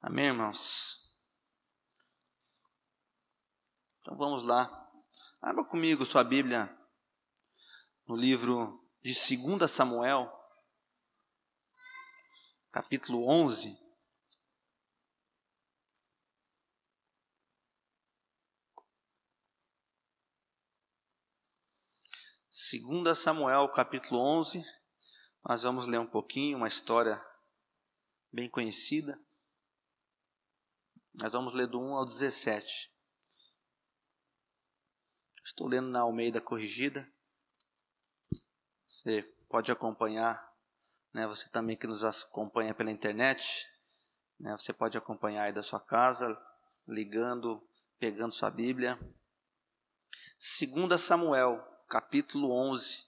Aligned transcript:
Amém, 0.00 0.26
irmãos? 0.26 1.12
Então 4.00 4.16
vamos 4.16 4.44
lá. 4.44 4.88
Abra 5.42 5.64
comigo 5.64 6.06
sua 6.06 6.22
Bíblia 6.22 6.72
no 8.06 8.14
livro 8.14 8.80
de 9.02 9.12
2 9.12 9.68
Samuel, 9.68 10.32
capítulo 12.70 13.28
11. 13.28 13.76
Segunda 22.48 23.16
Samuel, 23.16 23.68
capítulo 23.70 24.20
11. 24.20 24.64
Nós 25.44 25.64
vamos 25.64 25.88
ler 25.88 25.98
um 25.98 26.06
pouquinho, 26.06 26.56
uma 26.56 26.68
história 26.68 27.20
bem 28.32 28.48
conhecida. 28.48 29.18
Nós 31.20 31.32
vamos 31.32 31.52
ler 31.52 31.66
do 31.66 31.80
1 31.80 31.96
ao 31.96 32.06
17. 32.06 32.94
Estou 35.44 35.66
lendo 35.66 35.88
na 35.88 36.02
Almeida 36.02 36.40
Corrigida. 36.40 37.12
Você 38.86 39.22
pode 39.48 39.72
acompanhar, 39.72 40.48
né? 41.12 41.26
Você 41.26 41.48
também 41.48 41.76
que 41.76 41.88
nos 41.88 42.04
acompanha 42.04 42.72
pela 42.72 42.92
internet, 42.92 43.66
né? 44.38 44.56
Você 44.56 44.72
pode 44.72 44.96
acompanhar 44.96 45.42
aí 45.42 45.52
da 45.52 45.60
sua 45.62 45.80
casa, 45.80 46.40
ligando, 46.86 47.68
pegando 47.98 48.32
sua 48.32 48.50
Bíblia. 48.50 48.96
2 50.38 51.00
Samuel, 51.00 51.58
capítulo 51.88 52.52
11. 52.52 53.04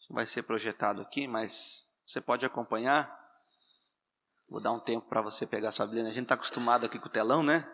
Isso 0.00 0.12
vai 0.12 0.26
ser 0.26 0.42
projetado 0.42 1.00
aqui, 1.00 1.28
mas 1.28 1.96
você 2.04 2.20
pode 2.20 2.44
acompanhar. 2.44 3.23
Vou 4.48 4.60
dar 4.60 4.72
um 4.72 4.80
tempo 4.80 5.08
para 5.08 5.22
você 5.22 5.46
pegar 5.46 5.72
sua 5.72 5.86
Bíblia. 5.86 6.04
A 6.04 6.12
gente 6.12 6.24
está 6.24 6.34
acostumado 6.34 6.86
aqui 6.86 6.98
com 6.98 7.06
o 7.06 7.10
telão, 7.10 7.42
né? 7.42 7.64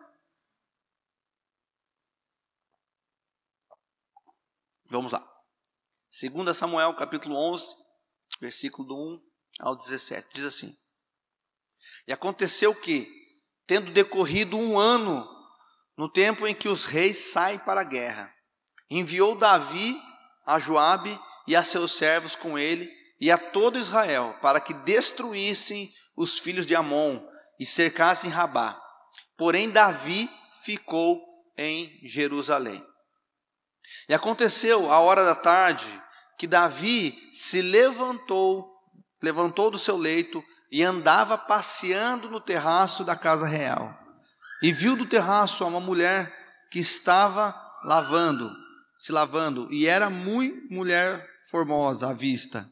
Vamos 4.86 5.12
lá. 5.12 5.26
2 6.10 6.56
Samuel, 6.56 6.94
capítulo 6.94 7.36
11, 7.36 7.76
versículo 8.40 8.88
do 8.88 8.96
1 8.96 9.30
ao 9.60 9.76
17. 9.76 10.28
Diz 10.34 10.44
assim: 10.44 10.74
E 12.06 12.12
aconteceu 12.12 12.74
que, 12.74 13.08
tendo 13.66 13.92
decorrido 13.92 14.56
um 14.56 14.78
ano, 14.78 15.28
no 15.96 16.08
tempo 16.08 16.46
em 16.46 16.54
que 16.54 16.68
os 16.68 16.84
reis 16.84 17.18
saem 17.30 17.58
para 17.60 17.82
a 17.82 17.84
guerra, 17.84 18.34
enviou 18.90 19.36
Davi 19.36 19.96
a 20.44 20.58
Joabe 20.58 21.16
e 21.46 21.54
a 21.54 21.62
seus 21.62 21.92
servos 21.92 22.34
com 22.34 22.58
ele 22.58 22.90
e 23.20 23.30
a 23.30 23.38
todo 23.38 23.78
Israel 23.78 24.36
para 24.40 24.60
que 24.60 24.72
destruíssem 24.72 25.92
os 26.20 26.38
filhos 26.38 26.66
de 26.66 26.76
Amon 26.76 27.18
e 27.58 27.64
cercassem 27.64 28.28
Rabá. 28.28 28.78
Porém, 29.38 29.70
Davi 29.70 30.30
ficou 30.62 31.18
em 31.56 31.98
Jerusalém. 32.02 32.84
E 34.06 34.12
aconteceu 34.12 34.92
a 34.92 34.98
hora 34.98 35.24
da 35.24 35.34
tarde 35.34 35.86
que 36.38 36.46
Davi 36.46 37.18
se 37.32 37.62
levantou, 37.62 38.70
levantou 39.22 39.70
do 39.70 39.78
seu 39.78 39.96
leito 39.96 40.44
e 40.70 40.82
andava 40.82 41.38
passeando 41.38 42.28
no 42.28 42.38
terraço 42.38 43.02
da 43.02 43.16
casa 43.16 43.46
real. 43.46 43.98
E 44.62 44.72
viu 44.72 44.96
do 44.96 45.06
terraço 45.06 45.66
uma 45.66 45.80
mulher 45.80 46.30
que 46.70 46.80
estava 46.80 47.58
lavando, 47.82 48.54
se 48.98 49.10
lavando, 49.10 49.72
e 49.72 49.86
era 49.86 50.10
muito 50.10 50.70
mulher 50.72 51.26
formosa 51.50 52.10
à 52.10 52.12
vista. 52.12 52.70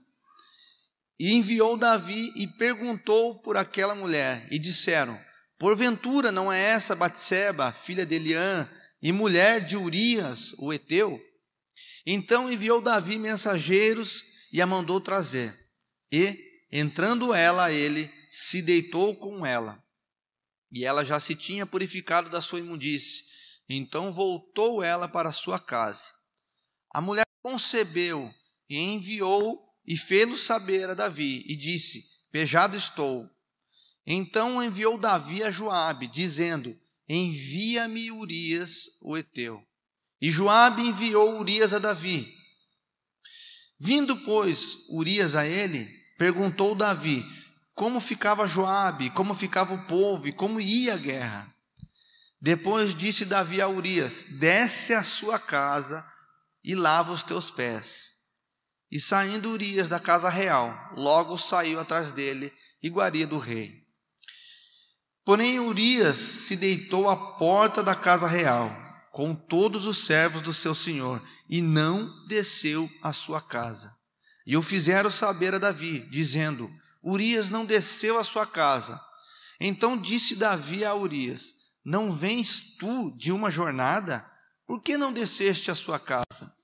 E 1.19 1.35
enviou 1.35 1.77
Davi 1.77 2.33
e 2.37 2.47
perguntou 2.47 3.41
por 3.43 3.57
aquela 3.57 3.95
mulher, 3.95 4.47
e 4.51 4.59
disseram: 4.59 5.19
Porventura 5.59 6.31
não 6.31 6.53
é 6.53 6.63
essa 6.63 6.95
Batseba, 6.95 7.73
filha 7.73 8.07
de 8.07 8.15
Eliã, 8.15 8.69
e 9.03 9.11
mulher 9.11 9.65
de 9.65 9.77
Urias, 9.77 10.53
o 10.59 10.73
heteu? 10.73 11.21
Então 12.07 12.51
enviou 12.51 12.81
Davi 12.81 13.19
mensageiros 13.19 14.25
e 14.53 14.63
a 14.63 14.67
mandou 14.67 15.01
trazer. 15.01 15.55
E, 16.13 16.39
entrando 16.71 17.35
ela 17.35 17.73
ele, 17.73 18.11
se 18.31 18.63
deitou 18.63 19.17
com 19.17 19.45
ela. 19.45 19.83
E 20.71 20.85
ela 20.85 21.05
já 21.05 21.19
se 21.19 21.35
tinha 21.35 21.67
purificado 21.67 22.31
da 22.31 22.41
sua 22.41 22.61
imundície. 22.61 23.25
Então 23.69 24.13
voltou 24.13 24.83
ela 24.83 25.09
para 25.09 25.33
sua 25.33 25.59
casa. 25.59 26.13
A 26.95 27.01
mulher 27.01 27.27
concebeu 27.43 28.33
e 28.69 28.79
enviou 28.79 29.68
e 29.89 29.97
fê-lo 29.97 30.37
saber 30.37 30.91
a 30.91 30.95
Davi, 30.95 31.43
e 31.49 31.57
disse: 31.57 32.05
Pejado 32.31 32.77
estou. 32.77 33.27
Então 34.07 34.63
enviou 34.63 34.99
Davi 34.99 35.43
a 35.43 35.51
Joabe, 35.51 36.07
dizendo: 36.07 36.79
Envia-me 37.09 38.13
Urias, 38.13 38.83
o 39.01 39.17
heteu. 39.17 39.67
E 40.21 40.31
Joabe 40.31 40.83
enviou 40.83 41.41
Urias 41.41 41.73
a 41.73 41.79
Davi. 41.79 42.31
Vindo, 43.81 44.15
pois, 44.19 44.89
Urias 44.91 45.35
a 45.35 45.47
ele, 45.47 45.89
perguntou 46.19 46.75
Davi: 46.75 47.25
Como 47.75 47.99
ficava 47.99 48.47
Joabe, 48.47 49.09
como 49.11 49.35
ficava 49.35 49.73
o 49.73 49.87
povo 49.87 50.29
e 50.29 50.33
como 50.33 50.61
ia 50.61 50.95
a 50.95 50.99
guerra? 50.99 51.51
Depois 52.39 52.95
disse 52.95 53.25
Davi 53.25 53.63
a 53.63 53.69
Urias: 53.69 54.27
Desce 54.39 54.93
à 54.93 55.03
sua 55.03 55.39
casa 55.39 56.07
e 56.63 56.75
lava 56.75 57.11
os 57.11 57.23
teus 57.23 57.51
pés. 57.51 58.18
E 58.91 58.99
saindo 58.99 59.51
Urias 59.51 59.89
da 59.89 60.01
casa 60.01 60.29
real, 60.29 60.75
logo 60.97 61.37
saiu 61.37 61.79
atrás 61.79 62.11
dele, 62.11 62.53
iguaria 62.83 63.27
do 63.27 63.39
rei. 63.39 63.87
Porém, 65.25 65.61
Urias 65.61 66.17
se 66.17 66.57
deitou 66.57 67.09
à 67.09 67.37
porta 67.37 67.83
da 67.83 67.95
casa 67.95 68.27
real, 68.27 68.71
com 69.13 69.35
todos 69.35 69.85
os 69.85 70.07
servos 70.07 70.41
do 70.41 70.55
seu 70.55 70.75
senhor, 70.75 71.23
e 71.51 71.61
não 71.61 72.09
desceu 72.29 72.89
à 73.03 73.13
sua 73.13 73.41
casa. 73.41 73.95
E 74.47 74.57
o 74.57 74.63
fizeram 74.63 75.11
saber 75.11 75.55
a 75.55 75.59
Davi, 75.59 76.01
dizendo: 76.11 76.71
Urias 77.05 77.51
não 77.51 77.67
desceu 77.67 78.19
à 78.19 78.25
sua 78.25 78.47
casa. 78.47 78.99
Então 79.61 79.99
disse 79.99 80.37
Davi 80.37 80.83
a 80.83 80.95
Urias: 80.95 81.55
Não 81.85 82.11
vens 82.11 82.77
tu 82.79 83.15
de 83.19 83.31
uma 83.31 83.51
jornada? 83.51 84.25
Por 84.67 84.81
que 84.81 84.97
não 84.97 85.13
desceste 85.13 85.71
à 85.71 85.75
sua 85.75 85.99
casa? 85.99 86.55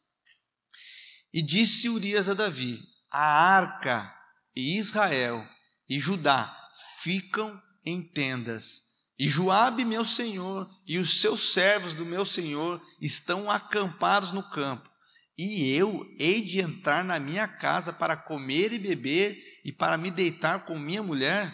E 1.35 1.43
disse 1.43 1.89
Urias 1.89 2.29
a 2.29 2.35
Davi: 2.35 2.81
A 3.11 3.57
arca 3.57 4.15
e 4.55 4.79
Israel 4.79 5.45
e 5.89 5.99
Judá 5.99 6.57
ficam 7.01 7.61
em 7.85 8.01
tendas. 8.01 8.85
E 9.19 9.27
Joabe, 9.27 9.85
meu 9.85 10.05
senhor, 10.05 10.71
e 10.87 10.97
os 10.97 11.21
seus 11.21 11.53
servos 11.53 11.95
do 11.95 12.07
meu 12.07 12.25
senhor 12.25 12.81
estão 13.01 13.51
acampados 13.51 14.31
no 14.31 14.45
campo. 14.45 14.89
E 15.37 15.73
eu 15.73 16.07
hei 16.21 16.41
de 16.41 16.61
entrar 16.61 17.05
na 17.05 17.19
minha 17.19 17.49
casa 17.49 17.93
para 17.93 18.17
comer 18.17 18.73
e 18.73 18.79
beber 18.79 19.37
e 19.65 19.73
para 19.73 19.99
me 19.99 20.13
deitar 20.13 20.65
com 20.65 20.79
minha 20.79 21.03
mulher? 21.03 21.53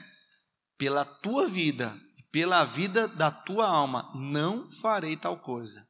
Pela 0.77 1.07
tua 1.07 1.49
vida 1.49 1.99
e 2.19 2.23
pela 2.25 2.67
vida 2.67 3.09
da 3.09 3.31
tua 3.31 3.67
alma, 3.67 4.11
não 4.15 4.71
farei 4.71 5.17
tal 5.17 5.39
coisa. 5.39 5.90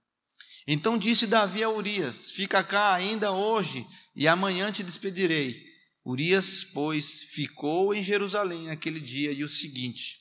Então 0.72 0.96
disse 0.96 1.26
Davi 1.26 1.64
a 1.64 1.68
Urias: 1.68 2.30
Fica 2.30 2.62
cá 2.62 2.94
ainda 2.94 3.32
hoje, 3.32 3.84
e 4.14 4.28
amanhã 4.28 4.70
te 4.70 4.84
despedirei. 4.84 5.60
Urias, 6.06 6.62
pois, 6.62 7.24
ficou 7.32 7.92
em 7.92 8.04
Jerusalém 8.04 8.70
aquele 8.70 9.00
dia 9.00 9.32
e 9.32 9.42
o 9.42 9.48
seguinte. 9.48 10.20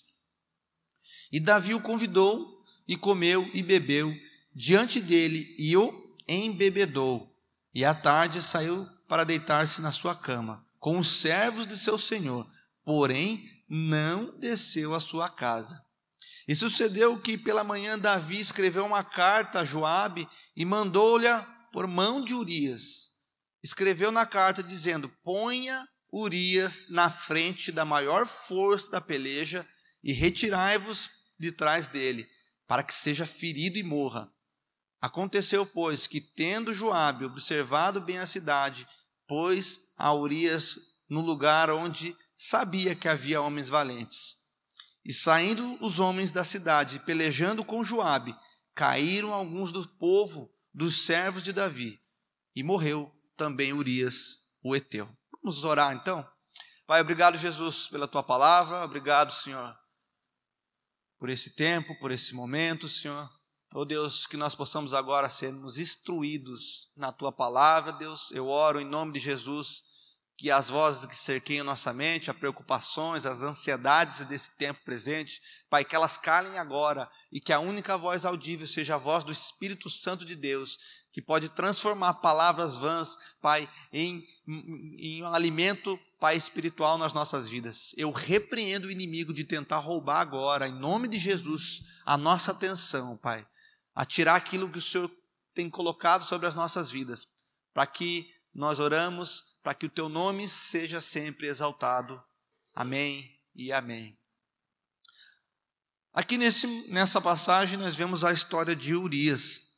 E 1.31 1.39
Davi 1.39 1.75
o 1.75 1.79
convidou, 1.79 2.63
e 2.87 2.97
comeu 2.97 3.47
e 3.53 3.61
bebeu 3.61 4.11
diante 4.55 4.99
dele, 4.99 5.55
e 5.59 5.77
o 5.77 6.17
embebedou. 6.27 7.31
E 7.71 7.85
à 7.85 7.93
tarde 7.93 8.41
saiu 8.41 8.87
para 9.07 9.23
deitar-se 9.23 9.81
na 9.81 9.91
sua 9.91 10.16
cama, 10.16 10.66
com 10.79 10.97
os 10.97 11.09
servos 11.09 11.67
de 11.67 11.77
seu 11.77 11.95
senhor, 11.95 12.43
porém 12.83 13.47
não 13.69 14.35
desceu 14.39 14.95
à 14.95 14.99
sua 14.99 15.29
casa. 15.29 15.79
E 16.49 16.55
sucedeu 16.55 17.16
que 17.19 17.37
pela 17.37 17.63
manhã 17.63 17.96
Davi 17.96 18.40
escreveu 18.40 18.84
uma 18.84 19.03
carta 19.03 19.59
a 19.59 19.63
Joabe 19.63 20.28
e 20.55 20.66
mandou-lhe 20.66 21.28
por 21.72 21.85
mão 21.85 22.25
de 22.25 22.34
Urias. 22.34 23.11
Escreveu 23.61 24.11
na 24.11 24.25
carta 24.25 24.63
dizendo: 24.63 25.07
Ponha 25.23 25.87
Urias 26.11 26.87
na 26.90 27.11
frente 27.11 27.72
da 27.72 27.85
maior 27.85 28.25
força 28.25 28.90
da 28.90 28.99
peleja 28.99 29.63
e 30.03 30.11
retirai-vos 30.11 31.07
de 31.40 31.51
trás 31.51 31.85
dele, 31.85 32.28
para 32.67 32.81
que 32.81 32.95
seja 32.95 33.28
ferido 33.28 33.78
e 33.78 33.84
morra. 33.84 34.28
Aconteceu, 34.99 35.67
pois, 35.67 36.07
que 36.07 36.19
tendo 36.19 36.73
Joabe 36.73 37.25
observado 37.25 38.02
bem 38.02 38.17
a 38.17 38.25
cidade, 38.25 38.87
pôs 39.28 39.93
a 39.95 40.11
Urias 40.16 40.79
no 41.07 41.22
lugar 41.22 41.69
onde 41.69 42.16
sabia 42.35 42.95
que 42.95 43.07
havia 43.07 43.40
homens 43.40 43.69
valentes. 43.69 44.39
E 45.09 45.14
saindo 45.14 45.84
os 45.84 46.00
homens 46.00 46.32
da 46.32 46.44
cidade, 46.44 47.00
pelejando 47.00 47.66
com 47.66 47.84
Joabe, 47.84 48.35
caíram 48.76 49.34
alguns 49.34 49.72
do 49.72 49.84
povo 49.97 50.53
dos 50.72 51.02
servos 51.02 51.41
de 51.41 51.52
Davi, 51.52 52.00
e 52.56 52.61
morreu 52.61 53.11
também 53.35 53.73
Urias, 53.73 54.52
o 54.64 54.76
heteu. 54.76 55.09
Vamos 55.41 55.66
orar 55.66 55.96
então? 55.96 56.23
Pai, 56.85 57.02
obrigado 57.02 57.40
Jesus 57.40 57.88
pela 57.88 58.08
tua 58.08 58.22
palavra, 58.22 58.84
obrigado, 58.84 59.34
Senhor, 59.34 59.76
por 61.17 61.32
esse 61.32 61.55
tempo, 61.55 62.00
por 62.00 62.12
esse 62.12 62.35
momento, 62.35 62.88
Senhor. 62.88 63.28
Oh 63.73 63.85
Deus, 63.85 64.28
que 64.28 64.38
nós 64.38 64.53
possamos 64.53 64.94
agora 64.94 65.28
sermos 65.28 65.79
instruídos 65.79 66.94
na 66.96 67.12
tua 67.12 67.32
palavra, 67.32 67.94
Deus. 67.94 68.29
Eu 68.32 68.47
oro 68.47 68.79
em 68.79 68.85
nome 68.85 69.14
de 69.14 69.20
Jesus 69.20 69.98
que 70.40 70.50
as 70.50 70.70
vozes 70.70 71.06
que 71.06 71.16
cerqueiam 71.18 71.66
nossa 71.66 71.91
mente, 71.91 72.32
as 72.32 72.38
preocupações, 72.38 73.26
as 73.26 73.41
ansiedades 73.41 74.26
desse 74.26 74.50
tempo 74.52 74.80
presente, 74.86 75.41
Pai, 75.70 75.84
que 75.84 75.94
elas 75.94 76.18
calem 76.18 76.58
agora 76.58 77.12
e 77.30 77.41
que 77.41 77.52
a 77.52 77.59
única 77.59 77.97
voz 77.97 78.24
audível 78.24 78.66
seja 78.66 78.96
a 78.96 78.97
voz 78.97 79.26
do 79.26 79.34
Espírito 79.34 79.90
Santo 79.90 80.24
de 80.24 80.38
Deus, 80.38 80.78
que 81.12 81.22
pode 81.22 81.50
transformar 81.50 82.14
palavras 82.16 82.78
vãs, 82.78 83.18
Pai, 83.41 83.70
em, 83.91 84.24
em 84.97 85.22
um 85.22 85.34
alimento, 85.34 86.00
Pai, 86.22 86.38
espiritual 86.38 86.97
nas 86.97 87.12
nossas 87.12 87.50
vidas. 87.50 87.94
Eu 87.97 88.09
repreendo 88.09 88.88
o 88.88 88.91
inimigo 88.91 89.34
de 89.34 89.44
tentar 89.44 89.80
roubar 89.80 90.22
agora, 90.22 90.70
em 90.70 90.74
nome 90.74 91.09
de 91.09 91.20
Jesus, 91.20 91.82
a 92.06 92.16
nossa 92.16 92.53
atenção, 92.53 93.18
Pai, 93.18 93.46
a 93.94 94.06
tirar 94.06 94.36
aquilo 94.36 94.70
que 94.70 94.80
o 94.80 94.82
Senhor 94.82 95.12
tem 95.53 95.70
colocado 95.70 96.24
sobre 96.24 96.47
as 96.47 96.56
nossas 96.56 96.90
vidas, 96.90 97.28
para 97.74 97.86
que 97.86 98.39
nós 98.53 98.79
oramos 98.79 99.59
para 99.63 99.73
que 99.73 99.85
o 99.85 99.90
teu 99.90 100.09
nome 100.09 100.47
seja 100.47 100.99
sempre 101.01 101.47
exaltado. 101.47 102.22
Amém 102.73 103.40
e 103.55 103.72
amém. 103.72 104.17
Aqui 106.11 106.37
nesse, 106.37 106.67
nessa 106.91 107.22
passagem 107.22 107.78
nós 107.78 107.96
vemos 107.96 108.23
a 108.23 108.34
história 108.34 108.75
de 108.75 108.96
Urias 108.96 109.69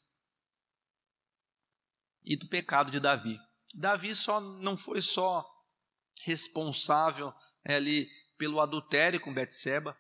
e 2.23 2.35
do 2.35 2.47
pecado 2.47 2.89
de 2.89 3.00
Davi. 3.00 3.38
Davi 3.73 4.15
só 4.15 4.39
não 4.39 4.77
foi 4.77 5.01
só 5.01 5.45
responsável 6.24 7.33
é, 7.65 7.75
ali 7.75 8.09
pelo 8.38 8.59
adultério 8.59 9.19
com 9.19 9.33
Betseba, 9.33 9.97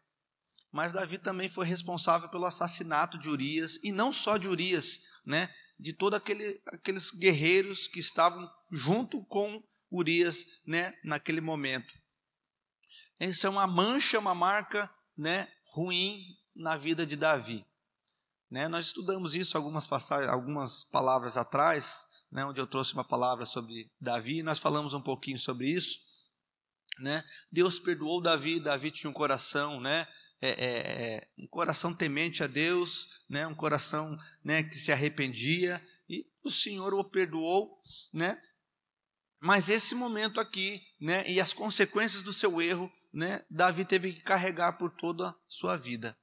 mas 0.71 0.93
Davi 0.93 1.17
também 1.17 1.49
foi 1.49 1.65
responsável 1.65 2.29
pelo 2.29 2.45
assassinato 2.45 3.17
de 3.17 3.29
Urias 3.29 3.77
e 3.83 3.91
não 3.91 4.13
só 4.13 4.37
de 4.37 4.47
Urias, 4.47 4.99
né? 5.25 5.53
De 5.77 5.93
todos 5.93 6.17
aquele, 6.17 6.61
aqueles 6.67 7.11
guerreiros 7.11 7.87
que 7.87 7.99
estavam 7.99 8.49
junto 8.71 9.23
com 9.25 9.63
Urias, 9.91 10.61
né, 10.65 10.97
naquele 11.03 11.41
momento. 11.41 11.99
Essa 13.19 13.47
é 13.47 13.49
uma 13.49 13.67
mancha, 13.67 14.17
uma 14.17 14.33
marca, 14.33 14.89
né, 15.17 15.47
ruim 15.73 16.37
na 16.55 16.77
vida 16.77 17.05
de 17.05 17.15
Davi. 17.15 17.65
Né, 18.49 18.67
nós 18.67 18.87
estudamos 18.87 19.35
isso 19.35 19.57
algumas 19.57 19.85
passagens, 19.85 20.29
algumas 20.29 20.83
palavras 20.85 21.37
atrás, 21.37 22.05
né, 22.31 22.45
onde 22.45 22.59
eu 22.59 22.67
trouxe 22.67 22.93
uma 22.93 23.03
palavra 23.03 23.45
sobre 23.45 23.91
Davi, 23.99 24.41
nós 24.41 24.59
falamos 24.59 24.93
um 24.93 25.01
pouquinho 25.01 25.37
sobre 25.37 25.69
isso. 25.69 25.99
Né? 26.99 27.23
Deus 27.51 27.79
perdoou 27.79 28.21
Davi, 28.21 28.59
Davi 28.59 28.91
tinha 28.91 29.09
um 29.09 29.13
coração, 29.13 29.79
né, 29.79 30.07
é, 30.41 30.49
é, 30.49 30.65
é, 30.65 31.27
um 31.37 31.47
coração 31.47 31.93
temente 31.93 32.43
a 32.43 32.47
Deus, 32.47 33.23
né, 33.29 33.45
um 33.45 33.55
coração 33.55 34.17
né, 34.43 34.63
que 34.63 34.75
se 34.75 34.91
arrependia, 34.91 35.81
e 36.09 36.25
o 36.43 36.49
Senhor 36.49 36.93
o 36.93 37.03
perdoou, 37.03 37.79
né, 38.11 38.41
mas 39.41 39.69
esse 39.69 39.95
momento 39.95 40.39
aqui, 40.39 40.79
né, 40.99 41.27
e 41.27 41.41
as 41.41 41.51
consequências 41.51 42.21
do 42.21 42.31
seu 42.31 42.61
erro, 42.61 42.91
né, 43.11 43.43
Davi 43.49 43.83
teve 43.83 44.13
que 44.13 44.21
carregar 44.21 44.77
por 44.77 44.91
toda 44.91 45.29
a 45.29 45.35
sua 45.47 45.75
vida. 45.75 46.15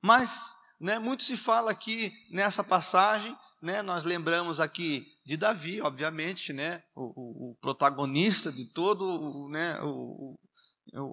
Mas, 0.00 0.50
né, 0.80 0.98
muito 0.98 1.22
se 1.22 1.36
fala 1.36 1.70
aqui 1.70 2.10
nessa 2.30 2.64
passagem, 2.64 3.36
né, 3.60 3.82
nós 3.82 4.04
lembramos 4.04 4.60
aqui 4.60 5.06
de 5.26 5.36
Davi, 5.36 5.82
obviamente, 5.82 6.54
né, 6.54 6.82
o, 6.94 7.04
o, 7.04 7.50
o 7.50 7.54
protagonista 7.56 8.50
de 8.50 8.64
todo, 8.72 9.04
o, 9.04 9.48
né, 9.50 9.78
o, 9.82 10.38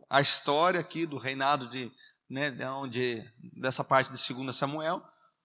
a 0.09 0.21
história 0.21 0.79
aqui 0.79 1.05
do 1.05 1.17
reinado 1.17 1.67
de, 1.67 1.91
né, 2.29 2.49
de 2.49 2.63
onde, 2.63 3.29
dessa 3.59 3.83
parte 3.83 4.09
de 4.09 4.33
2 4.33 4.55
Samuel. 4.55 5.03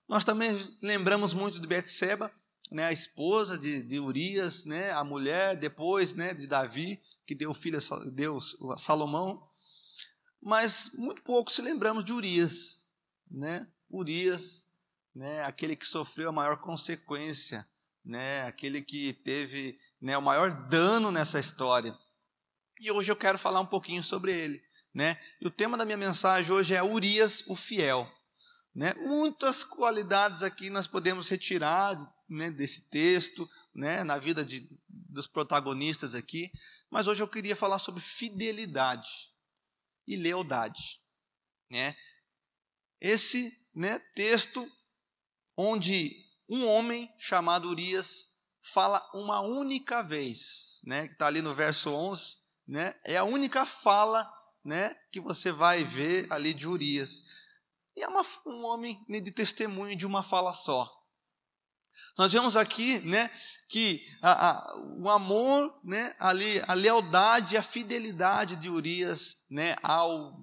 Nós 0.09 0.25
também 0.25 0.57
lembramos 0.81 1.35
muito 1.35 1.61
de 1.61 1.67
Betseba, 1.67 2.31
né, 2.71 2.85
a 2.85 2.93
esposa 2.93 3.59
de, 3.59 3.83
de 3.83 3.99
Urias, 3.99 4.65
né, 4.65 4.91
a 4.93 5.05
mulher 5.05 5.57
depois 5.57 6.15
né, 6.15 6.35
de 6.35 6.47
Davi, 6.47 7.01
que 7.27 7.35
deu 7.35 7.53
filho 7.55 7.79
a 7.79 7.99
Deus, 8.15 8.57
a 8.73 8.79
Salomão. 8.79 9.47
Mas 10.41 10.93
muito 10.95 11.23
pouco 11.23 11.51
se 11.51 11.63
lembramos 11.63 12.05
de 12.05 12.13
Urias. 12.13 12.91
Né? 13.31 13.67
Urias, 13.91 14.69
né, 15.15 15.43
aquele 15.45 15.77
que 15.77 15.87
sofreu 15.87 16.29
a 16.29 16.33
maior 16.33 16.59
consequência, 16.59 17.67
né, 18.05 18.43
aquele 18.43 18.83
que 18.83 19.13
teve 19.13 19.77
né, 20.01 20.17
o 20.17 20.23
maior 20.23 20.69
dano 20.69 21.11
nessa 21.11 21.39
história. 21.39 21.97
E 22.81 22.91
hoje 22.91 23.11
eu 23.11 23.17
quero 23.17 23.39
falar 23.39 23.61
um 23.61 23.67
pouquinho 23.67 24.03
sobre 24.03 24.33
ele. 24.33 24.63
Né? 24.95 25.19
E 25.41 25.47
o 25.47 25.51
tema 25.51 25.77
da 25.77 25.85
minha 25.85 25.99
mensagem 25.99 26.51
hoje 26.53 26.75
é 26.75 26.83
Urias, 26.83 27.45
o 27.47 27.57
fiel. 27.57 28.11
Né? 28.75 28.95
Muitas 28.95 29.65
qualidades 29.65 30.43
aqui 30.43 30.71
nós 30.71 30.87
podemos 30.87 31.29
retirar 31.29 31.97
né, 32.29 32.51
desse 32.51 32.91
texto, 32.91 33.49
né, 33.75 34.05
na 34.05 34.19
vida 34.19 34.45
de, 34.45 34.69
dos 34.89 35.27
protagonistas 35.27 36.15
aqui, 36.15 36.51
mas 36.91 37.07
hoje 37.07 37.23
eu 37.23 37.29
queria 37.29 37.57
falar 37.57 37.79
sobre 37.79 38.01
fidelidade 38.01 39.09
e 40.07 40.17
lealdade. 40.17 41.01
Né? 41.71 41.97
Esse 43.01 43.53
né, 43.75 43.99
texto 44.15 44.69
onde 45.57 46.15
um 46.49 46.67
homem 46.67 47.13
chamado 47.19 47.69
Urias 47.69 48.29
fala 48.63 49.09
uma 49.15 49.41
única 49.41 50.03
vez, 50.03 50.81
né, 50.85 51.07
que 51.07 51.15
está 51.15 51.27
ali 51.27 51.41
no 51.41 51.55
verso 51.55 51.91
11, 51.91 52.37
né, 52.67 52.95
é 53.05 53.17
a 53.17 53.25
única 53.25 53.65
fala 53.65 54.31
né, 54.65 54.95
que 55.11 55.21
você 55.21 55.51
vai 55.51 55.85
ver 55.85 56.27
ali 56.31 56.53
de 56.53 56.67
Urias. 56.67 57.23
E 57.97 58.03
é 58.03 58.09
uma, 58.09 58.23
um 58.47 58.65
homem 58.65 59.05
de 59.09 59.33
testemunho 59.33 59.97
de 59.97 60.07
uma 60.07 60.23
fala 60.23 60.53
só. 60.53 60.98
Nós 62.17 62.33
vemos 62.33 62.57
aqui, 62.57 62.99
né, 63.01 63.31
que 63.69 64.01
a, 64.23 64.51
a, 64.51 64.77
o 64.99 65.09
amor, 65.09 65.79
né, 65.85 66.15
ali, 66.19 66.63
a 66.67 66.75
lealdade, 66.75 67.57
a 67.57 67.63
fidelidade 67.63 68.57
de 68.57 68.69
Urias, 68.69 69.47
né, 69.51 69.77
ao 69.83 70.39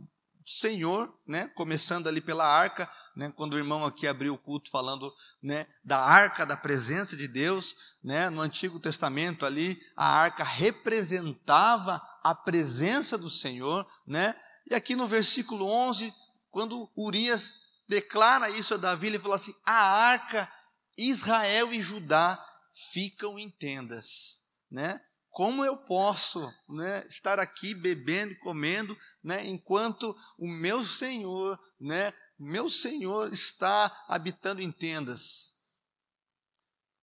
Senhor, 0.45 1.11
né, 1.27 1.47
começando 1.55 2.07
ali 2.07 2.21
pela 2.21 2.45
arca, 2.45 2.89
né, 3.15 3.31
quando 3.35 3.53
o 3.53 3.57
irmão 3.57 3.85
aqui 3.85 4.07
abriu 4.07 4.33
o 4.33 4.37
culto 4.37 4.69
falando, 4.69 5.11
né, 5.41 5.65
da 5.83 5.99
arca 5.99 6.45
da 6.45 6.55
presença 6.55 7.17
de 7.17 7.27
Deus, 7.27 7.75
né, 8.03 8.29
no 8.29 8.41
Antigo 8.41 8.79
Testamento 8.79 9.45
ali, 9.45 9.79
a 9.95 10.07
arca 10.07 10.43
representava 10.43 12.01
a 12.25 12.33
presença 12.33 13.17
do 13.19 13.29
Senhor, 13.29 13.85
né? 14.07 14.35
E 14.67 14.73
aqui 14.73 14.95
no 14.95 15.05
versículo 15.05 15.67
11, 15.67 16.11
quando 16.49 16.89
Urias 16.97 17.53
declara 17.87 18.49
isso 18.49 18.73
a 18.73 18.77
Davi, 18.77 19.07
ele 19.07 19.19
fala 19.19 19.35
assim: 19.35 19.53
"A 19.63 19.73
arca 19.73 20.51
Israel 20.97 21.73
e 21.73 21.81
Judá 21.81 22.43
ficam 22.91 23.37
em 23.39 23.49
tendas, 23.49 24.53
né? 24.69 24.99
Como 25.29 25.65
eu 25.65 25.75
posso, 25.75 26.49
né, 26.69 27.05
estar 27.07 27.41
aqui 27.41 27.73
bebendo 27.73 28.31
e 28.31 28.39
comendo, 28.39 28.97
né, 29.21 29.45
enquanto 29.45 30.15
o 30.37 30.47
meu 30.47 30.81
Senhor, 30.85 31.59
né, 31.77 32.13
meu 32.39 32.69
Senhor 32.69 33.33
está 33.33 34.05
habitando 34.07 34.61
em 34.61 34.71
tendas? 34.71 35.55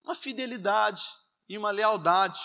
Uma 0.02 0.14
fidelidade 0.14 1.02
e 1.46 1.58
uma 1.58 1.70
lealdade, 1.70 2.40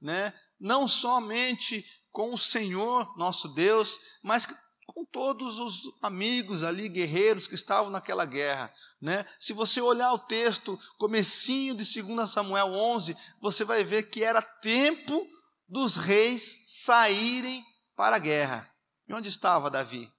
né? 0.00 0.38
Não 0.58 0.86
somente 0.86 1.84
com 2.12 2.34
o 2.34 2.38
Senhor, 2.38 3.16
nosso 3.16 3.48
Deus, 3.48 3.98
mas 4.22 4.46
com 4.92 5.04
todos 5.04 5.58
os 5.58 5.80
amigos 6.02 6.62
ali, 6.62 6.88
guerreiros 6.88 7.46
que 7.46 7.54
estavam 7.54 7.90
naquela 7.90 8.24
guerra. 8.24 8.72
Né? 9.00 9.24
Se 9.38 9.52
você 9.52 9.80
olhar 9.80 10.12
o 10.12 10.18
texto, 10.18 10.78
comecinho 10.98 11.74
de 11.74 12.02
2 12.02 12.30
Samuel 12.30 12.68
11, 12.68 13.16
você 13.40 13.64
vai 13.64 13.84
ver 13.84 14.10
que 14.10 14.24
era 14.24 14.42
tempo 14.42 15.26
dos 15.68 15.96
reis 15.96 16.82
saírem 16.84 17.64
para 17.94 18.16
a 18.16 18.18
guerra. 18.18 18.70
E 19.08 19.14
onde 19.14 19.28
estava 19.28 19.70
Davi? 19.70 20.12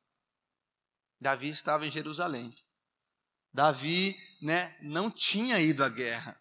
Davi 1.20 1.50
estava 1.50 1.86
em 1.86 1.92
Jerusalém. 1.92 2.54
Davi 3.54 4.18
né, 4.42 4.76
não 4.82 5.12
tinha 5.12 5.60
ido 5.60 5.84
à 5.84 5.90
guerra. 5.90 6.40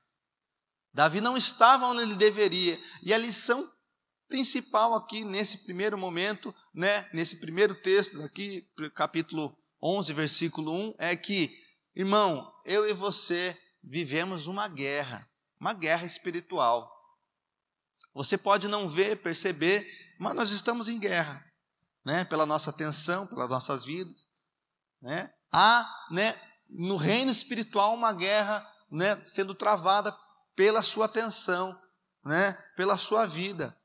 Davi 0.93 1.21
não 1.21 1.37
estava 1.37 1.87
onde 1.87 2.03
ele 2.03 2.15
deveria. 2.15 2.79
E 3.03 3.13
a 3.13 3.19
lição 3.19 3.69
principal 4.31 4.95
aqui 4.95 5.25
nesse 5.25 5.59
primeiro 5.59 5.99
momento, 5.99 6.55
né, 6.73 7.07
nesse 7.13 7.37
primeiro 7.37 7.75
texto 7.75 8.23
aqui, 8.23 8.65
capítulo 8.95 9.55
11, 9.83 10.13
versículo 10.13 10.73
1, 10.73 10.95
é 10.99 11.17
que, 11.17 11.53
irmão, 11.95 12.51
eu 12.65 12.89
e 12.89 12.93
você 12.95 13.59
vivemos 13.83 14.47
uma 14.47 14.69
guerra, 14.69 15.29
uma 15.59 15.75
guerra 15.75 16.07
espiritual. 16.07 16.89
Você 18.15 18.39
pode 18.39 18.69
não 18.69 18.89
ver, 18.89 19.21
perceber, 19.21 19.87
mas 20.19 20.35
nós 20.35 20.53
estamos 20.53 20.89
em 20.89 20.99
guerra, 20.99 21.45
né, 22.05 22.25
pela 22.25 22.47
nossa 22.47 22.71
atenção, 22.71 23.27
pelas 23.27 23.51
nossas 23.51 23.85
vidas, 23.85 24.29
né? 25.03 25.29
Há, 25.53 26.07
né, 26.13 26.41
no 26.69 26.97
reino 26.97 27.33
espiritual 27.33 27.95
uma 27.95 28.13
guerra, 28.13 28.65
né, 28.89 29.17
sendo 29.25 29.57
travada 29.57 30.17
pela 30.55 30.85
sua 30.85 31.07
atenção, 31.07 31.77
né, 32.25 32.53
pela 32.77 32.97
sua 32.97 33.27
vida. 33.27 33.77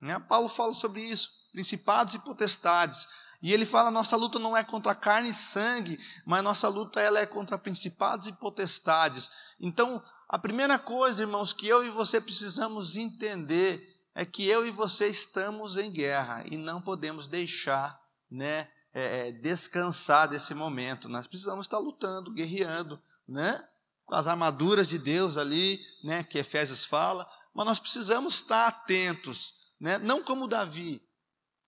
Né? 0.00 0.18
Paulo 0.20 0.48
fala 0.48 0.72
sobre 0.72 1.02
isso, 1.02 1.30
principados 1.52 2.14
e 2.14 2.18
potestades. 2.18 3.06
E 3.42 3.52
ele 3.52 3.64
fala: 3.64 3.90
nossa 3.90 4.16
luta 4.16 4.38
não 4.38 4.56
é 4.56 4.62
contra 4.62 4.94
carne 4.94 5.30
e 5.30 5.34
sangue, 5.34 5.98
mas 6.26 6.42
nossa 6.42 6.68
luta 6.68 7.00
ela 7.00 7.18
é 7.18 7.26
contra 7.26 7.58
principados 7.58 8.26
e 8.26 8.32
potestades. 8.32 9.30
Então, 9.58 10.02
a 10.28 10.38
primeira 10.38 10.78
coisa, 10.78 11.22
irmãos, 11.22 11.52
que 11.52 11.66
eu 11.66 11.84
e 11.84 11.90
você 11.90 12.20
precisamos 12.20 12.96
entender 12.96 13.82
é 14.14 14.24
que 14.24 14.46
eu 14.46 14.66
e 14.66 14.70
você 14.70 15.08
estamos 15.08 15.76
em 15.76 15.90
guerra 15.90 16.44
e 16.50 16.56
não 16.56 16.80
podemos 16.80 17.26
deixar, 17.26 17.98
né, 18.30 18.68
é, 18.92 19.28
é 19.28 19.32
descansar 19.32 20.28
desse 20.28 20.54
momento. 20.54 21.08
Nós 21.08 21.26
precisamos 21.26 21.66
estar 21.66 21.78
lutando, 21.78 22.32
guerreando, 22.32 23.00
né, 23.28 23.64
com 24.04 24.14
as 24.14 24.26
armaduras 24.26 24.88
de 24.88 24.98
Deus 24.98 25.38
ali, 25.38 25.80
né, 26.04 26.22
que 26.24 26.38
Efésios 26.38 26.84
fala. 26.84 27.26
Mas 27.54 27.66
nós 27.66 27.80
precisamos 27.80 28.34
estar 28.34 28.66
atentos, 28.66 29.59
né, 29.80 29.98
não 29.98 30.22
como 30.22 30.46
Davi, 30.46 31.02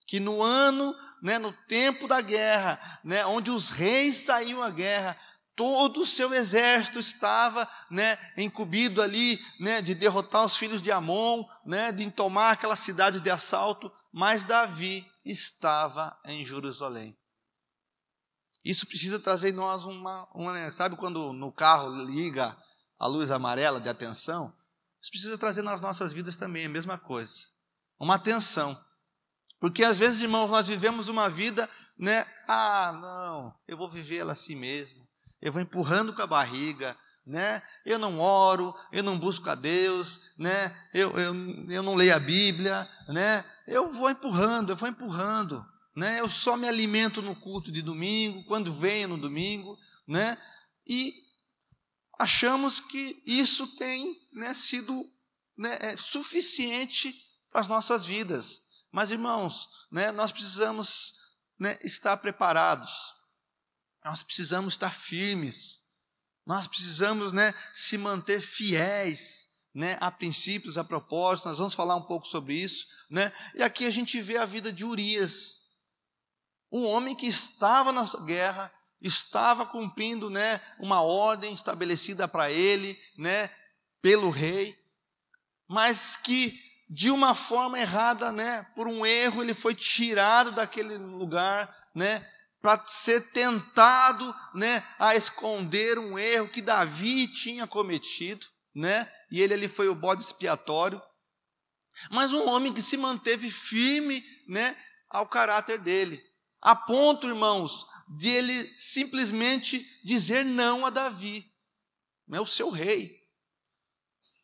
que 0.05 0.19
no 0.19 0.41
ano, 0.41 0.95
né, 1.21 1.39
no 1.39 1.51
tempo 1.67 2.07
da 2.07 2.21
guerra, 2.21 2.99
né, 3.03 3.25
onde 3.25 3.49
os 3.49 3.69
reis 3.69 4.17
saíam 4.17 4.61
à 4.61 4.69
guerra, 4.69 5.17
todo 5.55 6.01
o 6.01 6.05
seu 6.05 6.33
exército 6.33 6.99
estava 6.99 7.67
né, 7.89 8.17
incumbido 8.37 9.01
ali 9.01 9.39
né, 9.59 9.81
de 9.81 9.95
derrotar 9.95 10.45
os 10.45 10.57
filhos 10.57 10.81
de 10.81 10.91
Amon, 10.91 11.45
né, 11.65 11.91
de 11.91 12.09
tomar 12.11 12.51
aquela 12.51 12.75
cidade 12.75 13.19
de 13.19 13.29
assalto, 13.29 13.91
mas 14.11 14.43
Davi 14.43 15.05
estava 15.25 16.15
em 16.25 16.45
Jerusalém. 16.45 17.17
Isso 18.63 18.87
precisa 18.87 19.19
trazer 19.19 19.49
em 19.49 19.53
nós 19.53 19.83
uma, 19.83 20.27
uma. 20.33 20.53
Né, 20.53 20.71
sabe 20.71 20.95
quando 20.95 21.33
no 21.33 21.51
carro 21.51 21.89
liga 22.05 22.55
a 22.97 23.07
luz 23.07 23.29
amarela 23.29 23.81
de 23.81 23.89
atenção? 23.89 24.55
Isso 25.01 25.11
precisa 25.11 25.37
trazer 25.37 25.61
nas 25.63 25.81
nossas 25.81 26.13
vidas 26.13 26.37
também, 26.37 26.65
a 26.65 26.69
mesma 26.69 26.97
coisa. 26.97 27.52
Uma 28.03 28.15
atenção. 28.15 28.77
Porque 29.59 29.83
às 29.83 29.97
vezes, 29.97 30.21
irmãos, 30.21 30.49
nós 30.49 30.67
vivemos 30.67 31.07
uma 31.07 31.29
vida, 31.29 31.69
né? 31.97 32.25
Ah, 32.47 32.99
não, 33.01 33.55
eu 33.67 33.77
vou 33.77 33.89
vivê-la 33.89 34.33
assim 34.33 34.55
mesmo 34.55 35.03
eu 35.43 35.51
vou 35.51 35.61
empurrando 35.61 36.13
com 36.13 36.21
a 36.21 36.27
barriga, 36.27 36.97
né? 37.27 37.61
Eu 37.85 37.99
não 37.99 38.17
oro, 38.17 38.73
eu 38.93 39.03
não 39.03 39.19
busco 39.19 39.49
a 39.49 39.55
Deus, 39.55 40.31
né? 40.37 40.73
Eu, 40.93 41.11
eu, 41.19 41.35
eu 41.69 41.83
não 41.83 41.95
leio 41.95 42.15
a 42.15 42.19
Bíblia, 42.19 42.89
né? 43.09 43.43
Eu 43.67 43.91
vou 43.91 44.09
empurrando, 44.09 44.69
eu 44.71 44.77
vou 44.77 44.87
empurrando, 44.87 45.63
né? 45.93 46.21
Eu 46.21 46.29
só 46.29 46.55
me 46.55 46.65
alimento 46.65 47.21
no 47.21 47.35
culto 47.35 47.73
de 47.73 47.81
domingo, 47.81 48.45
quando 48.45 48.73
venho 48.73 49.09
no 49.09 49.17
domingo, 49.17 49.77
né? 50.07 50.37
E 50.87 51.13
achamos 52.17 52.79
que 52.79 53.21
isso 53.27 53.67
tem 53.75 54.15
né, 54.31 54.53
sido 54.53 54.93
né, 55.57 55.77
é 55.81 55.97
suficiente 55.97 57.13
para 57.53 57.61
as 57.61 57.69
nossas 57.69 58.05
vidas. 58.05 58.83
Mas, 58.91 59.09
irmãos, 59.09 59.87
né, 59.89 60.11
nós 60.11 60.33
precisamos 60.33 61.13
né, 61.57 61.79
estar 61.81 62.17
preparados 62.17 63.13
nós 64.03 64.21
precisamos 64.21 64.73
estar 64.73 64.91
firmes. 64.91 65.81
Nós 66.45 66.67
precisamos, 66.67 67.31
né, 67.31 67.53
se 67.71 67.97
manter 67.97 68.41
fiéis, 68.41 69.49
né, 69.73 69.97
a 70.01 70.11
princípios, 70.11 70.77
a 70.77 70.83
propósitos. 70.83 71.49
Nós 71.51 71.57
vamos 71.57 71.73
falar 71.73 71.95
um 71.95 72.01
pouco 72.01 72.27
sobre 72.27 72.53
isso, 72.53 72.85
né? 73.09 73.31
E 73.55 73.63
aqui 73.63 73.85
a 73.85 73.89
gente 73.89 74.21
vê 74.21 74.37
a 74.37 74.45
vida 74.45 74.71
de 74.71 74.83
Urias, 74.83 75.61
um 76.71 76.85
homem 76.85 77.15
que 77.15 77.27
estava 77.27 77.93
na 77.93 78.05
guerra, 78.25 78.71
estava 78.99 79.65
cumprindo, 79.65 80.29
né, 80.29 80.59
uma 80.79 81.01
ordem 81.01 81.53
estabelecida 81.53 82.27
para 82.27 82.51
ele, 82.51 82.99
né, 83.17 83.49
pelo 84.01 84.29
rei, 84.29 84.77
mas 85.67 86.15
que 86.15 86.57
de 86.93 87.09
uma 87.09 87.33
forma 87.33 87.79
errada, 87.79 88.31
né, 88.31 88.67
por 88.75 88.87
um 88.87 89.03
erro, 89.03 89.41
ele 89.41 89.55
foi 89.55 89.73
tirado 89.73 90.51
daquele 90.51 90.95
lugar, 90.95 91.75
né, 91.95 92.23
para 92.61 92.85
ser 92.87 93.31
tentado 93.31 94.23
né, 94.53 94.85
a 94.99 95.15
esconder 95.15 95.97
um 95.97 96.19
erro 96.19 96.47
que 96.47 96.61
Davi 96.61 97.27
tinha 97.27 97.65
cometido, 97.65 98.45
né? 98.75 99.11
E 99.31 99.41
ele, 99.41 99.55
ele 99.55 99.67
foi 99.67 99.89
o 99.89 99.95
bode 99.95 100.21
expiatório. 100.21 101.01
Mas 102.11 102.31
um 102.31 102.47
homem 102.47 102.71
que 102.71 102.81
se 102.81 102.95
manteve 102.95 103.49
firme, 103.49 104.23
né, 104.47 104.77
ao 105.09 105.27
caráter 105.27 105.79
dele, 105.79 106.23
a 106.61 106.75
ponto, 106.75 107.27
irmãos, 107.27 107.87
de 108.17 108.29
ele 108.29 108.71
simplesmente 108.77 109.83
dizer 110.05 110.45
não 110.45 110.85
a 110.85 110.91
Davi, 110.91 111.43
né, 112.27 112.39
o 112.39 112.45
seu 112.45 112.69
rei. 112.69 113.22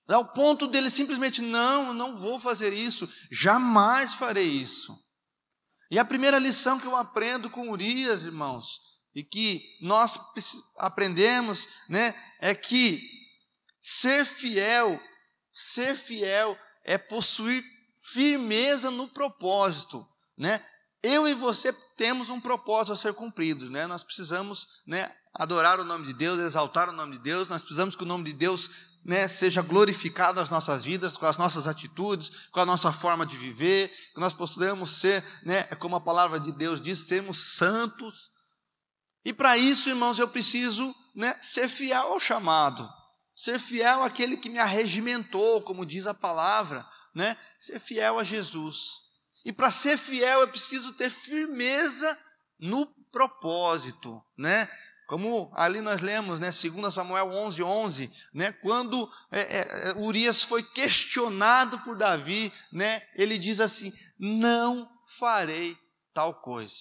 Ao 0.10 0.26
ponto 0.26 0.68
dele 0.68 0.90
simplesmente 0.90 1.42
não, 1.42 1.94
não 1.94 2.18
vou 2.18 2.40
fazer 2.40 2.74
isso, 2.74 3.08
jamais 3.32 4.14
farei 4.16 4.48
isso. 4.48 4.98
E 5.92 6.00
a 6.00 6.06
primeira 6.06 6.40
lição 6.40 6.80
que 6.80 6.88
eu 6.88 6.96
aprendo 6.96 7.50
com 7.50 7.70
Urias, 7.70 8.24
irmãos, 8.24 8.80
e 9.14 9.24
que 9.24 9.62
nós 9.82 10.20
aprendemos, 10.78 11.68
né, 11.88 12.16
é 12.40 12.54
que 12.54 13.02
ser 13.82 14.26
fiel, 14.26 15.02
ser 15.52 15.96
fiel 15.96 16.58
é 16.84 16.98
possuir 16.98 17.64
firmeza 18.12 18.90
no 18.90 19.08
propósito, 19.08 20.08
né? 20.38 20.64
Eu 21.02 21.28
e 21.28 21.34
você 21.34 21.72
temos 21.96 22.30
um 22.30 22.42
propósito 22.42 22.94
a 22.94 22.98
ser 22.98 23.14
cumprido, 23.14 23.70
né? 23.70 23.88
Nós 23.88 24.04
precisamos, 24.04 24.82
né, 24.86 25.10
adorar 25.34 25.80
o 25.80 25.86
nome 25.86 26.08
de 26.08 26.14
Deus, 26.14 26.40
exaltar 26.40 26.90
o 26.90 26.94
nome 26.94 27.18
de 27.18 27.24
Deus, 27.24 27.48
nós 27.48 27.62
precisamos 27.62 27.96
que 27.96 28.04
o 28.04 28.08
nome 28.08 28.26
de 28.26 28.34
Deus 28.34 28.70
né, 29.04 29.28
seja 29.28 29.62
glorificado 29.62 30.40
nas 30.40 30.50
nossas 30.50 30.86
vidas, 30.86 31.18
com 31.18 31.26
as 31.26 31.38
nossas 31.38 31.68
atitudes, 31.68 32.48
com 32.52 32.60
a 32.60 32.66
nossa 32.66 32.92
forma 32.92 33.26
de 33.26 33.36
viver, 33.36 33.90
que 34.14 34.20
nós 34.20 34.34
possamos 34.34 35.00
ser, 35.00 35.24
né, 35.44 35.64
como 35.80 35.96
a 35.96 36.02
palavra 36.02 36.40
de 36.40 36.52
Deus 36.52 36.82
diz, 36.82 37.00
sermos 37.08 37.56
santos. 37.56 38.32
E 39.24 39.34
para 39.34 39.58
isso, 39.58 39.90
irmãos, 39.90 40.20
eu 40.20 40.28
preciso 40.28 40.94
né, 41.16 41.36
ser 41.42 41.68
fiel 41.68 42.14
ao 42.14 42.20
chamado, 42.20 42.90
ser 43.36 43.60
fiel 43.60 44.04
àquele 44.04 44.38
que 44.38 44.50
me 44.50 44.60
arregimentou, 44.60 45.62
como 45.62 45.86
diz 45.86 46.06
a 46.08 46.14
palavra, 46.14 46.86
né, 47.16 47.38
ser 47.60 47.80
fiel 47.80 48.20
a 48.20 48.24
Jesus. 48.24 48.78
E 49.46 49.54
para 49.54 49.72
ser 49.72 49.98
fiel, 49.98 50.42
eu 50.42 50.48
preciso 50.48 50.94
ter 50.94 51.10
firmeza 51.10 52.18
no 52.60 52.86
propósito, 53.12 54.22
né? 54.38 54.70
Como 55.10 55.52
ali 55.56 55.82
nós 55.82 56.02
lemos, 56.02 56.40
né, 56.40 56.52
2 56.52 56.94
Samuel 56.94 57.30
11, 57.30 57.64
11, 57.64 58.14
né, 58.32 58.52
quando 58.62 59.12
é, 59.32 59.40
é, 59.40 59.90
é, 59.90 59.94
Urias 59.96 60.44
foi 60.44 60.62
questionado 60.62 61.80
por 61.80 61.98
Davi, 61.98 62.54
né, 62.72 63.02
ele 63.16 63.40
diz 63.40 63.60
assim: 63.60 63.92
Não 64.20 64.88
farei 65.18 65.76
tal 66.14 66.40
coisa. 66.42 66.76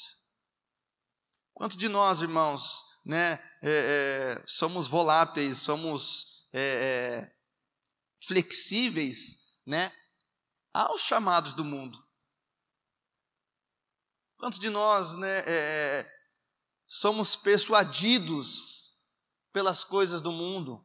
Quantos 1.54 1.78
de 1.78 1.88
nós, 1.88 2.20
irmãos, 2.20 2.84
né, 3.06 3.42
é, 3.62 4.36
é 4.36 4.42
somos 4.46 4.88
voláteis, 4.88 5.56
somos 5.56 6.50
é, 6.52 7.32
flexíveis 8.26 9.58
né, 9.64 9.90
aos 10.74 11.00
chamados 11.00 11.54
do 11.54 11.64
mundo? 11.64 11.98
Quantos 14.36 14.58
de 14.58 14.68
nós 14.68 15.16
né, 15.16 15.42
somos 16.88 17.36
persuadidos 17.36 18.94
pelas 19.52 19.84
coisas 19.84 20.22
do 20.22 20.32
mundo, 20.32 20.82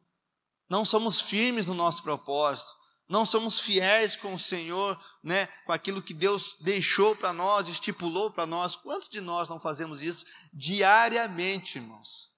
não 0.68 0.84
somos 0.84 1.22
firmes 1.22 1.66
no 1.66 1.74
nosso 1.74 2.02
propósito, 2.02 2.72
não 3.08 3.24
somos 3.24 3.60
fiéis 3.60 4.16
com 4.16 4.34
o 4.34 4.38
Senhor, 4.38 4.98
né, 5.22 5.46
com 5.66 5.72
aquilo 5.72 6.02
que 6.02 6.14
Deus 6.14 6.56
deixou 6.60 7.14
para 7.16 7.32
nós, 7.32 7.68
estipulou 7.68 8.30
para 8.30 8.46
nós. 8.46 8.76
Quantos 8.76 9.08
de 9.08 9.20
nós 9.20 9.48
não 9.48 9.60
fazemos 9.60 10.02
isso 10.02 10.24
diariamente, 10.52 11.78
irmãos? 11.78 12.32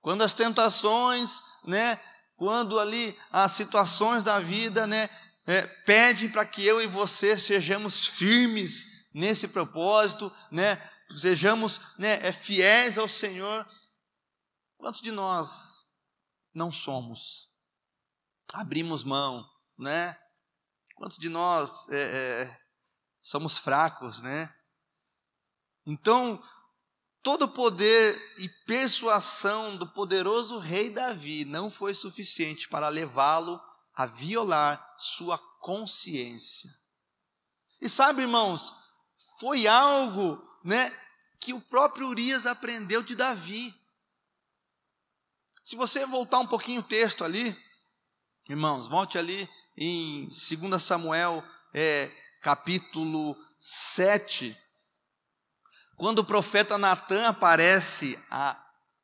Quando 0.00 0.22
as 0.22 0.32
tentações, 0.32 1.42
né, 1.64 2.00
quando 2.36 2.78
ali 2.78 3.16
as 3.30 3.52
situações 3.52 4.24
da 4.24 4.40
vida, 4.40 4.86
né, 4.86 5.10
é, 5.46 5.62
pedem 5.84 6.30
para 6.30 6.46
que 6.46 6.64
eu 6.64 6.80
e 6.80 6.86
você 6.86 7.38
sejamos 7.38 8.06
firmes 8.06 9.10
nesse 9.12 9.46
propósito, 9.46 10.32
né, 10.50 10.80
sejamos 11.18 11.80
né, 11.98 12.26
é, 12.26 12.32
fiéis 12.32 12.98
ao 12.98 13.08
Senhor. 13.08 13.66
Quantos 14.76 15.00
de 15.00 15.10
nós 15.10 15.88
não 16.54 16.72
somos? 16.72 17.48
Abrimos 18.52 19.04
mão, 19.04 19.48
né? 19.78 20.18
Quantos 20.96 21.18
de 21.18 21.28
nós 21.28 21.88
é, 21.88 22.42
é, 22.42 22.60
somos 23.20 23.58
fracos, 23.58 24.20
né? 24.20 24.54
Então, 25.86 26.42
todo 27.22 27.42
o 27.42 27.48
poder 27.48 28.20
e 28.38 28.48
persuasão 28.66 29.76
do 29.76 29.86
poderoso 29.86 30.58
rei 30.58 30.90
Davi 30.90 31.44
não 31.44 31.70
foi 31.70 31.94
suficiente 31.94 32.68
para 32.68 32.88
levá-lo 32.88 33.60
a 33.94 34.06
violar 34.06 34.94
sua 34.98 35.38
consciência. 35.60 36.70
E 37.80 37.88
sabe, 37.88 38.22
irmãos, 38.22 38.74
foi 39.38 39.66
algo 39.66 40.49
né, 40.64 40.92
que 41.40 41.52
o 41.52 41.60
próprio 41.60 42.08
Urias 42.08 42.46
aprendeu 42.46 43.02
de 43.02 43.14
Davi. 43.14 43.74
Se 45.62 45.76
você 45.76 46.04
voltar 46.06 46.38
um 46.38 46.46
pouquinho 46.46 46.80
o 46.80 46.84
texto 46.84 47.24
ali, 47.24 47.56
irmãos, 48.48 48.88
volte 48.88 49.18
ali 49.18 49.48
em 49.76 50.28
2 50.28 50.82
Samuel, 50.82 51.42
é, 51.72 52.10
capítulo 52.42 53.36
7. 53.58 54.56
quando 55.96 56.20
o 56.20 56.24
profeta 56.24 56.78
Natan 56.78 57.28
aparece 57.28 58.18
a 58.30 58.58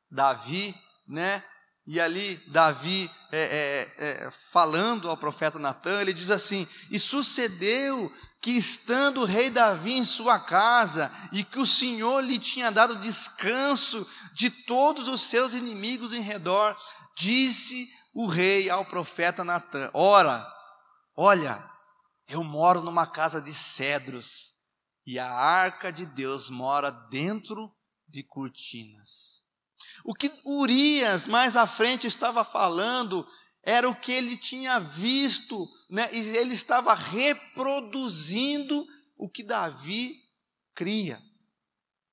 Davi, 0.09 0.75
né? 1.07 1.43
E 1.85 2.01
ali 2.01 2.35
Davi 2.47 3.09
é, 3.31 3.87
é, 3.97 4.25
é, 4.25 4.31
falando 4.31 5.09
ao 5.09 5.15
profeta 5.15 5.57
Natan, 5.57 6.01
ele 6.01 6.11
diz 6.11 6.29
assim: 6.29 6.67
E 6.91 6.99
sucedeu 6.99 8.11
que 8.41 8.51
estando 8.51 9.21
o 9.21 9.25
rei 9.25 9.49
Davi 9.49 9.93
em 9.93 10.05
sua 10.05 10.39
casa, 10.39 11.11
e 11.31 11.43
que 11.43 11.59
o 11.59 11.65
Senhor 11.65 12.21
lhe 12.21 12.37
tinha 12.37 12.71
dado 12.71 12.95
descanso 12.97 14.07
de 14.33 14.49
todos 14.49 15.07
os 15.07 15.21
seus 15.21 15.53
inimigos 15.53 16.13
em 16.13 16.21
redor, 16.21 16.77
disse 17.17 17.87
o 18.13 18.27
rei 18.27 18.69
ao 18.69 18.85
profeta 18.85 19.43
Natan: 19.43 19.89
Ora, 19.93 20.45
olha, 21.15 21.61
eu 22.27 22.43
moro 22.43 22.81
numa 22.81 23.07
casa 23.07 23.41
de 23.41 23.53
cedros, 23.53 24.53
e 25.05 25.17
a 25.17 25.31
arca 25.31 25.91
de 25.91 26.05
Deus 26.05 26.49
mora 26.49 26.91
dentro 27.09 27.73
de 28.07 28.23
cortinas. 28.23 29.43
O 30.03 30.13
que 30.13 30.31
Urias 30.45 31.27
mais 31.27 31.57
à 31.57 31.65
frente 31.65 32.07
estava 32.07 32.45
falando 32.45 33.27
era 33.67 33.89
o 33.89 33.93
que 33.93 34.13
ele 34.13 34.37
tinha 34.37 34.79
visto, 34.79 35.69
né? 35.89 36.07
e 36.13 36.37
ele 36.37 36.53
estava 36.53 36.93
reproduzindo 36.93 38.87
o 39.17 39.29
que 39.29 39.43
Davi 39.43 40.15
cria, 40.73 41.21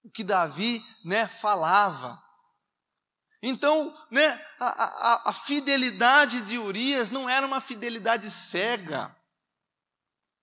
o 0.02 0.10
que 0.10 0.24
Davi 0.24 0.84
né, 1.04 1.28
falava. 1.28 2.20
Então, 3.40 3.96
né, 4.10 4.26
a, 4.58 4.66
a, 4.66 5.30
a 5.30 5.32
fidelidade 5.32 6.40
de 6.40 6.58
Urias 6.58 7.08
não 7.08 7.30
era 7.30 7.46
uma 7.46 7.60
fidelidade 7.60 8.28
cega, 8.32 9.16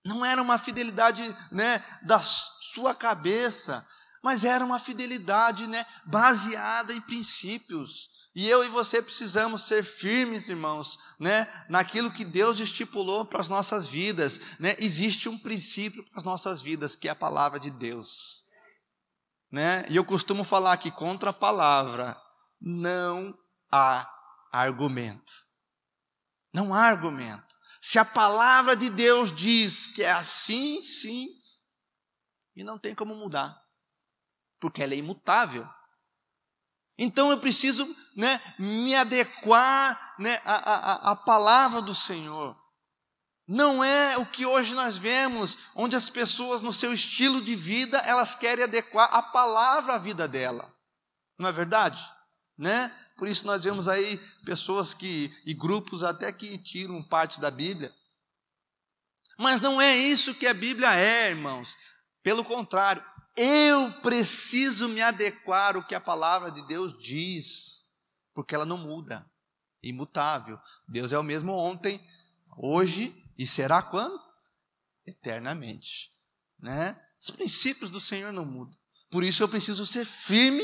não 0.06 0.24
era 0.24 0.42
uma 0.42 0.58
fidelidade 0.58 1.24
né, 1.52 1.84
da 2.04 2.22
sua 2.22 2.96
cabeça, 2.96 3.86
mas 4.22 4.44
era 4.44 4.64
uma 4.64 4.80
fidelidade 4.80 5.66
né, 5.68 5.86
baseada 6.06 6.94
em 6.94 7.02
princípios. 7.02 8.30
E 8.36 8.48
eu 8.48 8.64
e 8.64 8.70
você 8.70 9.02
precisamos 9.02 9.64
ser 9.64 9.84
firmes, 9.84 10.48
irmãos, 10.48 10.98
né, 11.20 11.52
naquilo 11.68 12.12
que 12.12 12.24
Deus 12.24 12.60
estipulou 12.60 13.26
para 13.26 13.42
as 13.42 13.50
nossas 13.50 13.88
vidas. 13.88 14.40
Né? 14.60 14.76
Existe 14.78 15.28
um 15.28 15.38
princípio 15.38 16.04
para 16.10 16.20
as 16.20 16.24
nossas 16.24 16.62
vidas, 16.62 16.96
que 16.96 17.08
é 17.08 17.12
a 17.12 17.16
palavra 17.16 17.60
de 17.60 17.72
Deus. 17.72 18.44
Né? 19.52 19.86
E 19.90 19.96
eu 19.96 20.06
costumo 20.06 20.44
falar 20.44 20.78
que 20.78 20.92
contra 20.92 21.32
a 21.32 21.34
palavra 21.34 22.16
não 22.62 23.36
há 23.72 24.08
argumento. 24.52 25.34
Não 26.54 26.74
há 26.74 26.84
argumento. 26.84 27.56
Se 27.82 27.98
a 27.98 28.06
palavra 28.06 28.76
de 28.76 28.90
Deus 28.90 29.32
diz 29.32 29.88
que 29.88 30.04
é 30.04 30.12
assim, 30.12 30.80
sim, 30.82 31.26
e 32.56 32.64
não 32.64 32.78
tem 32.78 32.94
como 32.94 33.16
mudar 33.16 33.62
porque 34.62 34.84
ela 34.84 34.94
é 34.94 34.98
imutável. 34.98 35.68
Então 36.98 37.32
eu 37.32 37.40
preciso 37.40 37.84
né, 38.16 38.40
me 38.60 38.96
adequar 38.96 40.16
né, 40.20 40.40
à, 40.46 41.16
palavra 41.16 41.82
do 41.82 41.96
Senhor. 41.96 42.56
Não 43.48 43.84
é 43.84 44.18
o 44.18 44.26
que 44.26 44.46
hoje 44.46 44.76
nós 44.76 45.00
vemos, 45.00 45.58
onde 45.76 45.96
as 45.96 46.10
pessoas, 46.10 46.62
no 46.62 46.72
seu 46.72 46.94
estilo 46.94 47.42
de 47.42 47.56
vida, 47.56 47.98
elas 48.00 48.36
querem 48.36 48.64
adequar 48.64 49.10
a 49.12 49.24
palavra 49.24 49.96
à 49.96 49.98
vida 49.98 50.28
dela. 50.28 50.72
Não 51.40 51.50
é 51.50 51.52
verdade? 51.52 52.08
Né? 52.56 52.96
Por 53.18 53.28
isso 53.28 53.48
nós 53.48 53.64
vemos 53.64 53.88
aí 53.88 54.18
pessoas 54.46 54.94
que, 54.94 55.36
e 55.44 55.56
grupos 55.56 56.04
até 56.04 56.32
que 56.32 56.58
tiram 56.60 57.02
partes 57.02 57.40
da 57.40 57.50
Bíblia. 57.50 57.94
Mas 59.40 59.60
não 59.60 59.82
é 59.82 59.98
isso 59.98 60.36
que 60.36 60.46
a 60.46 60.54
Bíblia 60.54 60.94
é, 60.94 61.32
irmãos. 61.32 61.76
Pelo 62.22 62.44
contrário, 62.44 63.04
eu 63.42 63.92
preciso 64.02 64.88
me 64.88 65.02
adequar 65.02 65.76
ao 65.76 65.84
que 65.84 65.96
a 65.96 66.00
palavra 66.00 66.52
de 66.52 66.62
Deus 66.68 66.96
diz, 67.02 67.86
porque 68.36 68.54
ela 68.54 68.66
não 68.66 68.78
muda, 68.78 69.26
imutável. 69.82 70.60
Deus 70.88 71.12
é 71.12 71.18
o 71.18 71.24
mesmo 71.24 71.52
ontem, 71.52 72.00
hoje 72.56 73.12
e 73.38 73.48
será 73.48 73.82
quando? 73.82 74.22
Eternamente, 75.08 76.12
né? 76.60 76.96
Os 77.20 77.32
princípios 77.32 77.90
do 77.90 78.00
Senhor 78.00 78.32
não 78.32 78.46
mudam. 78.46 78.80
Por 79.10 79.24
isso 79.24 79.42
eu 79.42 79.50
preciso 79.50 79.88
ser 79.88 80.06
firme 80.06 80.64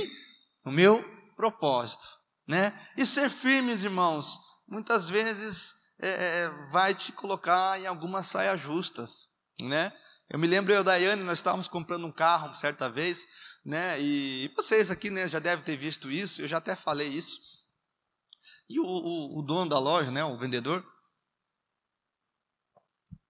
no 0.64 0.72
meu 0.72 1.04
propósito, 1.36 2.08
né? 2.48 2.72
E 2.96 3.08
ser 3.08 3.30
firmes, 3.32 3.82
irmãos, 3.82 4.40
muitas 4.68 5.10
vezes 5.10 5.96
é, 6.00 6.10
é 6.10 6.50
vai 6.70 6.94
te 6.94 7.12
colocar 7.12 7.80
em 7.80 7.88
algumas 7.88 8.28
saias 8.28 8.62
justas, 8.62 9.30
né? 9.60 9.92
Eu 10.30 10.38
me 10.38 10.48
lembro 10.48 10.74
eu 10.74 10.78
e 10.78 10.80
a 10.80 10.84
Daiane, 10.84 11.24
nós 11.24 11.40
estávamos 11.40 11.70
comprando 11.70 12.06
um 12.06 12.12
carro 12.12 12.54
certa 12.54 12.90
vez, 12.90 13.26
né? 13.64 14.00
E, 14.02 14.50
vocês 14.56 14.92
aqui, 14.92 15.10
né, 15.10 15.30
já 15.30 15.40
devem 15.40 15.64
ter 15.64 15.78
visto 15.78 16.12
isso, 16.12 16.42
eu 16.42 16.48
já 16.48 16.58
até 16.58 16.76
falei 16.76 17.08
isso. 17.08 17.40
E 18.68 18.78
o, 18.80 18.86
o, 18.86 19.40
o 19.40 19.42
dono 19.42 19.70
da 19.70 19.80
loja, 19.80 20.12
né, 20.12 20.26
o 20.26 20.36
vendedor, 20.36 20.86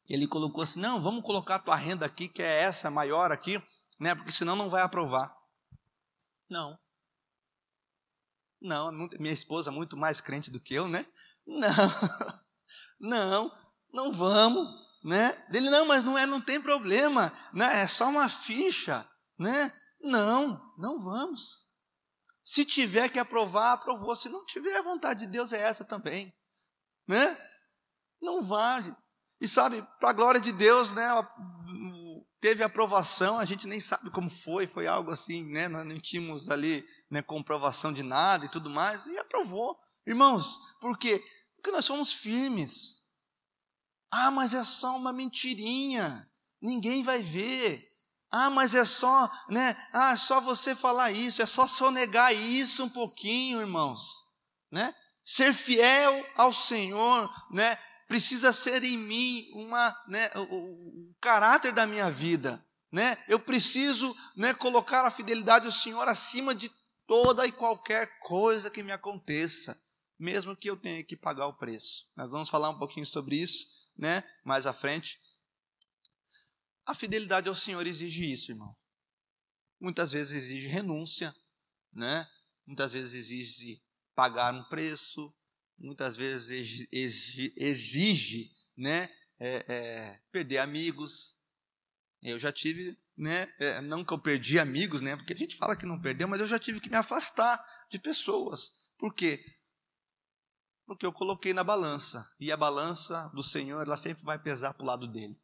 ele 0.10 0.27
colocou 0.27 0.63
assim: 0.63 0.79
não, 0.79 0.99
vamos 0.99 1.23
colocar 1.23 1.55
a 1.55 1.60
tua 1.60 1.75
renda 1.75 2.05
aqui, 2.05 2.27
que 2.27 2.41
é 2.41 2.62
essa 2.63 2.89
maior 2.89 3.31
aqui, 3.31 3.62
né? 3.99 4.15
Porque 4.15 4.31
senão 4.31 4.55
não 4.55 4.69
vai 4.69 4.81
aprovar. 4.81 5.36
Não. 6.49 6.79
Não, 8.60 8.91
minha 9.19 9.33
esposa 9.33 9.69
é 9.69 9.73
muito 9.73 9.95
mais 9.95 10.19
crente 10.19 10.49
do 10.49 10.60
que 10.60 10.73
eu, 10.73 10.88
né? 10.88 11.05
Não, 11.45 11.69
não, 12.99 13.51
não 13.93 14.12
vamos 14.12 14.87
né? 15.07 15.33
Não, 15.49 15.85
mas 15.85 16.03
não 16.03 16.17
é, 16.17 16.25
não 16.25 16.41
tem 16.41 16.61
problema, 16.61 17.31
né? 17.53 17.81
É 17.81 17.87
só 17.87 18.09
uma 18.09 18.27
ficha, 18.27 19.07
né? 19.39 19.73
Não, 20.01 20.61
não 20.77 20.99
vamos. 20.99 21.67
Se 22.43 22.65
tiver 22.65 23.07
que 23.07 23.17
aprovar, 23.17 23.71
aprovou. 23.71 24.17
Se 24.17 24.27
não 24.27 24.45
tiver, 24.45 24.75
a 24.75 24.81
vontade 24.81 25.21
de 25.21 25.27
Deus 25.27 25.53
é 25.53 25.61
essa 25.61 25.85
também, 25.85 26.35
né? 27.07 27.37
Não 28.21 28.43
vai. 28.43 28.93
E 29.39 29.47
sabe, 29.47 29.81
para 29.97 30.09
a 30.09 30.13
glória 30.13 30.41
de 30.41 30.51
Deus, 30.51 30.91
né? 30.91 31.07
Teve 32.41 32.61
aprovação, 32.61 33.39
a 33.39 33.45
gente 33.45 33.65
nem 33.65 33.79
sabe 33.79 34.11
como 34.11 34.29
foi, 34.29 34.67
foi 34.67 34.87
algo 34.87 35.11
assim, 35.11 35.41
né? 35.53 35.69
Nós 35.69 35.85
não 35.85 35.97
tínhamos 36.01 36.49
ali 36.49 36.85
né, 37.09 37.21
comprovação 37.21 37.93
de 37.93 38.03
nada 38.03 38.45
e 38.45 38.49
tudo 38.49 38.69
mais, 38.69 39.05
e 39.05 39.17
aprovou. 39.17 39.79
Irmãos, 40.05 40.57
por 40.81 40.97
quê? 40.97 41.23
Porque 41.55 41.71
nós 41.71 41.85
somos 41.85 42.11
firmes. 42.11 42.96
Ah, 44.19 44.32
mas 44.32 44.56
é 44.56 44.63
só 44.63 44.97
uma 44.97 45.13
mentirinha. 45.13 46.27
Ninguém 46.60 47.03
vai 47.03 47.21
ver. 47.21 47.88
Ah, 48.32 48.49
mas 48.49 48.73
é 48.73 48.84
só, 48.84 49.30
né? 49.47 49.75
Ah, 49.93 50.17
só 50.17 50.41
você 50.41 50.73
falar 50.73 51.12
isso, 51.12 51.39
é 51.39 51.45
só 51.45 51.67
sonegar 51.67 52.34
isso 52.34 52.84
um 52.84 52.89
pouquinho, 52.89 53.62
irmãos, 53.62 54.01
né? 54.71 54.93
Ser 55.23 55.53
fiel 55.53 56.25
ao 56.36 56.51
Senhor, 56.51 57.32
né? 57.51 57.77
Precisa 58.08 58.51
ser 58.51 58.84
em 58.84 58.97
mim 58.97 59.51
uma, 59.53 59.95
né, 60.08 60.32
o, 60.36 60.39
o, 60.39 61.10
o 61.12 61.15
caráter 61.21 61.71
da 61.71 61.86
minha 61.86 62.10
vida, 62.10 62.65
né? 62.91 63.17
Eu 63.27 63.39
preciso, 63.39 64.15
né, 64.36 64.53
colocar 64.53 65.06
a 65.06 65.12
fidelidade 65.12 65.67
ao 65.67 65.71
Senhor 65.71 66.08
acima 66.08 66.56
de 66.56 66.71
toda 67.06 67.45
e 67.45 67.51
qualquer 67.51 68.17
coisa 68.19 68.71
que 68.71 68.82
me 68.82 68.91
aconteça, 68.91 69.80
mesmo 70.19 70.56
que 70.56 70.69
eu 70.69 70.75
tenha 70.75 71.03
que 71.03 71.15
pagar 71.15 71.47
o 71.47 71.58
preço. 71.58 72.12
Nós 72.15 72.32
vamos 72.32 72.49
falar 72.49 72.69
um 72.71 72.80
pouquinho 72.80 73.06
sobre 73.06 73.36
isso 73.36 73.87
né, 73.97 74.23
mais 74.43 74.65
à 74.65 74.73
frente. 74.73 75.19
A 76.86 76.93
fidelidade 76.93 77.49
ao 77.49 77.55
Senhor 77.55 77.86
exige 77.86 78.31
isso, 78.31 78.51
irmão. 78.51 78.75
Muitas 79.79 80.12
vezes 80.12 80.43
exige 80.43 80.67
renúncia, 80.67 81.36
né? 81.91 82.27
Muitas 82.65 82.93
vezes 82.93 83.13
exige 83.13 83.81
pagar 84.15 84.53
um 84.53 84.63
preço, 84.63 85.33
muitas 85.77 86.17
vezes 86.17 86.88
exige, 86.91 87.53
exige 87.55 88.51
né, 88.75 89.10
é, 89.39 89.65
é, 89.67 90.21
perder 90.31 90.57
amigos. 90.57 91.39
Eu 92.21 92.39
já 92.39 92.51
tive, 92.51 92.97
né, 93.15 93.47
é, 93.60 93.79
não 93.81 94.03
que 94.03 94.12
eu 94.12 94.19
perdi 94.19 94.60
amigos, 94.60 95.01
né, 95.01 95.15
porque 95.15 95.33
a 95.33 95.38
gente 95.38 95.55
fala 95.55 95.75
que 95.75 95.86
não 95.86 96.01
perdeu, 96.01 96.27
mas 96.27 96.41
eu 96.41 96.47
já 96.47 96.57
tive 96.57 96.79
que 96.79 96.89
me 96.89 96.97
afastar 96.97 97.63
de 97.89 97.99
pessoas. 97.99 98.71
Por 98.97 99.13
quê? 99.13 99.43
Porque 100.88 101.06
eu 101.06 101.12
coloquei 101.12 101.54
na 101.54 101.65
balança. 101.65 102.34
E 102.39 102.50
a 102.50 102.58
balança 102.58 103.30
do 103.36 103.43
Senhor, 103.43 103.86
ela 103.86 103.97
sempre 103.97 104.23
vai 104.23 104.39
pesar 104.39 104.73
para 104.73 104.84
o 104.84 104.88
lado 104.88 105.06
dele. 105.06 105.38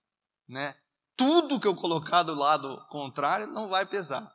Né? 0.47 0.73
Tudo 1.17 1.59
que 1.59 1.67
eu 1.67 1.75
colocar 1.75 2.23
do 2.23 2.33
lado 2.33 2.87
contrário 2.87 3.45
não 3.47 3.67
vai 3.67 3.85
pesar. 3.85 4.33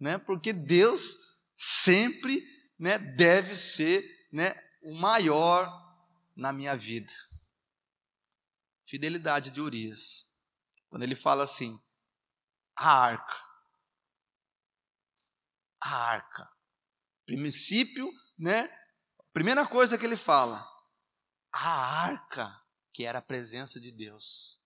Né? 0.00 0.16
Porque 0.16 0.54
Deus 0.54 1.16
sempre 1.54 2.42
né, 2.78 2.98
deve 2.98 3.54
ser 3.54 4.02
né, 4.32 4.54
o 4.82 4.94
maior 4.94 5.70
na 6.34 6.50
minha 6.50 6.74
vida. 6.74 7.12
Fidelidade 8.86 9.50
de 9.50 9.60
Urias. 9.60 10.34
Quando 10.88 11.02
ele 11.02 11.14
fala 11.14 11.44
assim, 11.44 11.78
a 12.74 12.90
arca. 12.90 13.36
A 15.82 15.94
arca. 15.94 16.50
Princípio, 17.26 18.10
né, 18.38 18.66
Primeira 19.38 19.64
coisa 19.64 19.96
que 19.96 20.04
ele 20.04 20.16
fala, 20.16 20.68
a 21.52 21.68
arca, 21.68 22.60
que 22.92 23.04
era 23.04 23.20
a 23.20 23.22
presença 23.22 23.78
de 23.78 23.92
Deus. 23.92 24.60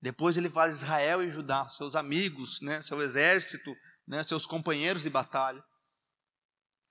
Depois 0.00 0.34
ele 0.38 0.48
fala 0.48 0.70
Israel 0.70 1.22
e 1.22 1.30
Judá, 1.30 1.68
seus 1.68 1.94
amigos, 1.94 2.58
né, 2.62 2.80
seu 2.80 3.02
exército, 3.02 3.70
né, 4.08 4.22
seus 4.22 4.46
companheiros 4.46 5.02
de 5.02 5.10
batalha. 5.10 5.62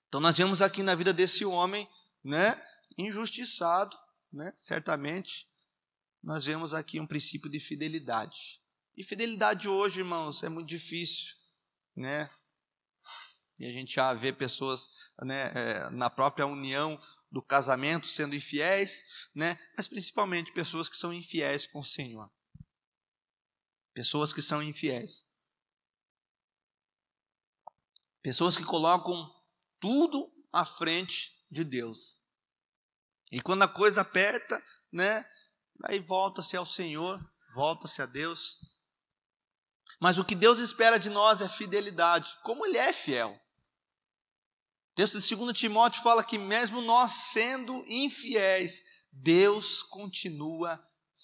Então 0.08 0.22
nós 0.22 0.38
vemos 0.38 0.62
aqui 0.62 0.84
na 0.84 0.94
vida 0.94 1.12
desse 1.12 1.44
homem, 1.44 1.90
né, 2.24 2.64
injustiçado, 2.96 3.98
né, 4.32 4.54
certamente, 4.56 5.50
nós 6.22 6.46
vemos 6.46 6.72
aqui 6.72 7.00
um 7.00 7.08
princípio 7.08 7.50
de 7.50 7.60
fidelidade. 7.60 8.62
E 8.96 9.04
fidelidade 9.04 9.68
hoje, 9.68 10.02
irmãos, 10.02 10.44
é 10.44 10.50
muito 10.50 10.68
difícil, 10.68 11.34
né? 11.96 12.30
E 13.62 13.66
a 13.68 13.70
gente 13.70 13.94
já 13.94 14.12
vê 14.12 14.34
pessoas 14.34 15.12
né, 15.22 15.52
é, 15.54 15.90
na 15.92 16.10
própria 16.10 16.48
união 16.48 17.00
do 17.30 17.44
casamento 17.44 18.08
sendo 18.08 18.36
infiéis, 18.36 19.30
né? 19.36 19.56
mas 19.78 19.88
principalmente 19.88 20.52
pessoas 20.52 20.90
que 20.90 20.98
são 20.98 21.14
infiéis 21.14 21.68
com 21.68 21.78
o 21.78 21.84
Senhor. 21.84 22.28
Pessoas 23.94 24.34
que 24.34 24.42
são 24.42 24.64
infiéis. 24.64 25.28
Pessoas 28.24 28.58
que 28.58 28.64
colocam 28.64 29.32
tudo 29.80 30.28
à 30.52 30.66
frente 30.66 31.46
de 31.48 31.64
Deus. 31.64 32.24
E 33.32 33.40
quando 33.42 33.62
a 33.62 33.68
coisa 33.68 34.02
aperta, 34.02 34.60
né, 34.92 35.24
aí 35.84 36.00
volta-se 36.00 36.58
ao 36.58 36.66
Senhor, 36.66 37.24
volta-se 37.54 38.02
a 38.02 38.08
Deus. 38.08 38.58
Mas 40.00 40.18
o 40.18 40.26
que 40.26 40.34
Deus 40.34 40.58
espera 40.58 40.98
de 40.98 41.12
nós 41.12 41.42
é 41.42 41.48
fidelidade, 41.48 42.36
como 42.42 42.66
Ele 42.66 42.80
é 42.80 42.92
fiel. 42.92 43.40
O 44.92 44.96
texto 44.96 45.20
de 45.20 45.36
2 45.36 45.58
Timóteo 45.58 46.04
fala 46.04 46.24
que, 46.24 46.38
mesmo 46.38 46.82
nós 46.82 47.12
sendo 47.12 47.74
infiéis, 47.88 48.82
Deus 49.12 49.84
continua 49.84 50.82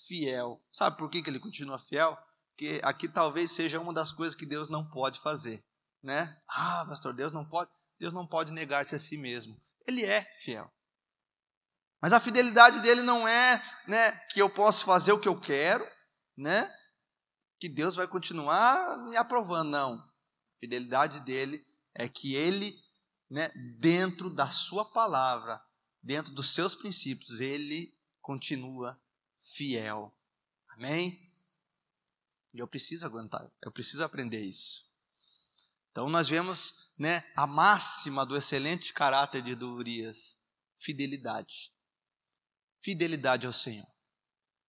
fiel. 0.07 0.63
Sabe 0.71 0.97
por 0.97 1.09
que, 1.09 1.21
que 1.21 1.29
Ele 1.29 1.39
continua 1.39 1.79
fiel? 1.79 2.17
Porque 2.49 2.79
aqui 2.83 3.07
talvez 3.07 3.51
seja 3.51 3.79
uma 3.79 3.93
das 3.93 4.11
coisas 4.11 4.35
que 4.35 4.45
Deus 4.45 4.69
não 4.69 4.89
pode 4.89 5.19
fazer. 5.19 5.63
Né? 6.01 6.35
Ah, 6.47 6.85
pastor, 6.87 7.13
Deus 7.13 7.31
não 7.31 7.47
pode. 7.47 7.69
Deus 7.99 8.13
não 8.13 8.27
pode 8.27 8.51
negar-se 8.51 8.95
a 8.95 8.99
si 8.99 9.17
mesmo. 9.17 9.59
Ele 9.87 10.05
é 10.05 10.23
fiel. 10.35 10.71
Mas 12.01 12.13
a 12.13 12.19
fidelidade 12.19 12.79
dele 12.81 13.01
não 13.01 13.27
é 13.27 13.61
né, 13.87 14.11
que 14.31 14.39
eu 14.39 14.49
posso 14.49 14.85
fazer 14.85 15.11
o 15.11 15.19
que 15.19 15.27
eu 15.27 15.39
quero, 15.39 15.85
né? 16.37 16.71
que 17.59 17.67
Deus 17.67 17.95
vai 17.95 18.07
continuar 18.07 18.97
me 19.09 19.17
aprovando. 19.17 19.69
Não. 19.69 19.93
A 19.95 20.59
fidelidade 20.59 21.19
dele 21.21 21.63
é 21.93 22.07
que 22.07 22.35
ele, 22.35 22.75
né, 23.29 23.49
dentro 23.79 24.29
da 24.29 24.49
sua 24.49 24.85
palavra, 24.85 25.61
dentro 26.01 26.31
dos 26.31 26.53
seus 26.53 26.75
princípios, 26.75 27.41
ele 27.41 27.97
continua 28.21 28.99
fiel. 29.39 30.15
Amém? 30.69 31.17
E 32.53 32.59
eu 32.59 32.67
preciso 32.67 33.05
aguentar, 33.05 33.51
eu 33.61 33.71
preciso 33.71 34.03
aprender 34.03 34.41
isso. 34.41 34.87
Então 35.91 36.09
nós 36.09 36.29
vemos 36.29 36.93
né, 36.97 37.23
a 37.35 37.47
máxima 37.47 38.25
do 38.25 38.37
excelente 38.37 38.93
caráter 38.93 39.41
de 39.41 39.53
Urias, 39.63 40.39
fidelidade. 40.75 41.73
Fidelidade 42.81 43.47
ao 43.47 43.53
Senhor. 43.53 43.87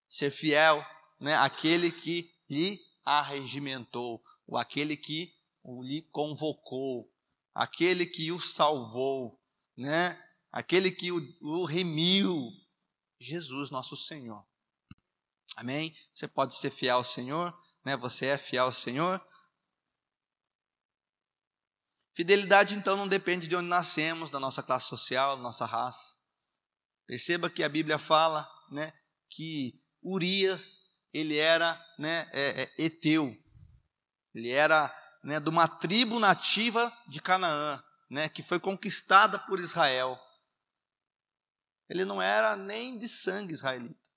Ser 0.08 0.30
fiel 0.30 0.84
né, 1.20 1.34
àquele 1.34 1.92
que 1.92 2.34
lhe 2.48 2.80
arregimentou, 3.04 4.22
ou 4.46 4.56
aquele 4.56 4.96
que 4.96 5.34
lhe 5.82 6.02
convocou, 6.10 7.12
aquele 7.58 8.06
que 8.06 8.30
o 8.30 8.38
salvou, 8.38 9.40
né? 9.76 10.16
aquele 10.52 10.90
que 10.90 11.10
o, 11.10 11.20
o 11.40 11.64
remiu, 11.64 12.50
Jesus, 13.18 13.70
nosso 13.70 13.96
Senhor. 13.96 14.46
Amém? 15.56 15.92
Você 16.14 16.28
pode 16.28 16.54
ser 16.54 16.70
fiel 16.70 16.98
ao 16.98 17.04
Senhor, 17.04 17.52
né? 17.84 17.96
Você 17.96 18.26
é 18.26 18.38
fiel 18.38 18.66
ao 18.66 18.72
Senhor, 18.72 19.20
Fidelidade, 22.18 22.74
então, 22.74 22.96
não 22.96 23.06
depende 23.06 23.46
de 23.46 23.54
onde 23.54 23.68
nascemos, 23.68 24.28
da 24.28 24.40
nossa 24.40 24.60
classe 24.60 24.88
social, 24.88 25.36
da 25.36 25.42
nossa 25.44 25.64
raça. 25.64 26.16
Perceba 27.06 27.48
que 27.48 27.62
a 27.62 27.68
Bíblia 27.68 27.96
fala 27.96 28.44
né, 28.72 28.92
que 29.30 29.80
Urias, 30.02 30.80
ele 31.12 31.36
era 31.36 31.80
né, 31.96 32.28
é, 32.32 32.62
é, 32.62 32.74
eteu. 32.76 33.32
Ele 34.34 34.50
era 34.50 34.92
né, 35.22 35.40
de 35.40 35.48
uma 35.48 35.66
tribo 35.66 36.18
nativa 36.18 36.92
de 37.08 37.20
Canaã, 37.20 37.82
né, 38.10 38.28
que 38.28 38.42
foi 38.42 38.58
conquistada 38.58 39.38
por 39.38 39.60
Israel. 39.60 40.18
Ele 41.88 42.04
não 42.04 42.20
era 42.20 42.56
nem 42.56 42.98
de 42.98 43.08
sangue 43.08 43.54
israelita. 43.54 44.08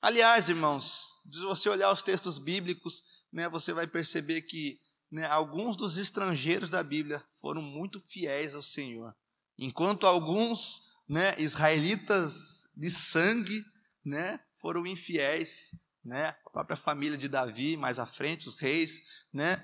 Aliás, 0.00 0.48
irmãos, 0.48 1.22
se 1.32 1.40
você 1.40 1.68
olhar 1.68 1.92
os 1.92 2.02
textos 2.02 2.38
bíblicos, 2.38 3.24
né, 3.32 3.48
você 3.48 3.72
vai 3.72 3.86
perceber 3.86 4.42
que 4.42 4.78
né, 5.10 5.26
alguns 5.26 5.76
dos 5.76 5.98
estrangeiros 5.98 6.70
da 6.70 6.82
Bíblia 6.82 7.24
foram 7.40 7.62
muito 7.62 8.00
fiéis 8.00 8.54
ao 8.54 8.62
Senhor, 8.62 9.14
enquanto 9.58 10.06
alguns 10.06 10.96
né, 11.08 11.34
israelitas 11.38 12.68
de 12.74 12.90
sangue 12.90 13.64
né, 14.04 14.40
foram 14.56 14.86
infiéis, 14.86 15.72
né, 16.04 16.28
a 16.44 16.50
própria 16.50 16.76
família 16.76 17.16
de 17.16 17.28
Davi, 17.28 17.76
mais 17.76 17.98
à 17.98 18.06
frente, 18.06 18.48
os 18.48 18.56
reis. 18.56 19.26
Né. 19.32 19.62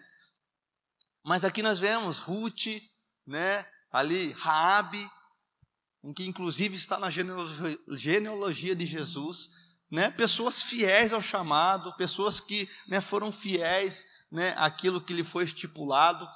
Mas 1.28 1.44
aqui 1.44 1.62
nós 1.62 1.78
vemos 1.78 2.16
Ruth, 2.16 2.80
né, 3.26 3.66
ali 3.92 4.32
Raabe, 4.32 5.06
em 6.02 6.14
que 6.14 6.24
inclusive 6.24 6.74
está 6.74 6.98
na 6.98 7.10
genealogia, 7.10 8.74
de 8.74 8.86
Jesus, 8.86 9.50
né, 9.90 10.10
pessoas 10.10 10.62
fiéis 10.62 11.12
ao 11.12 11.20
chamado, 11.20 11.94
pessoas 11.98 12.40
que 12.40 12.66
né, 12.86 13.02
foram 13.02 13.30
fiéis 13.30 14.06
né, 14.32 14.54
àquilo 14.56 15.02
que 15.02 15.12
lhe 15.12 15.22
foi 15.22 15.44
estipulado. 15.44 16.26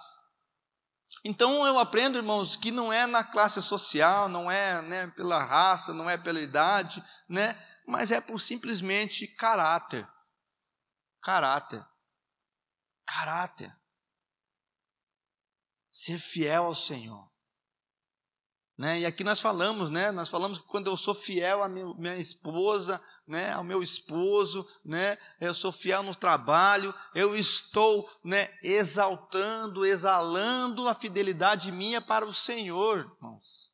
Então 1.24 1.66
eu 1.66 1.78
aprendo, 1.78 2.18
irmãos, 2.18 2.54
que 2.54 2.70
não 2.70 2.92
é 2.92 3.06
na 3.06 3.24
classe 3.24 3.62
social, 3.62 4.28
não 4.28 4.50
é 4.50 4.82
né, 4.82 5.06
pela 5.16 5.42
raça, 5.42 5.94
não 5.94 6.10
é 6.10 6.18
pela 6.18 6.38
idade, 6.38 7.02
né, 7.26 7.58
mas 7.88 8.10
é 8.10 8.20
por 8.20 8.38
simplesmente 8.38 9.26
caráter. 9.26 10.06
Caráter. 11.22 11.82
Caráter. 13.06 13.81
Ser 15.92 16.18
fiel 16.18 16.64
ao 16.64 16.74
Senhor. 16.74 17.30
Né? 18.78 19.00
E 19.00 19.06
aqui 19.06 19.22
nós 19.22 19.40
falamos, 19.40 19.90
né? 19.90 20.10
Nós 20.10 20.28
falamos 20.28 20.58
que 20.58 20.66
quando 20.66 20.88
eu 20.88 20.96
sou 20.96 21.14
fiel 21.14 21.62
à 21.62 21.68
minha, 21.68 22.16
esposa, 22.16 23.00
né, 23.26 23.52
ao 23.52 23.62
meu 23.62 23.82
esposo, 23.82 24.66
né, 24.84 25.16
eu 25.40 25.54
sou 25.54 25.70
fiel 25.70 26.02
no 26.02 26.14
trabalho, 26.14 26.92
eu 27.14 27.36
estou 27.36 28.10
né, 28.24 28.48
exaltando, 28.62 29.86
exalando 29.86 30.88
a 30.88 30.94
fidelidade 30.94 31.70
minha 31.70 32.00
para 32.00 32.26
o 32.26 32.34
Senhor, 32.34 32.98
irmãos. 32.98 33.70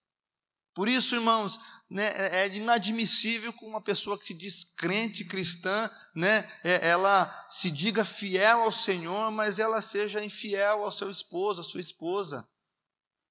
Por 0.75 0.89
isso, 0.89 1.15
irmãos, 1.15 1.59
né, 1.89 2.13
é, 2.15 2.41
é 2.41 2.55
inadmissível 2.55 3.53
que 3.53 3.65
uma 3.65 3.81
pessoa 3.81 4.19
que 4.19 4.27
se 4.27 4.35
diz 4.35 4.63
crente 4.63 5.25
cristã, 5.25 5.91
né, 6.15 6.49
é, 6.63 6.89
ela 6.89 7.27
se 7.51 7.71
diga 7.71 8.05
fiel 8.05 8.63
ao 8.63 8.73
Senhor, 8.73 9.31
mas 9.31 9.59
ela 9.59 9.81
seja 9.81 10.25
infiel 10.25 10.85
ao 10.85 10.93
seu 10.93 11.11
esposo, 11.11 11.63
à 11.63 11.65
sua 11.65 11.81
esposa, 11.81 12.47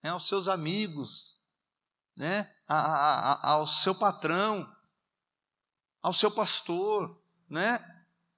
né, 0.02 0.10
aos 0.10 0.28
seus 0.28 0.48
amigos, 0.48 1.36
né, 2.16 2.52
a, 2.68 2.78
a, 2.78 3.52
ao 3.52 3.68
seu 3.68 3.94
patrão, 3.94 4.68
ao 6.02 6.14
seu 6.14 6.32
pastor, 6.32 7.22
né? 7.50 7.80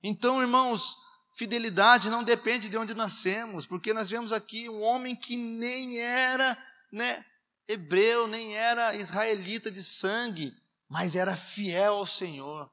Então, 0.01 0.41
irmãos, 0.41 0.97
fidelidade 1.33 2.09
não 2.09 2.23
depende 2.23 2.67
de 2.67 2.77
onde 2.77 2.93
nascemos, 2.93 3.65
porque 3.65 3.93
nós 3.93 4.09
vemos 4.09 4.33
aqui 4.33 4.67
um 4.67 4.81
homem 4.81 5.15
que 5.15 5.37
nem 5.37 5.99
era, 5.99 6.57
né, 6.91 7.23
hebreu, 7.69 8.27
nem 8.27 8.57
era 8.57 8.95
israelita 8.95 9.71
de 9.71 9.81
sangue, 9.81 10.53
mas 10.89 11.15
era 11.15 11.37
fiel 11.37 11.95
ao 11.95 12.05
Senhor. 12.05 12.69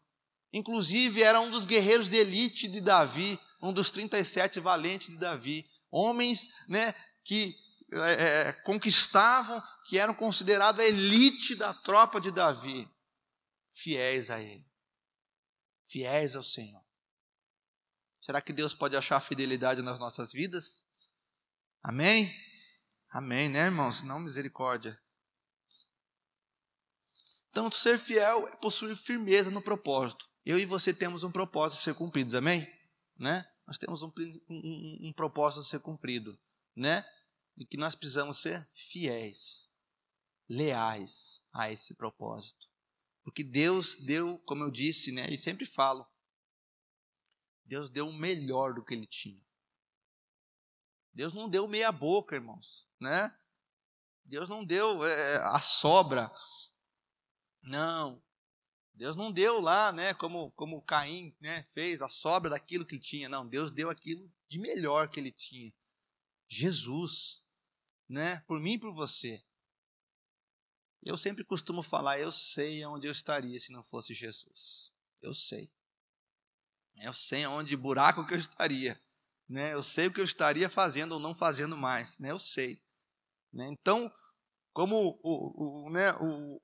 Inclusive, 0.52 1.22
era 1.22 1.40
um 1.40 1.50
dos 1.50 1.64
guerreiros 1.64 2.08
de 2.08 2.16
elite 2.16 2.66
de 2.66 2.80
Davi, 2.80 3.38
um 3.62 3.72
dos 3.72 3.90
37 3.90 4.58
valentes 4.58 5.08
de 5.08 5.18
Davi. 5.18 5.64
Homens 5.90 6.48
né, 6.68 6.92
que 7.22 7.54
é, 7.92 8.48
é, 8.48 8.52
conquistavam, 8.64 9.62
que 9.88 9.98
eram 9.98 10.14
considerados 10.14 10.80
a 10.80 10.84
elite 10.84 11.54
da 11.54 11.72
tropa 11.72 12.20
de 12.20 12.32
Davi, 12.32 12.88
fiéis 13.70 14.30
a 14.30 14.40
ele 14.40 14.66
fiéis 15.86 16.34
ao 16.36 16.42
Senhor. 16.42 16.84
Será 18.20 18.42
que 18.42 18.52
Deus 18.52 18.74
pode 18.74 18.96
achar 18.96 19.20
fidelidade 19.20 19.82
nas 19.82 19.98
nossas 19.98 20.32
vidas? 20.32 20.84
Amém? 21.82 22.28
Amém, 23.16 23.48
né, 23.48 23.64
irmãos? 23.64 24.02
Não 24.02 24.20
misericórdia. 24.20 25.02
Então, 27.48 27.72
ser 27.72 27.98
fiel 27.98 28.46
é 28.46 28.56
possuir 28.56 28.94
firmeza 28.94 29.50
no 29.50 29.62
propósito. 29.62 30.28
Eu 30.44 30.58
e 30.58 30.66
você 30.66 30.92
temos 30.92 31.24
um 31.24 31.32
propósito 31.32 31.78
a 31.78 31.82
ser 31.82 31.94
cumprido, 31.94 32.36
amém? 32.36 32.70
Né? 33.18 33.42
Nós 33.66 33.78
temos 33.78 34.02
um, 34.02 34.12
um, 34.50 35.08
um 35.08 35.12
propósito 35.14 35.62
a 35.62 35.64
ser 35.64 35.80
cumprido, 35.80 36.38
né? 36.74 37.08
E 37.56 37.64
que 37.64 37.78
nós 37.78 37.94
precisamos 37.94 38.36
ser 38.36 38.62
fiéis, 38.74 39.72
leais 40.46 41.42
a 41.54 41.72
esse 41.72 41.94
propósito. 41.94 42.70
Porque 43.24 43.42
Deus 43.42 43.96
deu, 43.96 44.38
como 44.40 44.62
eu 44.62 44.70
disse, 44.70 45.10
né, 45.10 45.26
e 45.30 45.38
sempre 45.38 45.64
falo, 45.64 46.06
Deus 47.64 47.88
deu 47.88 48.10
o 48.10 48.12
melhor 48.12 48.74
do 48.74 48.84
que 48.84 48.92
ele 48.92 49.06
tinha. 49.06 49.42
Deus 51.14 51.32
não 51.32 51.48
deu 51.48 51.66
meia 51.66 51.90
boca, 51.90 52.36
irmãos, 52.36 52.85
né? 53.00 53.34
Deus 54.24 54.48
não 54.48 54.64
deu 54.64 55.04
é, 55.04 55.36
a 55.36 55.60
sobra. 55.60 56.30
Não. 57.62 58.22
Deus 58.94 59.14
não 59.14 59.30
deu 59.30 59.60
lá, 59.60 59.92
né, 59.92 60.14
como 60.14 60.50
como 60.52 60.80
Caim, 60.80 61.36
né, 61.38 61.64
fez 61.64 62.00
a 62.00 62.08
sobra 62.08 62.48
daquilo 62.50 62.84
que 62.84 62.94
ele 62.94 63.02
tinha. 63.02 63.28
Não, 63.28 63.46
Deus 63.46 63.70
deu 63.70 63.90
aquilo 63.90 64.32
de 64.48 64.58
melhor 64.58 65.08
que 65.08 65.20
ele 65.20 65.30
tinha. 65.30 65.72
Jesus, 66.48 67.44
né, 68.08 68.40
por 68.46 68.58
mim 68.58 68.72
e 68.72 68.78
por 68.78 68.92
você. 68.94 69.44
Eu 71.02 71.16
sempre 71.16 71.44
costumo 71.44 71.82
falar, 71.82 72.18
eu 72.18 72.32
sei 72.32 72.84
onde 72.84 73.06
eu 73.06 73.12
estaria 73.12 73.60
se 73.60 73.70
não 73.70 73.84
fosse 73.84 74.12
Jesus. 74.12 74.92
Eu 75.22 75.34
sei. 75.34 75.70
Eu 76.96 77.12
sei 77.12 77.46
onde 77.46 77.76
buraco 77.76 78.26
que 78.26 78.34
eu 78.34 78.38
estaria. 78.38 79.00
Né? 79.48 79.72
Eu 79.72 79.82
sei 79.82 80.08
o 80.08 80.12
que 80.12 80.20
eu 80.20 80.24
estaria 80.24 80.68
fazendo 80.68 81.12
ou 81.12 81.20
não 81.20 81.34
fazendo 81.34 81.76
mais. 81.76 82.18
Né? 82.18 82.30
Eu 82.30 82.38
sei. 82.38 82.82
Né? 83.52 83.68
Então, 83.70 84.12
como 84.72 85.18
o, 85.22 85.86
o, 85.86 85.90
né, 85.90 86.12
o 86.20 86.60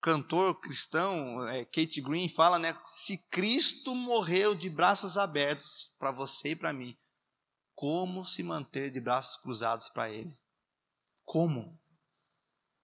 cantor 0.00 0.60
cristão 0.60 1.46
é, 1.48 1.64
Kate 1.64 2.00
Green 2.00 2.28
fala, 2.28 2.58
né, 2.58 2.78
se 2.86 3.18
Cristo 3.28 3.94
morreu 3.94 4.54
de 4.54 4.68
braços 4.68 5.16
abertos 5.16 5.94
para 5.98 6.10
você 6.10 6.50
e 6.50 6.56
para 6.56 6.72
mim, 6.72 6.96
como 7.74 8.24
se 8.24 8.42
manter 8.42 8.90
de 8.90 9.00
braços 9.00 9.36
cruzados 9.38 9.88
para 9.88 10.10
Ele? 10.10 10.36
Como? 11.24 11.78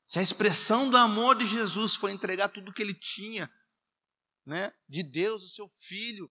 Se 0.06 0.18
a 0.18 0.22
expressão 0.22 0.88
do 0.88 0.96
amor 0.96 1.36
de 1.36 1.46
Jesus 1.46 1.96
foi 1.96 2.12
entregar 2.12 2.48
tudo 2.48 2.72
que 2.72 2.80
ele 2.80 2.94
tinha, 2.94 3.50
né, 4.44 4.72
de 4.88 5.02
Deus, 5.02 5.42
o 5.42 5.48
seu 5.48 5.68
filho, 5.68 6.30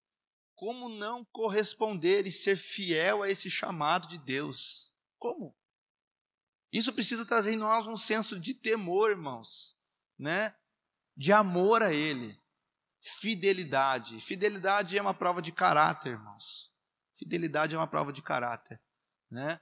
como 0.55 0.87
não 0.87 1.25
corresponder 1.25 2.25
e 2.25 2.31
ser 2.31 2.55
fiel 2.55 3.21
a 3.21 3.29
esse 3.29 3.51
chamado 3.51 4.07
de 4.07 4.17
Deus? 4.17 4.93
Como? 5.19 5.53
Isso 6.75 6.91
precisa 6.91 7.25
trazer 7.25 7.53
em 7.53 7.55
nós 7.55 7.87
um 7.87 7.95
senso 7.95 8.37
de 8.37 8.53
temor, 8.53 9.09
irmãos, 9.09 9.77
né? 10.19 10.53
De 11.15 11.31
amor 11.31 11.81
a 11.81 11.93
Ele, 11.93 12.37
fidelidade. 12.99 14.19
Fidelidade 14.19 14.97
é 14.97 15.01
uma 15.01 15.13
prova 15.13 15.41
de 15.41 15.53
caráter, 15.53 16.09
irmãos. 16.09 16.75
Fidelidade 17.13 17.73
é 17.73 17.77
uma 17.77 17.87
prova 17.87 18.11
de 18.11 18.21
caráter, 18.21 18.77
né? 19.31 19.57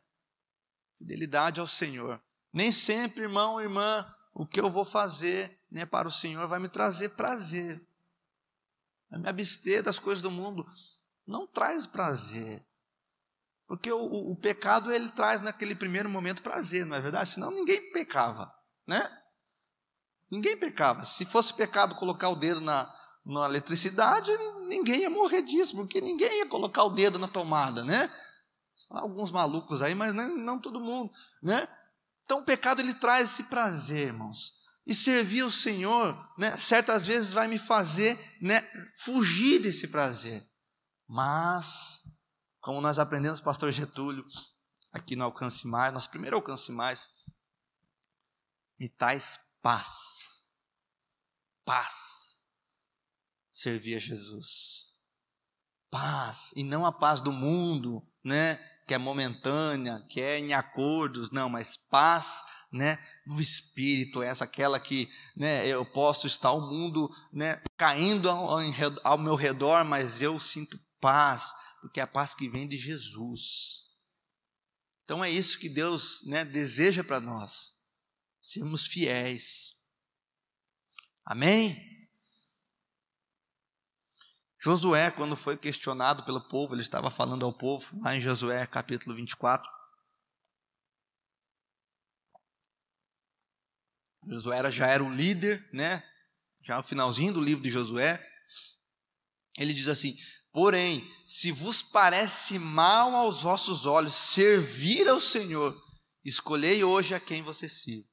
Fidelidade 0.97 1.59
ao 1.59 1.67
Senhor. 1.67 2.19
Nem 2.51 2.71
sempre, 2.71 3.21
irmão, 3.21 3.61
irmã, 3.61 4.11
o 4.33 4.47
que 4.47 4.59
eu 4.59 4.71
vou 4.71 4.83
fazer 4.83 5.55
né, 5.69 5.85
para 5.85 6.07
o 6.07 6.11
Senhor 6.11 6.47
vai 6.47 6.59
me 6.59 6.67
trazer 6.67 7.09
prazer. 7.09 7.79
Vai 9.11 9.19
me 9.19 9.29
abster 9.29 9.83
das 9.83 9.99
coisas 9.99 10.23
do 10.23 10.31
mundo. 10.31 10.65
Não 11.27 11.45
traz 11.45 11.85
prazer. 11.85 12.67
Porque 13.73 13.91
o, 13.91 13.97
o, 13.97 14.31
o, 14.33 14.35
pecado 14.35 14.93
ele 14.93 15.09
traz 15.09 15.41
naquele 15.41 15.73
primeiro 15.73 16.07
momento 16.07 16.43
prazer, 16.43 16.85
não 16.85 16.95
é 16.95 17.01
verdade? 17.01 17.31
Senão 17.31 17.49
ninguém 17.49 17.91
pecava, 17.91 18.53
né? 18.87 19.09
Ninguém 20.29 20.55
pecava. 20.55 21.03
Se 21.03 21.25
fosse 21.25 21.55
pecado 21.55 21.95
colocar 21.95 22.29
o 22.29 22.35
dedo 22.35 22.61
na, 22.61 22.87
na 23.25 23.45
eletricidade, 23.45 24.29
ninguém 24.67 25.01
ia 25.01 25.09
morrer 25.09 25.41
disso, 25.41 25.75
porque 25.75 25.99
ninguém 25.99 26.37
ia 26.37 26.45
colocar 26.45 26.83
o 26.83 26.91
dedo 26.91 27.17
na 27.17 27.27
tomada, 27.27 27.83
né? 27.83 28.11
Alguns 28.91 29.31
malucos 29.31 29.81
aí, 29.81 29.95
mas 29.95 30.13
não, 30.13 30.37
não 30.37 30.59
todo 30.59 30.79
mundo, 30.79 31.11
né? 31.41 31.67
Então 32.25 32.41
o 32.41 32.45
pecado 32.45 32.79
ele 32.79 32.93
traz 32.93 33.31
esse 33.31 33.45
prazer, 33.45 34.09
irmãos. 34.09 34.53
E 34.85 34.93
servir 34.93 35.41
o 35.41 35.51
Senhor, 35.51 36.15
né, 36.37 36.55
certas 36.57 37.07
vezes 37.07 37.33
vai 37.33 37.47
me 37.47 37.57
fazer 37.57 38.19
né, 38.39 38.63
fugir 38.99 39.57
desse 39.57 39.87
prazer. 39.87 40.47
Mas, 41.07 42.02
como 42.63 42.79
nós 42.79 42.97
aprendemos, 42.97 43.41
pastor 43.41 43.73
Getúlio, 43.73 44.25
aqui 44.89 45.17
no 45.17 45.25
Alcance 45.25 45.67
Mais, 45.67 45.93
nosso 45.93 46.09
primeiro 46.09 46.37
Alcance 46.37 46.71
Mais, 46.71 47.09
me 48.79 48.87
traz 48.87 49.37
paz. 49.61 50.45
Paz. 51.65 52.45
Servir 53.51 53.97
a 53.97 53.99
Jesus. 53.99 54.93
Paz. 55.91 56.53
E 56.55 56.63
não 56.63 56.85
a 56.85 56.91
paz 56.93 57.19
do 57.19 57.33
mundo, 57.33 58.01
né? 58.23 58.55
que 58.87 58.93
é 58.93 58.97
momentânea, 58.97 59.99
que 60.09 60.21
é 60.21 60.39
em 60.39 60.53
acordos, 60.53 61.31
não, 61.31 61.49
mas 61.49 61.75
paz, 61.75 62.43
né, 62.71 62.97
no 63.25 63.39
espírito, 63.39 64.21
essa 64.21 64.45
aquela 64.45 64.79
que, 64.79 65.09
né, 65.37 65.65
eu 65.67 65.85
posso 65.85 66.27
estar 66.27 66.51
o 66.51 66.61
mundo, 66.61 67.09
né, 67.31 67.61
caindo 67.77 68.29
ao, 68.29 68.57
ao 69.03 69.17
meu 69.17 69.35
redor, 69.35 69.85
mas 69.85 70.21
eu 70.21 70.39
sinto 70.39 70.77
paz, 70.99 71.53
porque 71.83 71.99
é 71.99 72.03
a 72.03 72.07
paz 72.07 72.33
que 72.33 72.47
vem 72.47 72.65
de 72.65 72.77
Jesus. 72.77 73.93
Então 75.03 75.21
é 75.21 75.29
isso 75.29 75.59
que 75.59 75.67
Deus, 75.67 76.25
né, 76.25 76.45
deseja 76.45 77.03
para 77.03 77.19
nós, 77.19 77.73
sermos 78.41 78.87
fiéis. 78.87 79.75
Amém? 81.25 82.09
Josué, 84.57 85.11
quando 85.11 85.35
foi 85.35 85.57
questionado 85.57 86.23
pelo 86.23 86.39
povo, 86.47 86.73
ele 86.73 86.81
estava 86.81 87.11
falando 87.11 87.45
ao 87.45 87.51
povo, 87.51 87.99
lá 87.99 88.15
em 88.15 88.21
Josué 88.21 88.65
capítulo 88.65 89.13
24. 89.13 89.69
Josué 94.25 94.71
já 94.71 94.87
era 94.87 95.03
um 95.03 95.13
líder, 95.13 95.69
né? 95.73 96.01
Já 96.63 96.77
no 96.77 96.83
finalzinho 96.83 97.33
do 97.33 97.43
livro 97.43 97.61
de 97.61 97.69
Josué. 97.69 98.25
Ele 99.57 99.73
diz 99.73 99.89
assim: 99.89 100.15
Porém, 100.53 101.11
se 101.27 101.51
vos 101.51 101.81
parece 101.81 102.59
mal 102.59 103.15
aos 103.15 103.41
vossos 103.41 103.87
olhos 103.87 104.13
servir 104.13 105.09
ao 105.09 105.19
Senhor, 105.19 105.75
escolhei 106.23 106.83
hoje 106.83 107.15
a 107.15 107.19
quem 107.19 107.41
você 107.41 107.67
sirva. 107.67 108.07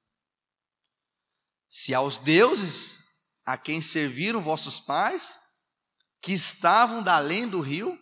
Se 1.69 1.95
aos 1.95 2.17
deuses 2.17 2.99
a 3.45 3.59
quem 3.59 3.83
serviram 3.83 4.41
vossos 4.41 4.81
pais, 4.81 5.39
que 6.23 6.33
estavam 6.33 7.03
da 7.03 7.17
além 7.17 7.47
do 7.47 7.61
rio, 7.61 7.99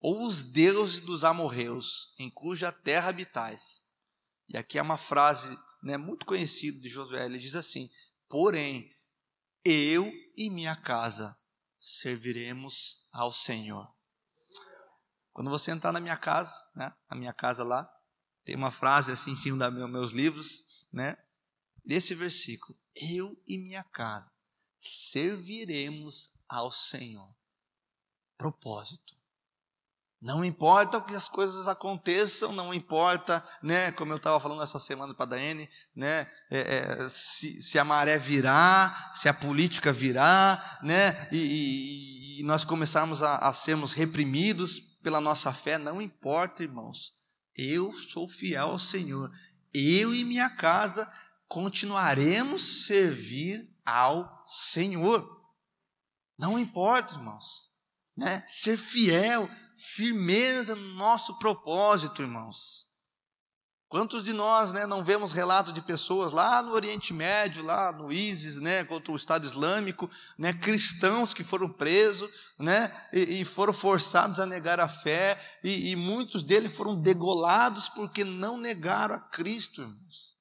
ou 0.00 0.26
os 0.26 0.52
deuses 0.52 1.00
dos 1.00 1.24
amorreus, 1.24 2.14
em 2.18 2.30
cuja 2.30 2.70
terra 2.70 3.08
habitais. 3.08 3.82
E 4.48 4.56
aqui 4.56 4.78
é 4.78 4.82
uma 4.82 4.96
frase 4.96 5.58
né, 5.82 5.96
muito 5.96 6.24
conhecida 6.24 6.80
de 6.80 6.88
Josué, 6.88 7.26
ele 7.26 7.38
diz 7.38 7.56
assim: 7.56 7.90
Porém, 8.28 8.88
eu 9.64 10.12
e 10.36 10.48
minha 10.48 10.76
casa 10.76 11.36
serviremos 11.80 13.08
ao 13.12 13.32
Senhor. 13.32 13.92
Quando 15.32 15.50
você 15.50 15.70
entrar 15.70 15.92
na 15.92 16.00
minha 16.00 16.16
casa, 16.16 16.54
né, 16.74 16.94
na 17.08 17.16
minha 17.16 17.32
casa 17.32 17.62
lá, 17.62 17.88
tem 18.44 18.56
uma 18.56 18.72
frase 18.72 19.12
assim 19.12 19.32
em 19.32 19.36
cima 19.36 19.70
dos 19.70 19.90
meus 19.90 20.12
livros, 20.12 20.88
né, 20.92 21.16
desse 21.84 22.14
versículo: 22.14 22.78
Eu 22.94 23.40
e 23.46 23.58
minha 23.58 23.84
casa 23.84 24.32
serviremos 24.78 26.32
ao 26.48 26.70
Senhor. 26.70 27.36
Propósito. 28.36 29.17
Não 30.20 30.44
importa 30.44 31.00
que 31.00 31.14
as 31.14 31.28
coisas 31.28 31.68
aconteçam, 31.68 32.52
não 32.52 32.74
importa, 32.74 33.44
né, 33.62 33.92
como 33.92 34.12
eu 34.12 34.16
estava 34.16 34.40
falando 34.40 34.62
essa 34.62 34.80
semana 34.80 35.14
para 35.14 35.26
a 35.26 35.28
Daiane, 35.28 35.68
né, 35.94 36.28
é, 36.50 36.58
é, 36.58 37.08
se, 37.08 37.62
se, 37.62 37.78
a 37.78 37.84
maré 37.84 38.18
virar, 38.18 39.12
se 39.14 39.28
a 39.28 39.34
política 39.34 39.92
virar, 39.92 40.80
né, 40.82 41.28
e, 41.30 41.36
e, 41.36 42.40
e 42.40 42.44
nós 42.44 42.64
começarmos 42.64 43.22
a, 43.22 43.36
a 43.36 43.52
sermos 43.52 43.92
reprimidos 43.92 44.80
pela 45.04 45.20
nossa 45.20 45.52
fé, 45.52 45.78
não 45.78 46.02
importa, 46.02 46.64
irmãos. 46.64 47.12
Eu 47.56 47.92
sou 47.92 48.28
fiel 48.28 48.70
ao 48.70 48.78
Senhor. 48.78 49.30
Eu 49.72 50.12
e 50.12 50.24
minha 50.24 50.50
casa 50.50 51.10
continuaremos 51.46 52.86
servir 52.86 53.72
ao 53.86 54.42
Senhor. 54.44 55.26
Não 56.36 56.58
importa, 56.58 57.14
irmãos. 57.14 57.68
Né? 58.18 58.42
Ser 58.48 58.76
fiel, 58.76 59.48
firmeza 59.76 60.74
no 60.74 60.94
nosso 60.94 61.38
propósito, 61.38 62.20
irmãos. 62.20 62.88
Quantos 63.86 64.24
de 64.24 64.32
nós 64.32 64.72
né, 64.72 64.86
não 64.86 65.04
vemos 65.04 65.32
relato 65.32 65.72
de 65.72 65.80
pessoas 65.80 66.32
lá 66.32 66.60
no 66.60 66.72
Oriente 66.72 67.14
Médio, 67.14 67.62
lá 67.62 67.92
no 67.92 68.12
ISIS, 68.12 68.56
né, 68.56 68.82
contra 68.84 69.12
o 69.12 69.16
Estado 69.16 69.46
Islâmico, 69.46 70.10
né, 70.36 70.52
cristãos 70.52 71.32
que 71.32 71.44
foram 71.44 71.72
presos 71.72 72.28
né, 72.58 72.92
e, 73.12 73.40
e 73.40 73.44
foram 73.44 73.72
forçados 73.72 74.40
a 74.40 74.46
negar 74.46 74.80
a 74.80 74.88
fé, 74.88 75.40
e, 75.62 75.92
e, 75.92 75.96
muitos 75.96 76.42
deles 76.42 76.74
foram 76.74 77.00
degolados 77.00 77.88
porque 77.88 78.24
não 78.24 78.58
negaram 78.58 79.14
a 79.14 79.20
Cristo, 79.20 79.80
irmãos. 79.80 80.36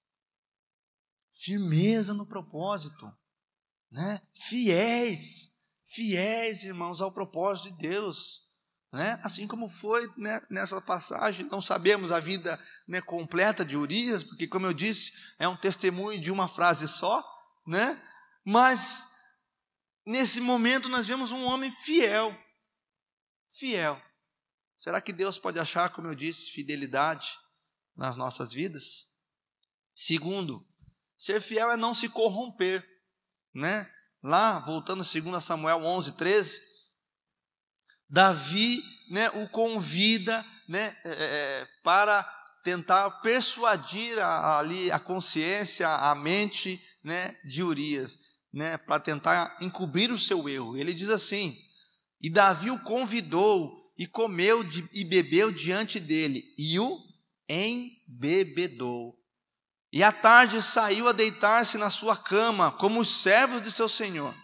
Firmeza 1.32 2.12
no 2.16 2.26
propósito, 2.26 3.10
né, 3.92 4.20
fiéis 4.34 5.57
fiéis, 5.98 6.64
irmãos, 6.64 7.02
ao 7.02 7.12
propósito 7.12 7.72
de 7.72 7.80
Deus. 7.80 8.44
Né? 8.94 9.20
Assim 9.24 9.48
como 9.48 9.68
foi 9.68 10.08
né, 10.16 10.40
nessa 10.48 10.80
passagem, 10.80 11.48
não 11.48 11.60
sabemos 11.60 12.12
a 12.12 12.20
vida 12.20 12.64
né, 12.88 13.02
completa 13.02 13.66
de 13.66 13.76
Urias, 13.76 14.24
porque, 14.24 14.48
como 14.48 14.68
eu 14.68 14.74
disse, 14.74 15.12
é 15.40 15.48
um 15.48 15.58
testemunho 15.58 16.22
de 16.22 16.32
uma 16.32 16.48
frase 16.48 16.88
só, 16.88 17.26
né? 17.66 18.00
mas 18.46 19.10
nesse 20.06 20.40
momento 20.40 20.88
nós 20.88 21.08
vemos 21.08 21.32
um 21.32 21.44
homem 21.46 21.72
fiel. 21.72 22.38
Fiel. 23.50 24.00
Será 24.78 25.02
que 25.02 25.12
Deus 25.12 25.40
pode 25.40 25.58
achar, 25.58 25.90
como 25.90 26.08
eu 26.08 26.16
disse, 26.16 26.52
fidelidade 26.52 27.36
nas 27.96 28.16
nossas 28.16 28.54
vidas. 28.54 29.08
Segundo, 29.96 30.64
ser 31.18 31.42
fiel 31.42 31.72
é 31.72 31.76
não 31.76 31.96
se 31.96 32.08
corromper, 32.08 32.88
né? 33.52 33.92
Lá, 34.24 34.60
voltando 34.60 35.04
a 35.04 35.20
2 35.22 35.44
Samuel 35.44 35.86
11, 35.86 36.14
13, 36.14 36.60
Davi 38.10 38.82
né, 39.10 39.30
o 39.30 39.48
convida 39.50 40.46
né, 40.68 40.96
é, 41.04 41.12
é, 41.12 41.68
para 41.84 42.24
tentar 42.64 43.10
persuadir 43.22 44.20
a, 44.20 44.60
ali 44.60 44.92
a 44.92 45.00
consciência, 45.00 45.88
a 45.88 46.14
mente 46.16 46.82
né, 47.04 47.36
de 47.46 47.64
Urias, 47.64 48.18
né, 48.54 48.78
para 48.78 49.00
tentar 49.00 49.58
encobrir 49.62 50.12
o 50.12 50.20
seu 50.20 50.50
erro. 50.50 50.78
Ele 50.78 50.94
diz 50.94 51.10
assim: 51.10 51.56
E 52.22 52.30
Davi 52.30 52.70
o 52.70 52.84
convidou 52.84 53.94
e 53.98 54.06
comeu 54.06 54.64
de, 54.64 54.88
e 54.94 55.04
bebeu 55.04 55.52
diante 55.52 56.00
dele, 56.00 56.44
e 56.58 56.80
o 56.80 56.98
embebedou. 57.48 59.17
E 59.92 60.04
à 60.04 60.12
tarde 60.12 60.62
saiu 60.62 61.08
a 61.08 61.14
deitar-se 61.14 61.78
na 61.78 61.90
sua 61.90 62.16
cama, 62.18 62.72
como 62.72 63.00
os 63.00 63.22
servos 63.22 63.64
de 63.64 63.72
seu 63.72 63.88
senhor. 63.88 64.36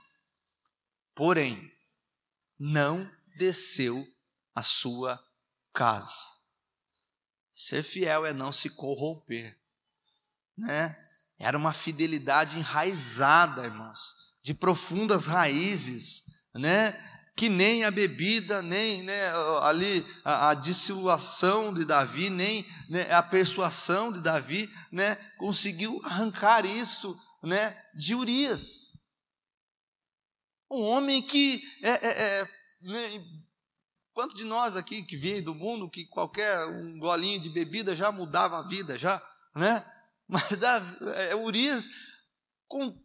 Porém, 1.14 1.72
não 2.58 3.10
desceu 3.36 4.06
à 4.56 4.64
sua 4.64 5.22
casa. 5.74 6.32
Ser 7.52 7.84
fiel 7.84 8.26
é 8.26 8.34
não 8.34 8.52
se 8.52 8.70
corromper, 8.70 9.60
né? 10.58 10.96
Era 11.40 11.58
uma 11.58 11.74
fidelidade 11.74 12.58
enraizada, 12.58 13.66
irmãos, 13.66 14.16
de 14.42 14.54
profundas 14.54 15.26
raízes, 15.26 16.24
né? 16.54 16.94
Que 17.36 17.50
nem 17.50 17.84
a 17.84 17.92
bebida, 17.92 18.62
nem 18.62 19.02
né, 19.04 19.32
ali 19.64 20.06
a, 20.24 20.50
a 20.50 20.54
de 21.74 21.84
Davi, 21.84 22.30
nem 22.30 22.66
né, 22.90 23.12
a 23.12 23.24
persuasão 23.24 24.12
de 24.12 24.22
Davi, 24.22 24.70
né? 24.92 25.16
Conseguiu 25.38 26.00
arrancar 26.04 26.64
isso, 26.64 27.16
né? 27.44 27.76
De 27.96 28.14
Urias, 28.14 28.94
um 30.74 30.82
homem 30.82 31.22
que 31.22 31.62
é, 31.84 31.90
é, 31.92 32.40
é 32.40 32.50
né, 32.82 33.24
quanto 34.12 34.36
de 34.36 34.44
nós 34.44 34.76
aqui 34.76 35.04
que 35.04 35.16
vem 35.16 35.42
do 35.42 35.54
mundo 35.54 35.90
que 35.90 36.06
qualquer 36.06 36.66
um 36.66 36.98
golinho 36.98 37.40
de 37.40 37.50
bebida 37.50 37.96
já 37.96 38.12
mudava 38.12 38.58
a 38.58 38.68
vida, 38.68 38.98
já, 38.98 39.22
né? 39.56 39.86
Mas 40.28 40.52
é, 41.16 41.36
Urias, 41.36 41.88
com 42.68 43.03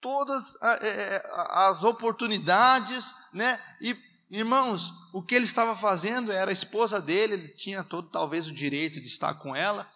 todas 0.00 0.56
é, 0.62 1.30
as 1.48 1.84
oportunidades, 1.84 3.14
né? 3.32 3.60
E 3.80 3.96
irmãos, 4.30 4.92
o 5.12 5.22
que 5.22 5.34
ele 5.34 5.44
estava 5.44 5.76
fazendo 5.76 6.30
era 6.30 6.50
a 6.50 6.52
esposa 6.52 7.00
dele, 7.00 7.34
ele 7.34 7.48
tinha 7.48 7.82
todo 7.82 8.08
talvez 8.08 8.48
o 8.48 8.54
direito 8.54 9.00
de 9.00 9.06
estar 9.06 9.34
com 9.34 9.54
ela, 9.54 9.90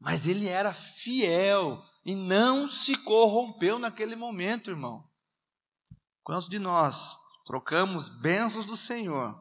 mas 0.00 0.26
ele 0.26 0.48
era 0.48 0.72
fiel 0.72 1.82
e 2.04 2.14
não 2.14 2.68
se 2.68 2.96
corrompeu 2.96 3.78
naquele 3.78 4.16
momento, 4.16 4.70
irmão. 4.70 5.08
Quantos 6.24 6.48
de 6.48 6.58
nós 6.58 7.16
trocamos 7.46 8.08
bênçãos 8.08 8.66
do 8.66 8.76
Senhor, 8.76 9.40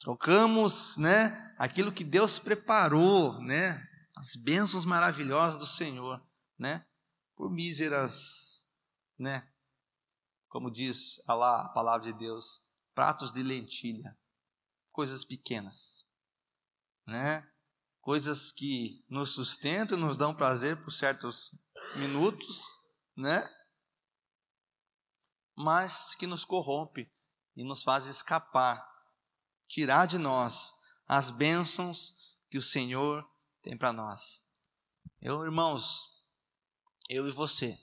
trocamos, 0.00 0.96
né, 0.96 1.54
aquilo 1.58 1.92
que 1.92 2.02
Deus 2.02 2.38
preparou, 2.40 3.40
né, 3.40 3.80
as 4.16 4.34
bênçãos 4.34 4.84
maravilhosas 4.84 5.58
do 5.58 5.66
Senhor, 5.66 6.20
né, 6.58 6.84
por 7.42 7.50
míseras, 7.50 8.68
né, 9.18 9.52
como 10.48 10.70
diz 10.70 11.20
lá 11.26 11.62
a 11.62 11.68
palavra 11.70 12.12
de 12.12 12.16
Deus, 12.16 12.62
pratos 12.94 13.32
de 13.32 13.42
lentilha, 13.42 14.16
coisas 14.92 15.24
pequenas, 15.24 16.06
né, 17.04 17.44
coisas 18.00 18.52
que 18.52 19.04
nos 19.08 19.30
sustentam, 19.30 19.98
nos 19.98 20.16
dão 20.16 20.32
prazer 20.32 20.80
por 20.84 20.92
certos 20.92 21.50
minutos, 21.96 22.62
né, 23.16 23.52
mas 25.56 26.14
que 26.14 26.28
nos 26.28 26.44
corrompe 26.44 27.12
e 27.56 27.64
nos 27.64 27.82
faz 27.82 28.06
escapar, 28.06 28.88
tirar 29.66 30.06
de 30.06 30.16
nós 30.16 30.74
as 31.08 31.32
bênçãos 31.32 32.40
que 32.48 32.56
o 32.56 32.62
Senhor 32.62 33.28
tem 33.60 33.76
para 33.76 33.92
nós. 33.92 34.44
Eu, 35.20 35.42
irmãos, 35.42 36.11
eu 37.12 37.28
e 37.28 37.30
você, 37.30 37.78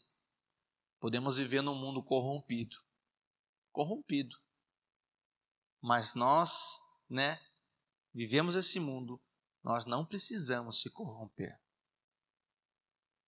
podemos 0.99 1.37
viver 1.37 1.61
num 1.61 1.75
mundo 1.75 2.01
corrompido. 2.01 2.77
Corrompido. 3.71 4.35
Mas 5.79 6.15
nós, 6.15 7.05
né, 7.07 7.39
vivemos 8.11 8.55
esse 8.55 8.79
mundo, 8.79 9.21
nós 9.63 9.85
não 9.85 10.03
precisamos 10.03 10.81
se 10.81 10.89
corromper. 10.89 11.61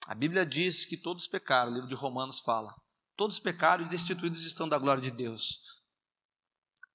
A 0.08 0.16
Bíblia 0.16 0.44
diz 0.44 0.86
que 0.86 0.98
todos 0.98 1.28
pecaram, 1.28 1.72
o 1.72 1.76
livro 1.76 1.88
de 1.88 1.94
Romanos 1.94 2.40
fala. 2.40 2.76
Todos 3.16 3.40
pecaram 3.40 3.86
e 3.86 3.90
destituídos 3.90 4.44
estão 4.44 4.68
da 4.68 4.80
glória 4.80 5.04
de 5.04 5.12
Deus. 5.12 5.84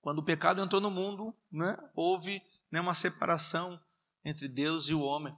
Quando 0.01 0.19
o 0.19 0.25
pecado 0.25 0.61
entrou 0.61 0.81
no 0.81 0.90
mundo, 0.90 1.33
né, 1.51 1.77
houve 1.95 2.42
né, 2.73 2.81
uma 2.81 2.95
separação 2.95 3.81
entre 4.25 4.49
Deus 4.49 4.88
e 4.88 4.95
o 4.95 5.01
homem. 5.01 5.37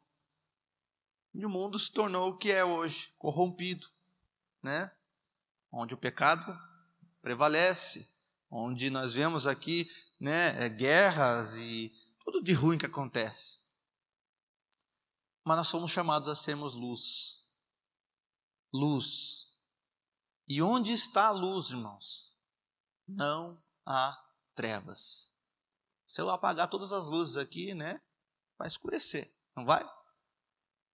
E 1.35 1.45
o 1.45 1.51
mundo 1.51 1.79
se 1.79 1.93
tornou 1.93 2.31
o 2.31 2.37
que 2.37 2.51
é 2.51 2.65
hoje, 2.65 3.15
corrompido, 3.19 3.87
né? 4.63 4.91
Onde 5.71 5.95
o 5.95 5.99
pecado 5.99 6.59
prevalece, 7.21 8.09
onde 8.51 8.91
nós 8.91 9.15
vemos 9.15 9.47
aqui, 9.47 9.89
né, 10.19 10.65
é, 10.65 10.69
guerras 10.69 11.55
e 11.57 11.93
tudo 12.21 12.43
de 12.43 12.53
ruim 12.53 12.79
que 12.79 12.87
acontece. 12.87 13.59
Mas 15.45 15.57
nós 15.59 15.69
somos 15.69 15.91
chamados 15.91 16.29
a 16.29 16.35
sermos 16.35 16.75
luz. 16.75 17.39
Luz 18.73 19.49
e 20.49 20.63
onde 20.63 20.93
está 20.93 21.27
a 21.27 21.31
luz, 21.31 21.69
irmãos? 21.69 22.35
Não 23.07 23.63
há 23.85 24.19
trevas. 24.55 25.35
Se 26.07 26.23
eu 26.23 26.31
apagar 26.31 26.69
todas 26.69 26.91
as 26.91 27.09
luzes 27.09 27.37
aqui, 27.37 27.75
né, 27.75 28.01
vai 28.57 28.67
escurecer, 28.67 29.31
não 29.55 29.67
vai? 29.67 29.85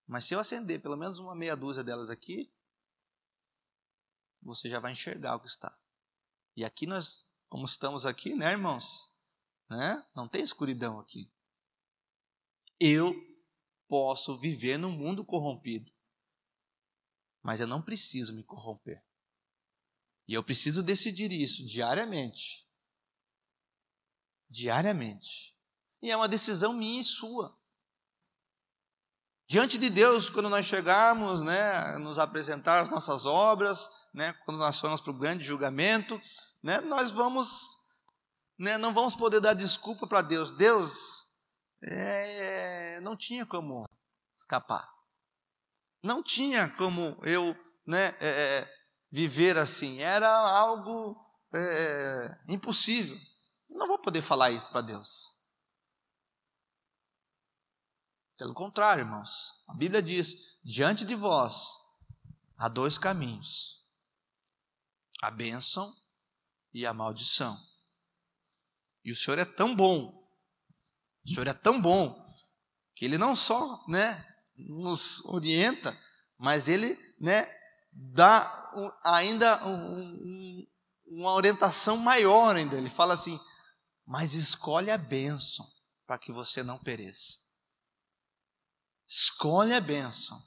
Mas 0.06 0.24
se 0.24 0.34
eu 0.34 0.40
acender 0.40 0.80
pelo 0.80 0.96
menos 0.96 1.18
uma 1.18 1.34
meia 1.34 1.56
dúzia 1.56 1.82
delas 1.82 2.10
aqui, 2.10 2.52
você 4.42 4.68
já 4.68 4.78
vai 4.78 4.92
enxergar 4.92 5.36
o 5.36 5.40
que 5.40 5.48
está. 5.48 5.76
E 6.56 6.64
aqui 6.64 6.86
nós, 6.86 7.34
como 7.48 7.64
estamos 7.64 8.04
aqui, 8.04 8.34
né, 8.34 8.52
irmãos? 8.52 9.18
Né? 9.68 10.06
Não 10.14 10.28
tem 10.28 10.42
escuridão 10.42 11.00
aqui. 11.00 11.32
Eu 12.78 13.14
posso 13.88 14.38
viver 14.38 14.78
num 14.78 14.92
mundo 14.92 15.24
corrompido, 15.24 15.92
mas 17.42 17.60
eu 17.60 17.66
não 17.66 17.80
preciso 17.80 18.34
me 18.34 18.44
corromper. 18.44 19.04
E 20.26 20.34
eu 20.34 20.42
preciso 20.42 20.82
decidir 20.82 21.30
isso 21.32 21.64
diariamente. 21.64 22.68
Diariamente. 24.48 25.58
E 26.00 26.10
é 26.10 26.16
uma 26.16 26.28
decisão 26.28 26.72
minha 26.72 27.00
e 27.00 27.04
sua. 27.04 27.58
Diante 29.46 29.76
de 29.76 29.90
Deus, 29.90 30.30
quando 30.30 30.48
nós 30.48 30.64
chegarmos, 30.64 31.40
né, 31.40 31.98
nos 31.98 32.18
apresentar 32.18 32.80
as 32.80 32.88
nossas 32.88 33.26
obras, 33.26 33.88
né, 34.14 34.32
quando 34.44 34.58
nós 34.58 34.80
formos 34.80 35.00
para 35.00 35.10
o 35.10 35.18
grande 35.18 35.44
julgamento, 35.44 36.20
né, 36.62 36.80
nós 36.80 37.10
vamos, 37.10 37.60
né, 38.58 38.78
não 38.78 38.94
vamos 38.94 39.14
poder 39.14 39.40
dar 39.40 39.52
desculpa 39.52 40.06
para 40.06 40.22
Deus. 40.22 40.50
Deus, 40.56 40.94
é, 41.82 43.00
não 43.02 43.14
tinha 43.14 43.44
como 43.44 43.84
escapar. 44.36 44.88
Não 46.02 46.22
tinha 46.22 46.68
como 46.76 47.18
eu 47.22 47.54
né, 47.86 48.14
é, 48.20 48.68
viver 49.10 49.58
assim. 49.58 50.00
Era 50.00 50.30
algo 50.30 51.16
é, 51.54 52.38
impossível. 52.48 53.16
Não 53.70 53.86
vou 53.86 53.98
poder 53.98 54.22
falar 54.22 54.50
isso 54.50 54.70
para 54.70 54.80
Deus. 54.80 55.34
Pelo 58.36 58.52
contrário, 58.52 59.02
irmãos, 59.02 59.62
a 59.68 59.74
Bíblia 59.74 60.02
diz: 60.02 60.58
diante 60.64 61.04
de 61.04 61.14
vós 61.14 61.78
há 62.56 62.68
dois 62.68 62.98
caminhos: 62.98 63.80
a 65.22 65.30
bênção 65.30 65.94
e 66.72 66.84
a 66.84 66.92
maldição. 66.92 67.56
E 69.04 69.12
o 69.12 69.16
Senhor 69.16 69.38
é 69.38 69.44
tão 69.44 69.74
bom, 69.76 70.28
o 71.24 71.28
Senhor 71.28 71.46
é 71.46 71.52
tão 71.52 71.80
bom, 71.80 72.26
que 72.94 73.04
Ele 73.04 73.18
não 73.18 73.36
só 73.36 73.84
né, 73.86 74.24
nos 74.56 75.24
orienta, 75.26 75.96
mas 76.36 76.68
Ele 76.68 76.98
né, 77.20 77.46
dá 77.92 78.72
ainda 79.04 79.64
um, 79.64 80.66
uma 81.06 81.32
orientação 81.34 81.96
maior 81.98 82.56
ainda. 82.56 82.76
Ele 82.76 82.90
fala 82.90 83.14
assim: 83.14 83.38
mas 84.04 84.34
escolhe 84.34 84.90
a 84.90 84.98
bênção 84.98 85.66
para 86.06 86.18
que 86.18 86.32
você 86.32 86.62
não 86.62 86.78
pereça. 86.78 87.43
Escolhe 89.08 89.74
a 89.74 89.80
bênção 89.80 90.38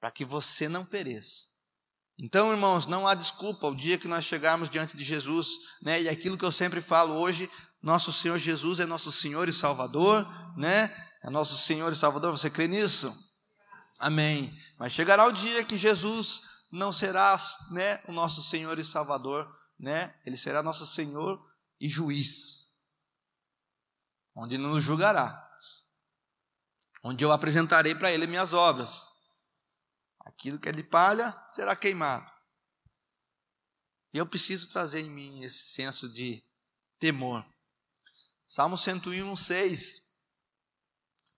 para 0.00 0.10
que 0.10 0.24
você 0.24 0.68
não 0.68 0.84
pereça. 0.84 1.50
Então, 2.18 2.50
irmãos, 2.52 2.86
não 2.86 3.06
há 3.06 3.14
desculpa 3.14 3.66
o 3.66 3.74
dia 3.74 3.98
que 3.98 4.06
nós 4.06 4.24
chegarmos 4.24 4.68
diante 4.68 4.96
de 4.96 5.04
Jesus, 5.04 5.48
né? 5.82 6.02
E 6.02 6.08
aquilo 6.08 6.38
que 6.38 6.44
eu 6.44 6.52
sempre 6.52 6.80
falo 6.80 7.14
hoje, 7.14 7.50
nosso 7.82 8.12
Senhor 8.12 8.38
Jesus 8.38 8.80
é 8.80 8.86
nosso 8.86 9.10
Senhor 9.10 9.48
e 9.48 9.52
Salvador, 9.52 10.26
né? 10.56 10.90
é 11.22 11.30
nosso 11.30 11.56
Senhor 11.56 11.92
e 11.92 11.96
Salvador. 11.96 12.32
Você 12.32 12.50
crê 12.50 12.66
nisso? 12.66 13.12
Amém. 13.98 14.52
Mas 14.78 14.92
chegará 14.92 15.26
o 15.26 15.32
dia 15.32 15.64
que 15.64 15.78
Jesus 15.78 16.42
não 16.72 16.92
será, 16.92 17.38
né, 17.70 18.02
o 18.08 18.12
nosso 18.12 18.42
Senhor 18.42 18.78
e 18.78 18.84
Salvador, 18.84 19.48
né? 19.78 20.14
Ele 20.24 20.36
será 20.36 20.62
nosso 20.62 20.86
Senhor 20.86 21.38
e 21.80 21.88
juiz. 21.88 22.62
Onde 24.34 24.58
nos 24.58 24.82
julgará. 24.82 25.48
Onde 27.02 27.24
eu 27.24 27.32
apresentarei 27.32 27.94
para 27.94 28.12
ele 28.12 28.26
minhas 28.26 28.52
obras. 28.52 29.10
Aquilo 30.20 30.58
que 30.58 30.68
é 30.68 30.72
de 30.72 30.84
palha 30.84 31.32
será 31.48 31.74
queimado. 31.74 32.30
E 34.14 34.18
eu 34.18 34.26
preciso 34.26 34.68
trazer 34.68 35.00
em 35.00 35.10
mim 35.10 35.40
esse 35.42 35.70
senso 35.70 36.08
de 36.08 36.42
temor. 36.98 37.44
Salmo 38.46 38.76
101, 38.76 39.34
6. 39.34 40.02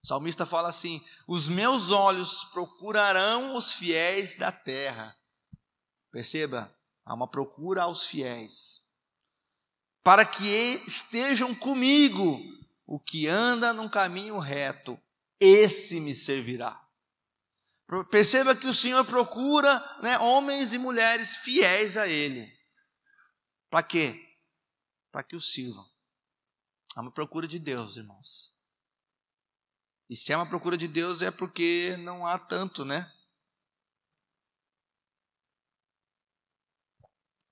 O 0.03 0.07
salmista 0.07 0.45
fala 0.45 0.69
assim: 0.69 1.03
Os 1.27 1.49
meus 1.49 1.91
olhos 1.91 2.45
procurarão 2.53 3.57
os 3.57 3.73
fiéis 3.75 4.37
da 4.37 4.53
terra. 4.53 5.17
Perceba, 6.11 6.71
há 7.05 7.15
uma 7.15 7.27
procura 7.27 7.85
aos 7.85 8.07
fiéis. 8.09 8.93
Para 10.03 10.27
que 10.27 10.83
estejam 10.87 11.55
comigo, 11.55 12.39
o 12.87 13.01
que 13.01 13.27
anda 13.27 13.73
num 13.73 13.89
caminho 13.89 14.39
reto, 14.39 15.01
esse 15.41 16.01
me 16.01 16.14
servirá. 16.14 16.80
Perceba 18.11 18.57
que 18.57 18.66
o 18.66 18.74
Senhor 18.74 19.05
procura 19.05 19.78
né, 20.03 20.18
homens 20.18 20.72
e 20.72 20.78
mulheres 20.78 21.37
fiéis 21.37 21.97
a 21.97 22.09
Ele. 22.09 22.53
Para 23.70 23.82
quê? 23.82 24.14
Para 25.12 25.22
que 25.22 25.37
o 25.37 25.41
sirvam. 25.41 25.85
É 26.97 27.01
uma 27.01 27.12
procura 27.12 27.47
de 27.47 27.59
Deus, 27.59 27.97
irmãos. 27.97 28.55
E 30.09 30.16
se 30.16 30.32
é 30.32 30.37
uma 30.37 30.49
procura 30.49 30.76
de 30.76 30.87
Deus 30.89 31.22
é 31.22 31.30
porque 31.30 31.97
não 31.99 32.26
há 32.26 32.39
tanto, 32.39 32.85
né? 32.85 33.11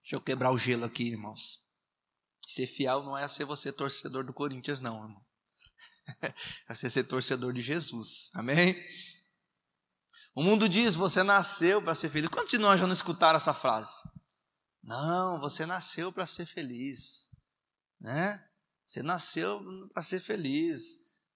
Deixa 0.02 0.16
eu 0.16 0.20
quebrar 0.20 0.52
o 0.52 0.58
gelo 0.58 0.84
aqui, 0.84 1.04
irmãos. 1.04 1.66
Ser 2.46 2.66
fiel 2.66 3.02
não 3.02 3.16
é 3.16 3.26
ser 3.28 3.44
você 3.44 3.72
torcedor 3.72 4.24
do 4.24 4.34
Corinthians, 4.34 4.80
não, 4.80 5.02
irmão. 5.02 5.24
Ser, 6.74 6.90
ser 6.90 7.04
torcedor 7.04 7.52
de 7.52 7.60
Jesus. 7.60 8.30
Amém? 8.34 8.74
O 10.34 10.42
mundo 10.42 10.68
diz: 10.68 10.94
você 10.94 11.22
nasceu 11.22 11.82
para 11.82 11.94
ser 11.94 12.10
feliz. 12.10 12.28
Quantos 12.28 12.50
de 12.50 12.58
nós 12.58 12.80
já 12.80 12.86
não 12.86 12.94
escutaram 12.94 13.36
essa 13.36 13.54
frase? 13.54 14.02
Não, 14.82 15.40
você 15.40 15.64
nasceu 15.64 16.12
para 16.12 16.26
ser 16.26 16.46
feliz, 16.46 17.30
né? 18.00 18.48
Você 18.84 19.02
nasceu 19.02 19.60
para 19.92 20.02
ser 20.02 20.20
feliz. 20.20 20.82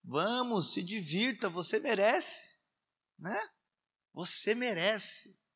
Vamos, 0.02 0.72
se 0.72 0.82
divirta, 0.82 1.48
você 1.48 1.78
merece, 1.78 2.42
né? 3.18 3.40
Você 4.12 4.54
merece. 4.54 5.46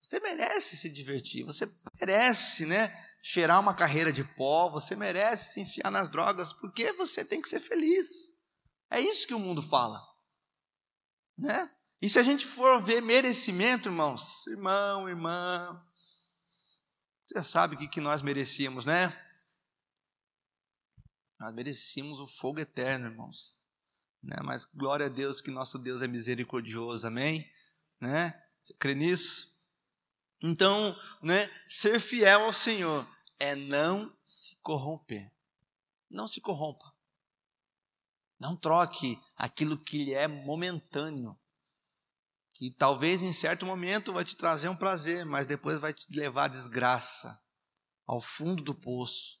Você 0.00 0.20
merece 0.20 0.76
se 0.76 0.88
divertir, 0.88 1.44
você 1.44 1.66
merece, 2.00 2.64
né? 2.66 2.88
Cheirar 3.30 3.60
uma 3.60 3.74
carreira 3.74 4.10
de 4.10 4.24
pó, 4.24 4.70
você 4.70 4.96
merece 4.96 5.52
se 5.52 5.60
enfiar 5.60 5.90
nas 5.90 6.08
drogas, 6.08 6.50
porque 6.54 6.94
você 6.94 7.22
tem 7.22 7.42
que 7.42 7.48
ser 7.50 7.60
feliz. 7.60 8.40
É 8.90 8.98
isso 8.98 9.26
que 9.26 9.34
o 9.34 9.38
mundo 9.38 9.62
fala, 9.62 10.02
né? 11.36 11.70
E 12.00 12.08
se 12.08 12.18
a 12.18 12.22
gente 12.22 12.46
for 12.46 12.82
ver 12.82 13.02
merecimento, 13.02 13.90
irmãos, 13.90 14.46
irmão, 14.46 15.10
irmã, 15.10 15.86
você 17.20 17.42
sabe 17.42 17.74
o 17.74 17.78
que, 17.78 17.86
que 17.86 18.00
nós 18.00 18.22
merecíamos, 18.22 18.86
né? 18.86 19.08
Nós 21.38 21.54
merecíamos 21.54 22.20
o 22.20 22.26
fogo 22.26 22.60
eterno, 22.60 23.08
irmãos. 23.08 23.68
Né? 24.22 24.38
Mas 24.42 24.64
glória 24.64 25.04
a 25.04 25.10
Deus 25.10 25.42
que 25.42 25.50
nosso 25.50 25.78
Deus 25.78 26.00
é 26.00 26.08
misericordioso, 26.08 27.06
amém? 27.06 27.46
Né? 28.00 28.32
Você 28.62 28.72
crê 28.72 28.94
nisso? 28.94 29.58
Então, 30.42 30.98
né, 31.22 31.46
ser 31.68 32.00
fiel 32.00 32.44
ao 32.44 32.54
Senhor 32.54 33.06
é 33.38 33.54
não 33.54 34.14
se 34.24 34.56
corromper. 34.62 35.32
Não 36.10 36.26
se 36.26 36.40
corrompa. 36.40 36.92
Não 38.38 38.56
troque 38.56 39.18
aquilo 39.36 39.76
que 39.76 40.04
lhe 40.04 40.14
é 40.14 40.26
momentâneo. 40.26 41.38
Que 42.54 42.70
talvez 42.70 43.22
em 43.22 43.32
certo 43.32 43.64
momento 43.64 44.12
vai 44.12 44.24
te 44.24 44.36
trazer 44.36 44.68
um 44.68 44.76
prazer, 44.76 45.24
mas 45.24 45.46
depois 45.46 45.80
vai 45.80 45.92
te 45.92 46.12
levar 46.12 46.44
à 46.44 46.48
desgraça, 46.48 47.40
ao 48.06 48.20
fundo 48.20 48.62
do 48.62 48.74
poço. 48.74 49.40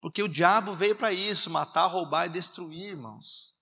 Porque 0.00 0.22
o 0.22 0.28
diabo 0.28 0.74
veio 0.74 0.96
para 0.96 1.12
isso, 1.12 1.50
matar, 1.50 1.86
roubar 1.86 2.26
e 2.26 2.30
destruir, 2.30 2.90
irmãos. 2.90 3.54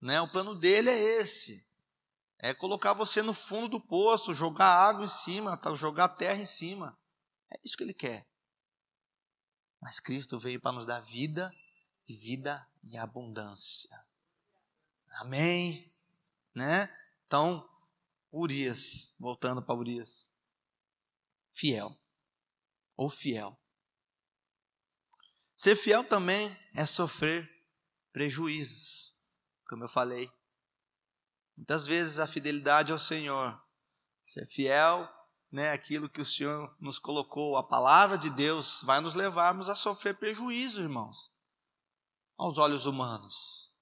Né? 0.00 0.20
O 0.20 0.30
plano 0.30 0.54
dele 0.54 0.90
é 0.90 1.20
esse. 1.20 1.66
É 2.38 2.54
colocar 2.54 2.92
você 2.92 3.22
no 3.22 3.34
fundo 3.34 3.68
do 3.68 3.80
poço, 3.80 4.34
jogar 4.34 4.72
água 4.72 5.04
em 5.04 5.08
cima, 5.08 5.56
tá, 5.56 5.74
jogar 5.74 6.08
terra 6.10 6.40
em 6.40 6.46
cima. 6.46 6.98
É 7.50 7.58
isso 7.64 7.76
que 7.76 7.82
ele 7.82 7.94
quer. 7.94 8.27
Mas 9.80 10.00
Cristo 10.00 10.38
veio 10.38 10.60
para 10.60 10.72
nos 10.72 10.86
dar 10.86 11.00
vida 11.00 11.54
e 12.06 12.16
vida 12.16 12.66
em 12.84 12.98
abundância. 12.98 13.90
Amém? 15.20 15.90
Né? 16.54 16.88
Então, 17.24 17.68
Urias, 18.32 19.14
voltando 19.18 19.62
para 19.62 19.74
Urias. 19.74 20.28
Fiel. 21.52 21.96
Ou 22.96 23.08
fiel. 23.08 23.58
Ser 25.56 25.76
fiel 25.76 26.04
também 26.04 26.56
é 26.74 26.86
sofrer 26.86 27.48
prejuízos, 28.12 29.12
como 29.66 29.84
eu 29.84 29.88
falei. 29.88 30.30
Muitas 31.56 31.86
vezes 31.86 32.20
a 32.20 32.26
fidelidade 32.28 32.92
ao 32.92 32.98
Senhor, 32.98 33.60
ser 34.22 34.46
fiel, 34.46 35.08
né, 35.50 35.70
aquilo 35.70 36.08
que 36.08 36.20
o 36.20 36.26
Senhor 36.26 36.76
nos 36.78 36.98
colocou, 36.98 37.56
a 37.56 37.62
palavra 37.62 38.18
de 38.18 38.30
Deus, 38.30 38.80
vai 38.82 39.00
nos 39.00 39.14
levarmos 39.14 39.68
a 39.68 39.74
sofrer 39.74 40.18
prejuízo, 40.18 40.82
irmãos, 40.82 41.30
aos 42.36 42.58
olhos 42.58 42.86
humanos, 42.86 43.72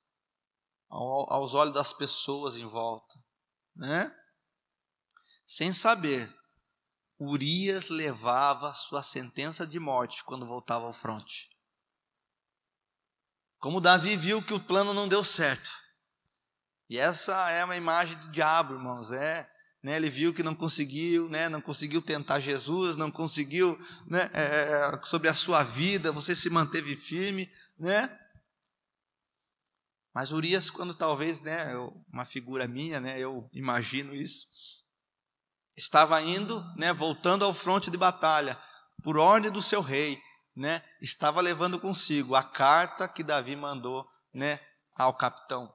aos 0.88 1.54
olhos 1.54 1.74
das 1.74 1.92
pessoas 1.92 2.56
em 2.56 2.66
volta, 2.66 3.18
né? 3.74 4.14
Sem 5.44 5.72
saber, 5.72 6.32
Urias 7.18 7.88
levava 7.88 8.72
sua 8.74 9.02
sentença 9.02 9.66
de 9.66 9.80
morte 9.80 10.22
quando 10.24 10.46
voltava 10.46 10.86
ao 10.86 10.92
fronte. 10.92 11.50
Como 13.58 13.80
Davi 13.80 14.16
viu 14.16 14.42
que 14.42 14.52
o 14.52 14.60
plano 14.60 14.92
não 14.92 15.08
deu 15.08 15.24
certo. 15.24 15.70
E 16.88 16.98
essa 16.98 17.50
é 17.50 17.64
uma 17.64 17.76
imagem 17.76 18.16
do 18.18 18.30
diabo, 18.30 18.74
irmãos. 18.74 19.10
É, 19.10 19.50
né, 19.86 19.94
ele 19.94 20.10
viu 20.10 20.34
que 20.34 20.42
não 20.42 20.52
conseguiu, 20.52 21.28
né, 21.28 21.48
não 21.48 21.60
conseguiu 21.60 22.02
tentar 22.02 22.40
Jesus, 22.40 22.96
não 22.96 23.08
conseguiu 23.08 23.78
né, 24.04 24.28
é, 24.34 24.42
é, 24.42 25.00
sobre 25.04 25.28
a 25.28 25.34
sua 25.34 25.62
vida, 25.62 26.10
você 26.10 26.34
se 26.34 26.50
manteve 26.50 26.96
firme, 26.96 27.48
né? 27.78 28.10
Mas 30.12 30.32
Urias, 30.32 30.70
quando 30.70 30.92
talvez, 30.92 31.40
né, 31.40 31.68
uma 32.12 32.24
figura 32.24 32.66
minha, 32.66 32.98
né, 32.98 33.16
eu 33.20 33.48
imagino 33.52 34.12
isso, 34.12 34.48
estava 35.76 36.20
indo, 36.20 36.64
né, 36.76 36.92
voltando 36.92 37.44
ao 37.44 37.54
fronte 37.54 37.88
de 37.88 37.96
batalha, 37.96 38.60
por 39.04 39.16
ordem 39.16 39.52
do 39.52 39.62
seu 39.62 39.80
rei, 39.80 40.20
né, 40.56 40.82
estava 41.00 41.40
levando 41.40 41.78
consigo 41.78 42.34
a 42.34 42.42
carta 42.42 43.06
que 43.06 43.22
Davi 43.22 43.54
mandou, 43.54 44.04
né, 44.34 44.58
ao 44.96 45.16
capitão, 45.16 45.72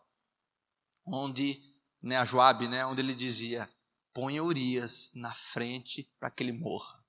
onde, 1.08 1.58
né, 2.04 2.18
a 2.18 2.26
Joabe, 2.26 2.68
né, 2.68 2.86
onde 2.86 3.00
ele 3.00 3.16
dizia: 3.16 3.70
"Ponha 4.14 4.44
Urias 4.44 5.12
na 5.16 5.34
frente 5.34 6.04
para 6.20 6.32
que 6.32 6.44
ele 6.44 6.52
morra". 6.52 7.04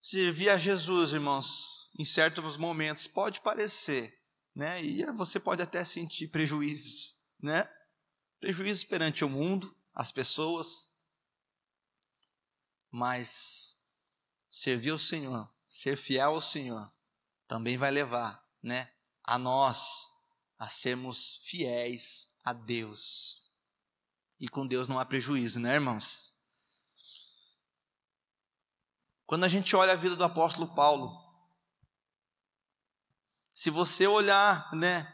Servir 0.00 0.48
a 0.50 0.58
Jesus, 0.58 1.12
irmãos, 1.12 1.92
em 1.98 2.04
certos 2.04 2.56
momentos 2.56 3.06
pode 3.06 3.40
parecer, 3.40 4.12
né, 4.54 4.82
e 4.82 5.04
você 5.12 5.38
pode 5.38 5.62
até 5.62 5.84
sentir 5.84 6.28
prejuízos, 6.28 7.34
né? 7.40 7.68
Prejuízos 8.40 8.84
perante 8.84 9.24
o 9.24 9.28
mundo, 9.28 9.74
as 9.94 10.10
pessoas, 10.10 10.92
mas 12.90 13.78
servir 14.50 14.90
ao 14.90 14.98
Senhor 14.98 15.52
ser 15.72 15.96
fiel 15.96 16.34
ao 16.34 16.40
Senhor 16.42 16.94
também 17.48 17.78
vai 17.78 17.90
levar, 17.90 18.46
né, 18.62 18.92
a 19.24 19.38
nós 19.38 20.10
a 20.58 20.68
sermos 20.68 21.40
fiéis 21.44 22.36
a 22.44 22.52
Deus. 22.52 23.41
E 24.42 24.48
com 24.48 24.66
Deus 24.66 24.88
não 24.88 24.98
há 24.98 25.06
prejuízo, 25.06 25.60
né, 25.60 25.74
irmãos? 25.74 26.36
Quando 29.24 29.44
a 29.44 29.48
gente 29.48 29.76
olha 29.76 29.92
a 29.92 29.96
vida 29.96 30.16
do 30.16 30.24
apóstolo 30.24 30.74
Paulo, 30.74 31.16
se 33.48 33.70
você 33.70 34.04
olhar, 34.04 34.74
né, 34.74 35.06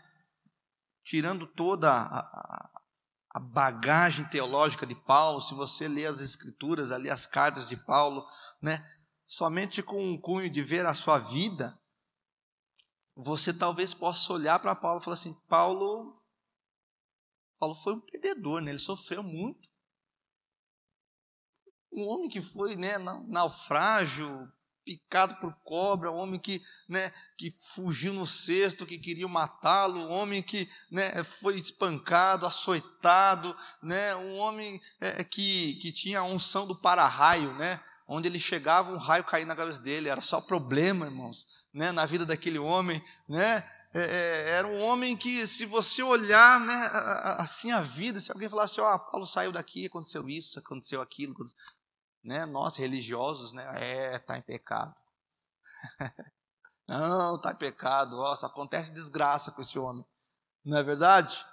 tirando 1.05 1.47
toda 1.47 1.93
a, 1.93 2.71
a, 3.35 3.39
bagagem 3.39 4.25
teológica 4.31 4.87
de 4.87 4.95
Paulo, 4.95 5.43
se 5.43 5.53
você 5.53 5.87
ler 5.87 6.07
as 6.07 6.23
escrituras 6.23 6.91
ali, 6.91 7.11
as 7.11 7.27
cartas 7.27 7.69
de 7.69 7.77
Paulo, 7.77 8.27
né, 8.63 8.83
somente 9.27 9.83
com 9.83 10.15
o 10.15 10.19
cunho 10.19 10.49
de 10.49 10.63
ver 10.63 10.87
a 10.87 10.95
sua 10.95 11.19
vida, 11.19 11.79
você 13.15 13.53
talvez 13.53 13.93
possa 13.93 14.33
olhar 14.33 14.59
para 14.59 14.75
Paulo 14.75 15.03
e 15.03 15.05
falar 15.05 15.15
assim: 15.15 15.35
Paulo 15.51 16.18
Paulo 17.59 17.75
foi 17.75 17.95
um 17.95 18.01
perdedor, 18.01 18.61
né? 18.61 18.71
ele 18.71 18.79
sofreu 18.79 19.23
muito. 19.23 19.69
Um 21.93 22.07
homem 22.07 22.29
que 22.29 22.41
foi 22.41 22.77
né, 22.77 22.99
naufrágio, 22.99 24.29
picado 24.89 25.35
por 25.37 25.55
cobra, 25.65 26.11
um 26.11 26.17
homem 26.17 26.41
que, 26.41 26.63
né, 26.89 27.13
que 27.37 27.51
fugiu 27.75 28.15
no 28.15 28.27
cesto, 28.27 28.87
que 28.87 28.97
queria 28.97 29.29
matá-lo, 29.29 30.01
um 30.01 30.11
homem 30.11 30.43
que 30.43 30.67
né, 30.91 31.23
foi 31.23 31.59
espancado, 31.59 32.47
açoitado, 32.47 33.55
né, 33.83 34.17
um 34.17 34.39
homem 34.39 34.81
é, 34.99 35.23
que, 35.23 35.75
que 35.75 35.93
tinha 35.93 36.21
a 36.21 36.25
unção 36.25 36.67
do 36.67 36.75
para-raio, 36.75 37.53
né, 37.55 37.79
onde 38.07 38.27
ele 38.29 38.39
chegava, 38.39 38.91
um 38.91 38.97
raio 38.97 39.25
caía 39.25 39.45
na 39.45 39.55
cabeça 39.55 39.81
dele, 39.81 40.09
era 40.09 40.23
só 40.23 40.41
problema, 40.41 41.05
irmãos, 41.05 41.47
né, 41.75 41.93
na 41.93 42.07
vida 42.07 42.25
daquele 42.25 42.59
homem, 42.59 43.03
né, 43.29 43.63
é, 43.95 44.01
é, 44.01 44.51
era 44.51 44.67
um 44.67 44.83
homem 44.83 45.17
que, 45.17 45.47
se 45.47 45.65
você 45.65 46.03
olhar 46.03 46.61
né, 46.61 46.91
assim 47.39 47.71
a 47.73 47.81
vida, 47.81 48.21
se 48.21 48.31
alguém 48.31 48.49
falasse, 48.49 48.81
ó, 48.81 48.95
oh, 48.95 48.99
Paulo 49.11 49.27
saiu 49.27 49.51
daqui, 49.51 49.87
aconteceu 49.87 50.29
isso, 50.29 50.59
aconteceu 50.59 51.01
aquilo, 51.01 51.35
né, 52.23 52.45
nós 52.45 52.77
religiosos, 52.77 53.53
né, 53.53 53.65
é, 53.83 54.17
está 54.17 54.37
em 54.37 54.43
pecado. 54.43 54.95
Não, 56.87 57.37
está 57.37 57.53
em 57.53 57.57
pecado, 57.57 58.17
nossa, 58.17 58.47
acontece 58.47 58.93
desgraça 58.93 59.51
com 59.53 59.61
esse 59.61 59.79
homem, 59.79 60.07
não 60.65 60.79
é 60.79 60.83
verdade? 60.83 61.45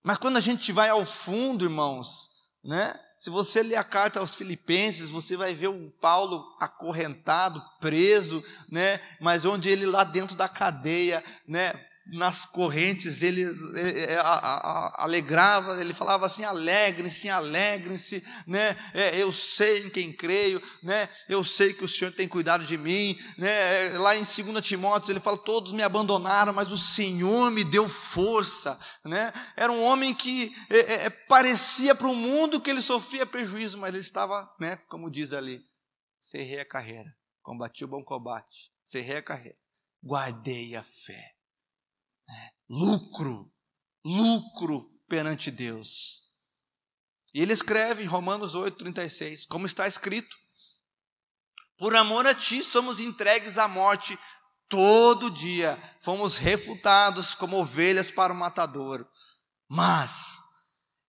Mas 0.00 0.16
quando 0.16 0.36
a 0.36 0.40
gente 0.40 0.70
vai 0.70 0.90
ao 0.90 1.04
fundo, 1.04 1.64
irmãos, 1.64 2.41
né? 2.64 2.94
Se 3.18 3.30
você 3.30 3.62
ler 3.62 3.76
a 3.76 3.84
carta 3.84 4.18
aos 4.18 4.34
Filipenses, 4.34 5.08
você 5.08 5.36
vai 5.36 5.54
ver 5.54 5.68
o 5.68 5.90
Paulo 6.00 6.44
acorrentado, 6.58 7.62
preso, 7.80 8.42
né? 8.68 9.00
Mas 9.20 9.44
onde 9.44 9.68
ele 9.68 9.86
lá 9.86 10.02
dentro 10.02 10.34
da 10.34 10.48
cadeia, 10.48 11.22
né? 11.46 11.72
Nas 12.06 12.44
correntes, 12.44 13.22
ele, 13.22 13.42
ele 13.42 14.14
a, 14.16 14.22
a, 14.22 15.04
alegrava, 15.04 15.80
ele 15.80 15.94
falava 15.94 16.26
assim: 16.26 16.42
alegrem-se, 16.44 17.28
alegrem-se, 17.28 18.24
né? 18.46 18.76
É, 18.92 19.16
eu 19.22 19.32
sei 19.32 19.86
em 19.86 19.90
quem 19.90 20.12
creio, 20.12 20.60
né? 20.82 21.08
eu 21.28 21.44
sei 21.44 21.72
que 21.72 21.84
o 21.84 21.88
Senhor 21.88 22.12
tem 22.12 22.26
cuidado 22.26 22.64
de 22.64 22.76
mim. 22.76 23.16
Né? 23.38 23.86
É, 23.86 23.98
lá 23.98 24.16
em 24.16 24.22
2 24.22 24.64
Timóteo, 24.66 25.12
ele 25.12 25.20
fala: 25.20 25.38
todos 25.38 25.70
me 25.70 25.82
abandonaram, 25.82 26.52
mas 26.52 26.72
o 26.72 26.78
Senhor 26.78 27.50
me 27.50 27.62
deu 27.62 27.88
força. 27.88 28.78
Né? 29.04 29.32
Era 29.56 29.70
um 29.70 29.82
homem 29.82 30.12
que 30.12 30.52
é, 30.70 30.78
é, 30.78 31.04
é 31.06 31.10
parecia 31.10 31.94
para 31.94 32.08
o 32.08 32.16
mundo 32.16 32.60
que 32.60 32.70
ele 32.70 32.82
sofria 32.82 33.24
prejuízo, 33.24 33.78
mas 33.78 33.90
ele 33.90 34.02
estava, 34.02 34.52
né, 34.58 34.76
como 34.88 35.10
diz 35.10 35.32
ali, 35.32 35.62
cerrei 36.18 36.60
a 36.60 36.64
carreira, 36.64 37.10
combati 37.42 37.84
o 37.84 37.88
bom 37.88 38.02
combate, 38.02 38.72
cerrei 38.84 39.18
a 39.18 39.22
carreira, 39.22 39.56
guardei 40.02 40.74
a 40.74 40.82
fé 40.82 41.32
lucro, 42.68 43.52
lucro 44.04 44.90
perante 45.08 45.50
Deus. 45.50 46.22
E 47.34 47.40
ele 47.40 47.52
escreve 47.52 48.02
em 48.02 48.06
Romanos 48.06 48.54
8,36, 48.54 49.46
como 49.48 49.66
está 49.66 49.86
escrito: 49.86 50.36
Por 51.76 51.96
amor 51.96 52.26
a 52.26 52.34
ti 52.34 52.62
somos 52.62 53.00
entregues 53.00 53.58
à 53.58 53.66
morte 53.66 54.18
todo 54.68 55.30
dia, 55.30 55.78
fomos 56.00 56.38
refutados 56.38 57.34
como 57.34 57.58
ovelhas 57.58 58.10
para 58.10 58.32
o 58.32 58.36
matador. 58.36 59.06
Mas 59.68 60.38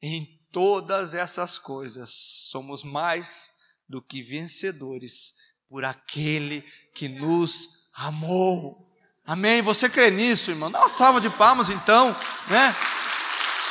em 0.01 0.25
todas 0.51 1.13
essas 1.13 1.57
coisas 1.57 2.09
somos 2.49 2.83
mais 2.83 3.51
do 3.87 4.01
que 4.01 4.21
vencedores 4.21 5.33
por 5.69 5.85
aquele 5.85 6.61
que 6.93 7.07
nos 7.07 7.89
amou. 7.93 8.92
Amém? 9.25 9.61
Você 9.61 9.89
crê 9.89 10.11
nisso, 10.11 10.51
irmão? 10.51 10.69
Dá 10.69 10.79
uma 10.79 10.89
salva 10.89 11.21
de 11.21 11.29
palmas 11.29 11.69
então, 11.69 12.15
né? 12.47 12.75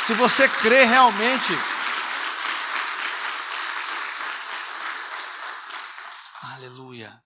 Se 0.06 0.14
você 0.14 0.48
crê 0.48 0.84
realmente. 0.84 1.52
Aleluia. 6.54 7.22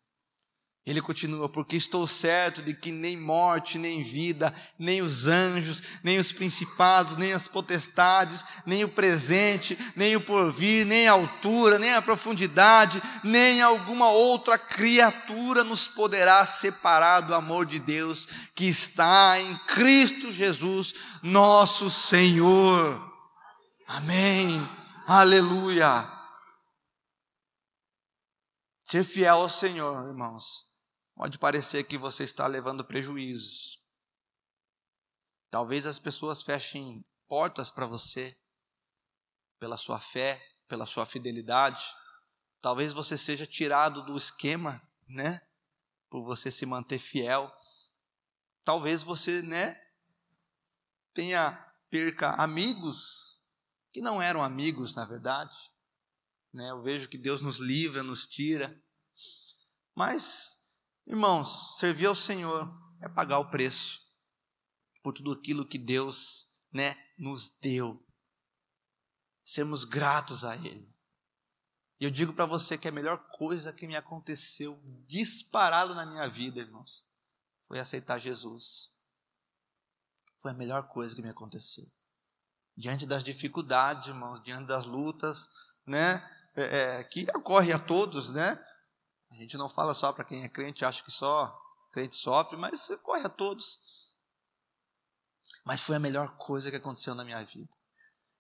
Ele 0.87 1.03
continua, 1.03 1.49
porque 1.49 1.75
estou 1.75 2.07
certo 2.07 2.63
de 2.63 2.73
que 2.73 2.93
nem 2.93 3.17
morte, 3.17 3.77
nem 3.77 4.05
vida, 4.05 4.55
nem 4.79 5.03
os 5.03 5.27
anjos, 5.27 5.83
nem 6.01 6.17
os 6.17 6.31
principados, 6.31 7.17
nem 7.17 7.33
as 7.33 7.49
potestades, 7.49 8.45
nem 8.65 8.85
o 8.85 8.89
presente, 8.89 9.77
nem 9.97 10.15
o 10.15 10.21
porvir, 10.21 10.87
nem 10.87 11.09
a 11.09 11.13
altura, 11.13 11.77
nem 11.77 11.93
a 11.93 12.01
profundidade, 12.01 13.03
nem 13.25 13.61
alguma 13.61 14.11
outra 14.11 14.57
criatura 14.57 15.65
nos 15.65 15.89
poderá 15.89 16.47
separar 16.47 17.23
do 17.23 17.35
amor 17.35 17.67
de 17.67 17.81
Deus 17.81 18.29
que 18.55 18.67
está 18.67 19.41
em 19.41 19.57
Cristo 19.67 20.33
Jesus, 20.33 20.95
nosso 21.21 21.91
Senhor. 21.91 23.13
Amém. 23.89 24.65
Aleluia. 25.05 26.09
Ser 28.85 29.03
fiel 29.03 29.41
ao 29.41 29.49
Senhor, 29.49 30.07
irmãos 30.07 30.66
Pode 31.17 31.39
parecer 31.39 31.83
que 31.85 31.97
você 31.97 32.25
está 32.25 32.47
levando 32.47 32.85
prejuízos. 32.85 33.83
Talvez 35.51 35.87
as 35.87 35.99
pessoas 35.99 36.43
fechem 36.43 37.03
portas 37.27 37.71
para 37.71 37.87
você 37.87 38.39
pela 39.59 39.79
sua 39.79 39.99
fé, 39.99 40.41
pela 40.69 40.85
sua 40.85 41.07
fidelidade. 41.07 41.83
Talvez 42.61 42.93
você 42.93 43.17
seja 43.17 43.47
tirado 43.47 44.05
do 44.05 44.15
esquema, 44.15 44.87
né? 45.09 45.41
Por 46.11 46.23
você 46.23 46.51
se 46.51 46.67
manter 46.67 46.99
fiel. 46.99 47.51
Talvez 48.63 49.03
você, 49.03 49.41
né, 49.41 49.81
tenha 51.15 51.53
perca 51.89 52.33
amigos 52.33 53.49
que 53.91 54.03
não 54.03 54.21
eram 54.21 54.43
amigos, 54.43 54.95
na 54.95 55.07
verdade. 55.07 55.57
Né? 56.53 56.71
Eu 56.71 56.83
vejo 56.83 57.09
que 57.09 57.17
Deus 57.17 57.41
nos 57.41 57.57
livra, 57.57 58.03
nos 58.03 58.27
tira. 58.27 58.79
Mas 59.95 60.56
Irmãos, 61.07 61.79
servir 61.79 62.07
ao 62.07 62.15
Senhor 62.15 62.69
é 63.01 63.09
pagar 63.09 63.39
o 63.39 63.49
preço 63.49 64.01
por 65.03 65.13
tudo 65.13 65.31
aquilo 65.31 65.67
que 65.67 65.79
Deus, 65.79 66.65
né, 66.73 66.97
nos 67.17 67.49
deu. 67.61 68.05
Sermos 69.45 69.85
gratos 69.85 70.45
a 70.45 70.57
Ele. 70.57 70.93
E 72.01 72.05
eu 72.05 72.11
digo 72.11 72.33
para 72.33 72.45
você 72.45 72.77
que 72.77 72.89
a 72.89 72.93
melhor 72.93 73.19
coisa 73.29 73.73
que 73.73 73.87
me 73.87 73.95
aconteceu 73.95 74.77
disparado 75.07 75.95
na 75.95 76.05
minha 76.05 76.29
vida, 76.29 76.59
irmãos, 76.59 77.07
foi 77.69 77.79
aceitar 77.79 78.19
Jesus. 78.19 78.91
Foi 80.39 80.51
a 80.51 80.55
melhor 80.55 80.89
coisa 80.89 81.15
que 81.15 81.23
me 81.23 81.31
aconteceu. 81.31 81.85
Diante 82.77 83.07
das 83.07 83.23
dificuldades, 83.23 84.09
irmãos, 84.09 84.43
diante 84.43 84.67
das 84.67 84.87
lutas, 84.87 85.49
né, 85.87 86.21
é, 86.57 86.99
é, 86.99 87.05
que 87.05 87.27
ocorre 87.35 87.73
a 87.73 87.79
todos, 87.79 88.31
né, 88.31 88.63
a 89.37 89.43
gente 89.43 89.57
não 89.57 89.69
fala 89.69 89.93
só 89.93 90.13
para 90.13 90.25
quem 90.25 90.43
é 90.43 90.49
crente, 90.49 90.85
acha 90.85 91.03
que 91.03 91.11
só 91.11 91.55
crente 91.93 92.17
sofre, 92.17 92.57
mas 92.57 92.89
corre 93.03 93.27
a 93.27 93.29
todos. 93.29 93.79
Mas 95.65 95.81
foi 95.81 95.97
a 95.97 96.01
melhor 96.01 96.37
coisa 96.37 96.71
que 96.71 96.77
aconteceu 96.77 97.15
na 97.15 97.25
minha 97.25 97.43
vida. 97.45 97.77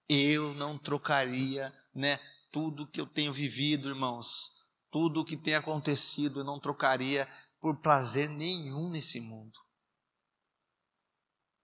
Eu 0.08 0.54
não 0.54 0.78
trocaria, 0.78 1.74
né, 1.94 2.18
tudo 2.50 2.86
que 2.86 3.00
eu 3.00 3.06
tenho 3.06 3.32
vivido, 3.32 3.88
irmãos, 3.88 4.50
tudo 4.90 5.20
o 5.20 5.24
que 5.24 5.36
tem 5.36 5.54
acontecido, 5.54 6.40
eu 6.40 6.44
não 6.44 6.60
trocaria 6.60 7.28
por 7.60 7.80
prazer 7.80 8.28
nenhum 8.28 8.88
nesse 8.88 9.20
mundo. 9.20 9.58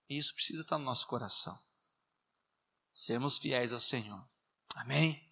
E 0.09 0.18
isso 0.18 0.35
precisa 0.35 0.62
estar 0.62 0.78
no 0.78 0.85
nosso 0.85 1.07
coração. 1.07 1.57
Sermos 2.93 3.39
fiéis 3.39 3.72
ao 3.72 3.80
Senhor. 3.80 4.28
Amém? 4.74 5.32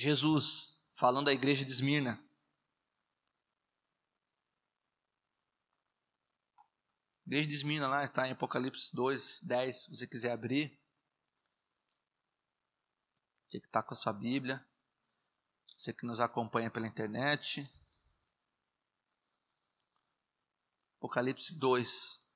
Jesus, 0.00 0.94
falando 0.96 1.28
à 1.28 1.32
igreja 1.34 1.62
de 1.62 1.70
Esmirna. 1.70 2.18
Igreja 7.26 7.46
de 7.46 7.54
Esmirna 7.54 7.86
lá 7.86 8.02
está 8.02 8.26
em 8.26 8.30
Apocalipse 8.30 8.96
2, 8.96 9.40
10, 9.42 9.76
se 9.76 9.90
você 9.90 10.06
quiser 10.06 10.32
abrir. 10.32 10.80
Você 13.46 13.60
que 13.60 13.66
está 13.66 13.82
com 13.82 13.92
a 13.92 13.96
sua 13.96 14.14
Bíblia. 14.14 14.66
Você 15.76 15.92
que 15.92 16.06
nos 16.06 16.18
acompanha 16.18 16.70
pela 16.70 16.86
internet. 16.86 17.68
Apocalipse 20.96 21.58
2. 21.60 22.29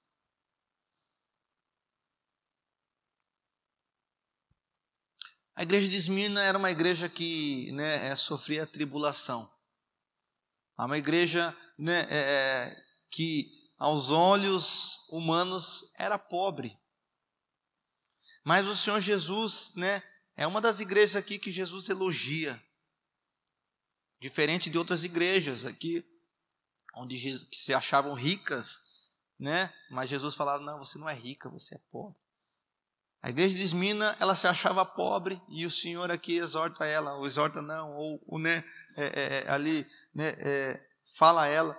A 5.56 5.62
igreja 5.62 5.88
de 5.88 5.96
Esmirna 5.96 6.42
era 6.42 6.58
uma 6.58 6.70
igreja 6.70 7.08
que 7.08 7.70
né, 7.72 8.08
é, 8.08 8.16
sofria 8.16 8.66
tribulação. 8.66 9.48
É 10.76 10.82
uma 10.82 10.98
igreja 10.98 11.56
né, 11.78 12.00
é, 12.10 12.18
é, 12.18 12.84
que, 13.08 13.70
aos 13.78 14.10
olhos 14.10 15.06
humanos, 15.10 15.94
era 15.96 16.18
pobre. 16.18 16.76
Mas 18.42 18.66
o 18.66 18.76
Senhor 18.76 19.00
Jesus 19.00 19.72
né, 19.76 20.02
é 20.36 20.44
uma 20.44 20.60
das 20.60 20.80
igrejas 20.80 21.14
aqui 21.14 21.38
que 21.38 21.52
Jesus 21.52 21.88
elogia. 21.88 22.60
Diferente 24.20 24.68
de 24.68 24.76
outras 24.76 25.04
igrejas 25.04 25.64
aqui, 25.64 26.04
onde 26.96 27.46
se 27.54 27.72
achavam 27.72 28.14
ricas, 28.14 29.10
né? 29.38 29.72
Mas 29.90 30.08
Jesus 30.08 30.34
falava: 30.34 30.62
"Não, 30.64 30.78
você 30.78 30.98
não 30.98 31.08
é 31.08 31.14
rica, 31.14 31.48
você 31.50 31.74
é 31.74 31.78
pobre". 31.90 32.23
A 33.24 33.30
igreja 33.30 33.56
de 33.56 33.62
Esmina, 33.62 34.14
ela 34.20 34.36
se 34.36 34.46
achava 34.46 34.84
pobre 34.84 35.40
e 35.48 35.64
o 35.64 35.70
Senhor 35.70 36.10
aqui 36.10 36.34
exorta 36.34 36.84
ela, 36.84 37.14
ou 37.14 37.26
exorta 37.26 37.62
não, 37.62 37.96
ou, 37.96 38.22
ou 38.26 38.38
né, 38.38 38.62
é, 38.98 39.04
é, 39.04 39.44
é 39.46 39.50
ali, 39.50 39.86
né, 40.14 40.28
é, 40.36 40.86
fala 41.16 41.44
a 41.44 41.46
ela: 41.46 41.74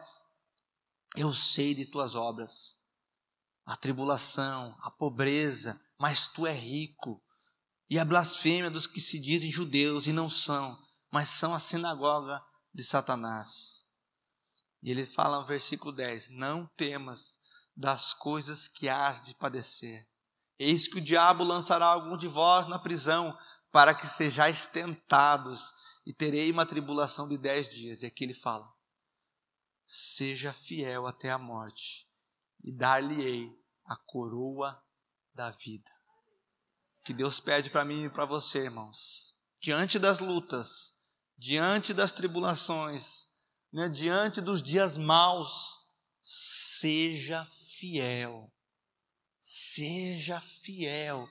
Eu 1.16 1.32
sei 1.36 1.76
de 1.76 1.86
tuas 1.86 2.16
obras, 2.16 2.80
a 3.64 3.76
tribulação, 3.76 4.76
a 4.82 4.90
pobreza, 4.90 5.80
mas 6.00 6.28
tu 6.28 6.48
é 6.48 6.52
rico. 6.52 7.24
E 7.88 8.00
a 8.00 8.06
blasfêmia 8.06 8.72
dos 8.72 8.88
que 8.88 9.00
se 9.00 9.20
dizem 9.20 9.52
judeus 9.52 10.08
e 10.08 10.12
não 10.12 10.28
são, 10.28 10.76
mas 11.12 11.30
são 11.30 11.54
a 11.54 11.60
sinagoga 11.60 12.44
de 12.74 12.84
Satanás. 12.84 13.84
E 14.82 14.90
ele 14.90 15.06
fala 15.06 15.42
no 15.42 15.46
versículo 15.46 15.92
10: 15.92 16.30
Não 16.32 16.66
temas 16.76 17.38
das 17.78 18.16
coisas 18.16 18.68
que 18.68 18.90
hás 18.90 19.22
de 19.22 19.36
padecer. 19.36 20.15
Eis 20.58 20.88
que 20.88 20.98
o 20.98 21.02
diabo 21.02 21.44
lançará 21.44 21.86
algum 21.86 22.18
de 22.18 22.28
vós 22.28 22.68
na 22.68 22.80
prisão, 22.80 23.38
para 23.72 23.94
que 23.94 24.08
sejais 24.08 24.66
tentados, 24.66 25.74
e 26.06 26.14
terei 26.14 26.50
uma 26.52 26.66
tribulação 26.66 27.28
de 27.28 27.38
dez 27.38 27.70
dias. 27.70 28.02
E 28.02 28.06
aqui 28.06 28.24
ele 28.24 28.34
fala: 28.34 28.72
Seja 29.86 30.54
fiel 30.54 31.06
até 31.08 31.30
a 31.30 31.38
morte, 31.38 32.08
e 32.64 32.72
dar-lhe-ei 32.72 33.52
a 33.86 33.96
coroa 33.98 34.82
da 35.34 35.52
vida. 35.52 35.92
Que 37.04 37.14
Deus 37.14 37.40
pede 37.40 37.70
para 37.70 37.86
mim 37.86 38.06
e 38.06 38.10
para 38.10 38.26
você, 38.26 38.66
irmãos. 38.66 39.36
Diante 39.60 40.00
das 40.00 40.20
lutas, 40.20 40.94
diante 41.38 41.94
das 41.94 42.12
tribulações, 42.12 43.28
né, 43.72 43.90
diante 43.90 44.42
dos 44.42 44.64
dias 44.64 44.98
maus, 44.98 45.76
seja 46.22 47.46
fiel. 47.78 48.52
Seja 49.48 50.42
fiel, 50.42 51.30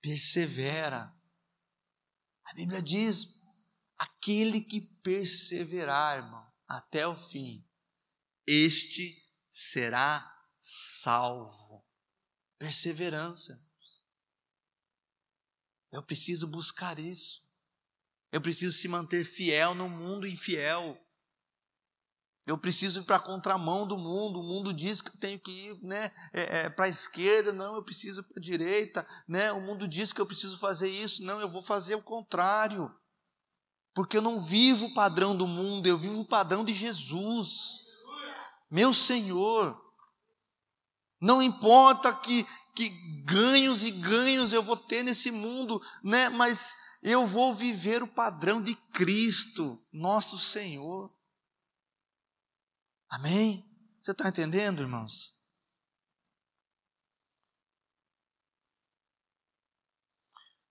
persevera. 0.00 1.14
A 2.44 2.54
Bíblia 2.54 2.80
diz: 2.80 3.66
aquele 3.98 4.62
que 4.62 4.80
perseverar, 4.80 6.16
irmão, 6.16 6.50
até 6.66 7.06
o 7.06 7.14
fim, 7.14 7.62
este 8.46 9.22
será 9.50 10.26
salvo. 10.56 11.86
Perseverança. 12.58 13.52
Eu 15.90 16.02
preciso 16.02 16.48
buscar 16.48 16.98
isso. 16.98 17.54
Eu 18.32 18.40
preciso 18.40 18.78
se 18.78 18.88
manter 18.88 19.26
fiel 19.26 19.74
no 19.74 19.90
mundo 19.90 20.26
infiel. 20.26 20.98
Eu 22.44 22.58
preciso 22.58 23.00
ir 23.00 23.04
para 23.04 23.16
a 23.16 23.20
contramão 23.20 23.86
do 23.86 23.96
mundo. 23.96 24.40
O 24.40 24.42
mundo 24.42 24.72
diz 24.72 25.00
que 25.00 25.10
eu 25.10 25.20
tenho 25.20 25.38
que 25.38 25.50
ir 25.50 25.78
né, 25.82 26.10
é, 26.32 26.58
é, 26.58 26.70
para 26.70 26.86
a 26.86 26.88
esquerda. 26.88 27.52
Não, 27.52 27.76
eu 27.76 27.84
preciso 27.84 28.24
para 28.24 28.38
a 28.38 28.42
direita. 28.42 29.06
Né? 29.28 29.52
O 29.52 29.60
mundo 29.60 29.86
diz 29.86 30.12
que 30.12 30.20
eu 30.20 30.26
preciso 30.26 30.58
fazer 30.58 30.88
isso. 30.88 31.22
Não, 31.22 31.40
eu 31.40 31.48
vou 31.48 31.62
fazer 31.62 31.94
o 31.94 32.02
contrário. 32.02 32.92
Porque 33.94 34.16
eu 34.16 34.22
não 34.22 34.40
vivo 34.40 34.86
o 34.86 34.94
padrão 34.94 35.36
do 35.36 35.46
mundo, 35.46 35.86
eu 35.86 35.98
vivo 35.98 36.20
o 36.20 36.26
padrão 36.26 36.64
de 36.64 36.72
Jesus. 36.72 37.84
Meu 38.70 38.92
Senhor. 38.92 39.80
Não 41.20 41.40
importa 41.40 42.12
que, 42.12 42.44
que 42.74 42.88
ganhos 43.24 43.84
e 43.84 43.92
ganhos 43.92 44.52
eu 44.52 44.62
vou 44.62 44.76
ter 44.76 45.04
nesse 45.04 45.30
mundo, 45.30 45.80
né? 46.02 46.28
mas 46.28 46.74
eu 47.00 47.24
vou 47.26 47.54
viver 47.54 48.02
o 48.02 48.08
padrão 48.08 48.60
de 48.60 48.74
Cristo, 48.74 49.78
nosso 49.92 50.36
Senhor. 50.36 51.12
Amém? 53.12 53.62
Você 54.00 54.12
está 54.12 54.26
entendendo, 54.26 54.80
irmãos? 54.80 55.38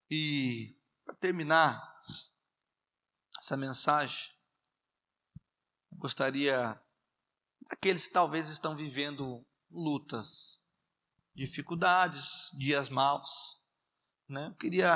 E 0.10 0.76
para 1.06 1.14
terminar 1.18 2.02
essa 3.38 3.56
mensagem, 3.56 4.34
gostaria 5.92 6.84
daqueles 7.70 8.08
que 8.08 8.14
talvez 8.14 8.50
estão 8.50 8.76
vivendo 8.76 9.46
lutas, 9.70 10.66
dificuldades, 11.36 12.50
dias 12.58 12.90
maus. 12.90 13.70
Né? 14.28 14.48
Eu 14.48 14.56
queria, 14.56 14.90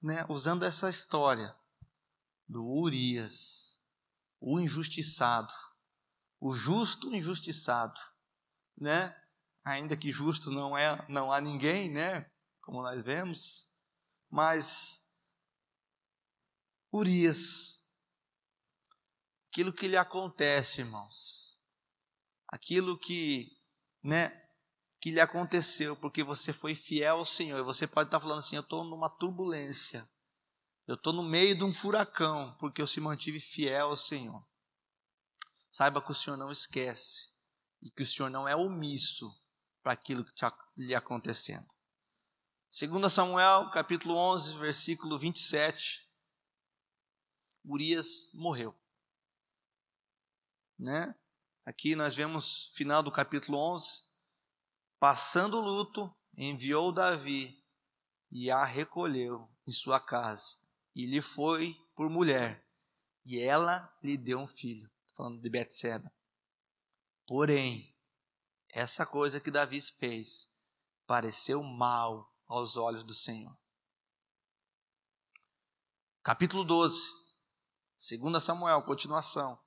né, 0.00 0.24
usando 0.30 0.62
essa 0.62 0.88
história 0.88 1.54
do 2.48 2.66
Urias, 2.66 3.78
o 4.40 4.58
injustiçado, 4.58 5.52
o 6.40 6.54
justo 6.54 7.14
injustiçado, 7.14 8.00
né? 8.76 9.14
Ainda 9.64 9.96
que 9.96 10.12
justo 10.12 10.50
não 10.50 10.76
é, 10.76 11.04
não 11.08 11.32
há 11.32 11.40
ninguém, 11.40 11.90
né? 11.90 12.30
Como 12.62 12.82
nós 12.82 13.02
vemos, 13.02 13.74
mas 14.30 15.08
Urias, 16.92 17.96
aquilo 19.50 19.72
que 19.72 19.88
lhe 19.88 19.96
acontece, 19.96 20.80
irmãos, 20.80 21.60
aquilo 22.48 22.98
que 22.98 23.58
né, 24.02 24.30
que 25.00 25.10
lhe 25.10 25.20
aconteceu, 25.20 25.96
porque 25.96 26.22
você 26.22 26.52
foi 26.52 26.74
fiel 26.74 27.18
ao 27.18 27.24
Senhor. 27.24 27.62
Você 27.64 27.86
pode 27.86 28.08
estar 28.08 28.20
falando 28.20 28.38
assim: 28.38 28.56
eu 28.56 28.62
estou 28.62 28.84
numa 28.84 29.10
turbulência, 29.10 30.08
eu 30.86 30.94
estou 30.94 31.12
no 31.12 31.22
meio 31.22 31.56
de 31.56 31.64
um 31.64 31.72
furacão, 31.72 32.56
porque 32.58 32.80
eu 32.80 32.86
se 32.86 33.00
mantive 33.00 33.40
fiel 33.40 33.88
ao 33.88 33.96
Senhor. 33.96 34.47
Saiba 35.78 36.02
que 36.02 36.10
o 36.10 36.14
Senhor 36.14 36.36
não 36.36 36.50
esquece 36.50 37.34
e 37.80 37.88
que 37.88 38.02
o 38.02 38.06
Senhor 38.06 38.28
não 38.28 38.48
é 38.48 38.56
omisso 38.56 39.32
para 39.80 39.92
aquilo 39.92 40.24
que 40.24 40.32
está 40.32 40.52
lhe 40.76 40.92
acontecendo. 40.92 41.68
2 42.76 43.12
Samuel, 43.12 43.70
capítulo 43.70 44.16
11, 44.16 44.58
versículo 44.58 45.16
27. 45.16 46.02
Urias 47.64 48.32
morreu. 48.34 48.76
Né? 50.76 51.14
Aqui 51.64 51.94
nós 51.94 52.16
vemos 52.16 52.72
final 52.74 53.00
do 53.00 53.12
capítulo 53.12 53.56
11. 53.56 54.02
Passando 54.98 55.58
o 55.58 55.64
luto, 55.64 56.12
enviou 56.36 56.90
Davi 56.90 57.64
e 58.32 58.50
a 58.50 58.64
recolheu 58.64 59.48
em 59.64 59.70
sua 59.70 60.00
casa. 60.00 60.58
E 60.92 61.06
lhe 61.06 61.22
foi 61.22 61.72
por 61.94 62.10
mulher. 62.10 62.68
E 63.24 63.38
ela 63.38 63.96
lhe 64.02 64.16
deu 64.16 64.40
um 64.40 64.46
filho. 64.48 64.90
Falando 65.18 65.42
de 65.42 65.50
Betseba. 65.50 66.14
Porém, 67.26 67.92
essa 68.70 69.04
coisa 69.04 69.40
que 69.40 69.50
Davi 69.50 69.80
fez 69.80 70.48
pareceu 71.08 71.60
mal 71.60 72.32
aos 72.46 72.76
olhos 72.76 73.02
do 73.02 73.12
Senhor. 73.12 73.52
Capítulo 76.22 76.62
12, 76.62 77.00
2 78.20 78.40
Samuel, 78.40 78.80
continuação. 78.84 79.58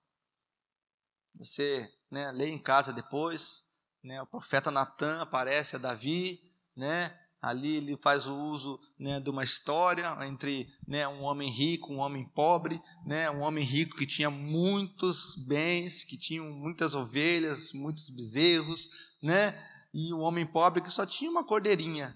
Você 1.36 2.00
né, 2.10 2.32
lê 2.32 2.48
em 2.48 2.58
casa 2.58 2.94
depois, 2.94 3.78
né, 4.02 4.22
o 4.22 4.28
profeta 4.28 4.72
Natan 4.72 5.22
aparece 5.22 5.76
a 5.76 5.80
Davi, 5.80 6.50
né, 6.74 7.10
ali 7.42 7.78
ele 7.78 7.98
faz 7.98 8.28
o 8.28 8.34
uso 8.34 8.80
né, 9.00 9.20
de 9.20 9.30
uma 9.30 9.44
história 9.44 10.16
entre 10.28 10.72
né, 10.88 11.08
um 11.08 11.24
homem 11.24 11.50
rico, 11.50 11.92
um 11.92 11.98
homem 11.98 12.24
pobre, 12.24 12.80
né, 13.06 13.32
um 13.32 13.42
homem 13.42 13.64
rico 13.64 13.98
que 13.98 14.06
tinha 14.06 14.30
muitos 14.30 15.36
bens, 15.48 16.04
que 16.04 16.18
tinha 16.18 16.44
muitas 16.44 16.94
ovelhas, 16.94 17.74
muitos 17.74 18.10
bezerros, 18.12 18.90
né, 19.24 19.58
e 19.92 20.14
um 20.14 20.20
homem 20.20 20.46
pobre 20.46 20.82
que 20.82 20.92
só 20.92 21.06
tinha 21.06 21.32
uma 21.32 21.44
cordeirinha. 21.44 22.16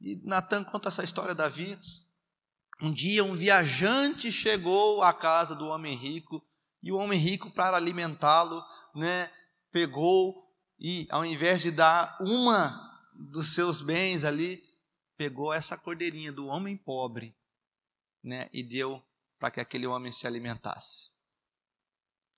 E 0.00 0.16
Natan 0.24 0.62
conta 0.62 0.88
essa 0.88 1.02
história 1.02 1.34
Davi. 1.34 1.76
Um 2.80 2.92
dia 2.92 3.24
um 3.24 3.32
viajante 3.32 4.30
chegou 4.30 5.02
à 5.02 5.12
casa 5.12 5.54
do 5.54 5.66
homem 5.68 5.96
rico 5.96 6.44
e 6.82 6.92
o 6.92 6.98
homem 6.98 7.18
rico, 7.18 7.50
para 7.50 7.76
alimentá-lo, 7.76 8.62
né, 8.94 9.28
pegou 9.72 10.44
e, 10.78 11.06
ao 11.10 11.24
invés 11.24 11.62
de 11.62 11.70
dar 11.70 12.16
uma 12.20 12.93
dos 13.14 13.54
seus 13.54 13.80
bens 13.80 14.24
ali, 14.24 14.62
pegou 15.16 15.52
essa 15.52 15.76
cordeirinha 15.78 16.32
do 16.32 16.46
homem 16.46 16.76
pobre 16.76 17.36
né, 18.22 18.48
e 18.52 18.62
deu 18.62 19.02
para 19.38 19.50
que 19.50 19.60
aquele 19.60 19.86
homem 19.86 20.10
se 20.10 20.26
alimentasse. 20.26 21.14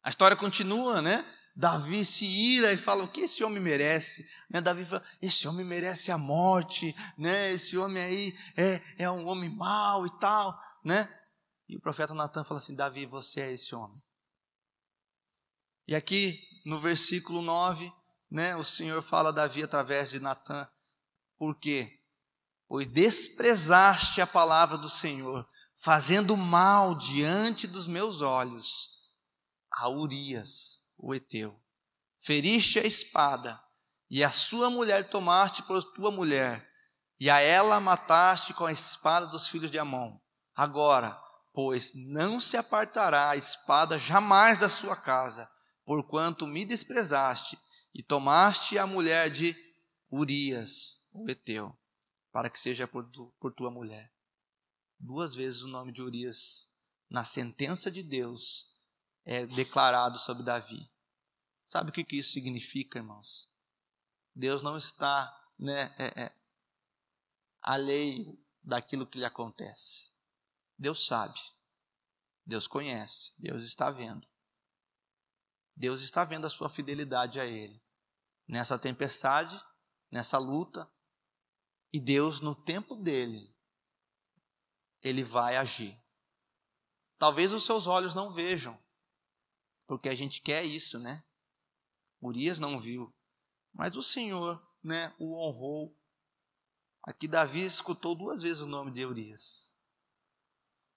A 0.03 0.09
história 0.09 0.37
continua, 0.37 1.03
né? 1.03 1.24
Davi 1.57 2.05
se 2.05 2.27
ira 2.27 2.72
e 2.72 2.77
fala: 2.77 3.05
O 3.05 3.09
que 3.09 3.22
esse 3.22 3.43
homem 3.43 3.61
merece? 3.61 4.31
Né? 4.51 4.61
Davi 4.61 4.85
fala: 4.85 5.03
Esse 5.22 5.49
homem 5.49 5.64
merece 5.64 6.12
a 6.12 6.18
morte, 6.18 6.95
né? 7.16 7.51
Esse 7.51 7.79
homem 7.79 8.03
aí 8.03 8.39
é, 8.57 9.05
é 9.05 9.11
um 9.11 9.27
homem 9.27 9.51
mau 9.51 10.07
e 10.07 10.18
tal, 10.20 10.57
né? 10.85 11.09
E 11.68 11.77
o 11.77 11.81
profeta 11.81 12.14
Natan 12.14 12.45
fala 12.45 12.61
assim: 12.61 12.77
Davi, 12.77 13.07
você 13.07 13.41
é 13.41 13.53
esse 13.53 13.74
homem. 13.74 14.01
E 15.89 15.95
aqui 15.95 16.41
no 16.64 16.81
versículo 16.81 17.41
9, 17.41 17.91
né, 18.31 18.57
o 18.57 18.64
Senhor 18.64 19.01
fala 19.03 19.29
a 19.29 19.33
Davi 19.33 19.62
através 19.62 20.11
de 20.11 20.20
Natã, 20.20 20.68
por 21.39 21.59
quê? 21.59 22.01
Pois 22.68 22.87
desprezaste 22.87 24.20
a 24.20 24.27
palavra 24.27 24.77
do 24.77 24.89
Senhor, 24.89 25.49
fazendo 25.77 26.37
mal 26.37 26.95
diante 26.95 27.66
dos 27.66 27.87
meus 27.87 28.20
olhos 28.20 28.97
a 29.70 29.89
Urias, 29.89 30.81
o 30.99 31.14
Eteu. 31.14 31.61
Feriste 32.18 32.79
a 32.79 32.85
espada 32.85 33.61
e 34.11 34.24
a 34.24 34.31
sua 34.31 34.70
mulher 34.70 35.09
tomaste 35.11 35.62
por 35.64 35.83
tua 35.93 36.11
mulher, 36.11 36.66
e 37.20 37.29
a 37.29 37.41
ela 37.41 37.79
mataste 37.81 38.55
com 38.55 38.66
a 38.66 38.72
espada 38.72 39.27
dos 39.27 39.49
filhos 39.49 39.70
de 39.70 39.79
Amon. 39.79 40.18
Agora, 40.55 41.18
pois, 41.53 41.93
não 41.95 42.41
se 42.41 42.57
apartará 42.57 43.31
a 43.31 43.37
espada 43.37 43.99
jamais 43.99 44.59
da 44.59 44.68
sua 44.68 44.97
casa, 44.97 45.51
porquanto 45.85 46.47
me 46.47 46.64
desprezaste 46.64 47.59
e 47.97 48.03
tomaste 48.03 48.78
a 48.78 48.86
mulher 48.86 49.30
de 49.30 49.57
Urias, 50.11 51.09
o 51.14 51.30
Eteu, 51.30 51.74
para 52.30 52.51
que 52.51 52.61
seja 52.61 52.86
por, 52.86 53.11
tu, 53.11 53.34
por 53.40 53.55
tua 53.55 53.70
mulher. 53.70 54.12
Duas 54.99 55.34
vezes 55.34 55.62
o 55.62 55.68
nome 55.68 55.92
de 55.92 56.03
Urias 56.03 56.76
na 57.09 57.24
sentença 57.24 57.90
de 57.90 58.03
Deus 58.03 58.84
é 59.24 59.47
declarado 59.47 60.18
sobre 60.18 60.42
Davi. 60.42 60.92
Sabe 61.64 61.88
o 61.88 61.92
que, 61.92 62.05
que 62.05 62.16
isso 62.16 62.32
significa, 62.32 62.99
irmãos? 62.99 63.49
Deus 64.34 64.61
não 64.61 64.76
está 64.76 65.34
né, 65.59 65.84
é, 65.99 66.24
é, 66.24 66.36
alheio 67.62 68.38
daquilo 68.62 69.07
que 69.07 69.18
lhe 69.18 69.24
acontece. 69.24 70.11
Deus 70.78 71.07
sabe, 71.07 71.40
Deus 72.44 72.66
conhece, 72.66 73.32
Deus 73.40 73.62
está 73.62 73.90
vendo. 73.90 74.28
Deus 75.74 76.03
está 76.03 76.26
vendo 76.26 76.47
a 76.47 76.51
sua 76.51 76.68
fidelidade 76.68 77.40
a 77.40 77.47
Ele 77.47 77.86
nessa 78.47 78.78
tempestade, 78.78 79.61
nessa 80.11 80.38
luta, 80.38 80.90
e 81.92 82.01
Deus, 82.01 82.40
no 82.40 82.55
tempo 82.55 82.94
dele, 82.97 83.55
Ele 85.03 85.22
vai 85.22 85.57
agir. 85.57 85.97
Talvez 87.18 87.53
os 87.53 87.64
seus 87.64 87.86
olhos 87.86 88.14
não 88.14 88.30
vejam, 88.30 88.78
porque 89.86 90.09
a 90.09 90.14
gente 90.14 90.40
quer 90.40 90.64
isso, 90.64 90.99
né? 90.99 91.24
Urias 92.20 92.59
não 92.59 92.78
viu, 92.78 93.14
mas 93.72 93.97
o 93.97 94.03
Senhor, 94.03 94.61
né, 94.82 95.14
o 95.18 95.38
honrou. 95.38 95.97
Aqui 97.03 97.28
Davi 97.28 97.64
escutou 97.64 98.14
duas 98.14 98.42
vezes 98.42 98.61
o 98.61 98.66
nome 98.66 98.90
de 98.90 99.05
Urias. 99.05 99.80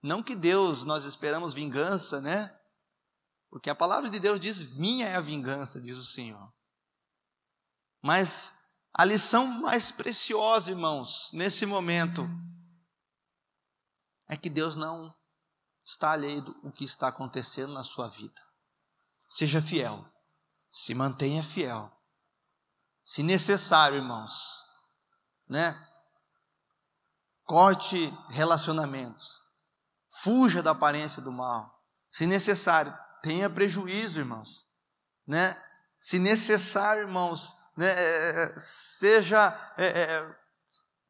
Não 0.02 0.24
que 0.24 0.36
Deus, 0.36 0.84
nós 0.84 1.06
esperamos 1.06 1.54
vingança, 1.54 2.22
né? 2.22 2.58
Porque 3.50 3.70
a 3.70 3.76
palavra 3.76 4.10
de 4.10 4.20
Deus 4.20 4.40
diz: 4.40 4.74
Minha 4.74 5.08
é 5.08 5.16
a 5.16 5.22
vingança, 5.22 5.82
diz 5.82 5.98
o 5.98 6.06
Senhor. 6.06 6.54
Mas 8.02 8.82
a 8.94 9.06
lição 9.06 9.46
mais 9.46 9.92
preciosa, 9.92 10.72
irmãos, 10.72 11.32
nesse 11.34 11.66
momento, 11.66 12.28
é 14.28 14.38
que 14.38 14.50
Deus 14.50 14.76
não 14.76 15.14
está 15.84 16.12
alheio 16.12 16.42
do 16.42 16.72
que 16.72 16.86
está 16.86 17.08
acontecendo 17.08 17.74
na 17.74 17.84
sua 17.84 18.08
vida. 18.08 18.42
Seja 19.28 19.62
fiel, 19.62 20.06
se 20.72 20.94
mantenha 20.94 21.44
fiel. 21.44 21.92
Se 23.04 23.24
necessário, 23.24 23.98
irmãos, 23.98 24.64
né? 25.48 25.76
Corte 27.44 28.14
relacionamentos. 28.30 29.42
Fuja 30.22 30.62
da 30.62 30.72
aparência 30.72 31.22
do 31.22 31.32
mal. 31.32 31.84
Se 32.12 32.28
necessário, 32.28 32.94
tenha 33.24 33.50
prejuízo, 33.50 34.20
irmãos, 34.20 34.68
né? 35.26 35.60
Se 36.00 36.20
necessário, 36.20 37.04
irmãos, 37.04 37.56
né, 37.80 37.88
é, 37.88 38.44
é, 38.44 38.60
seja 38.60 39.74
é, 39.78 39.86
é, 39.86 40.36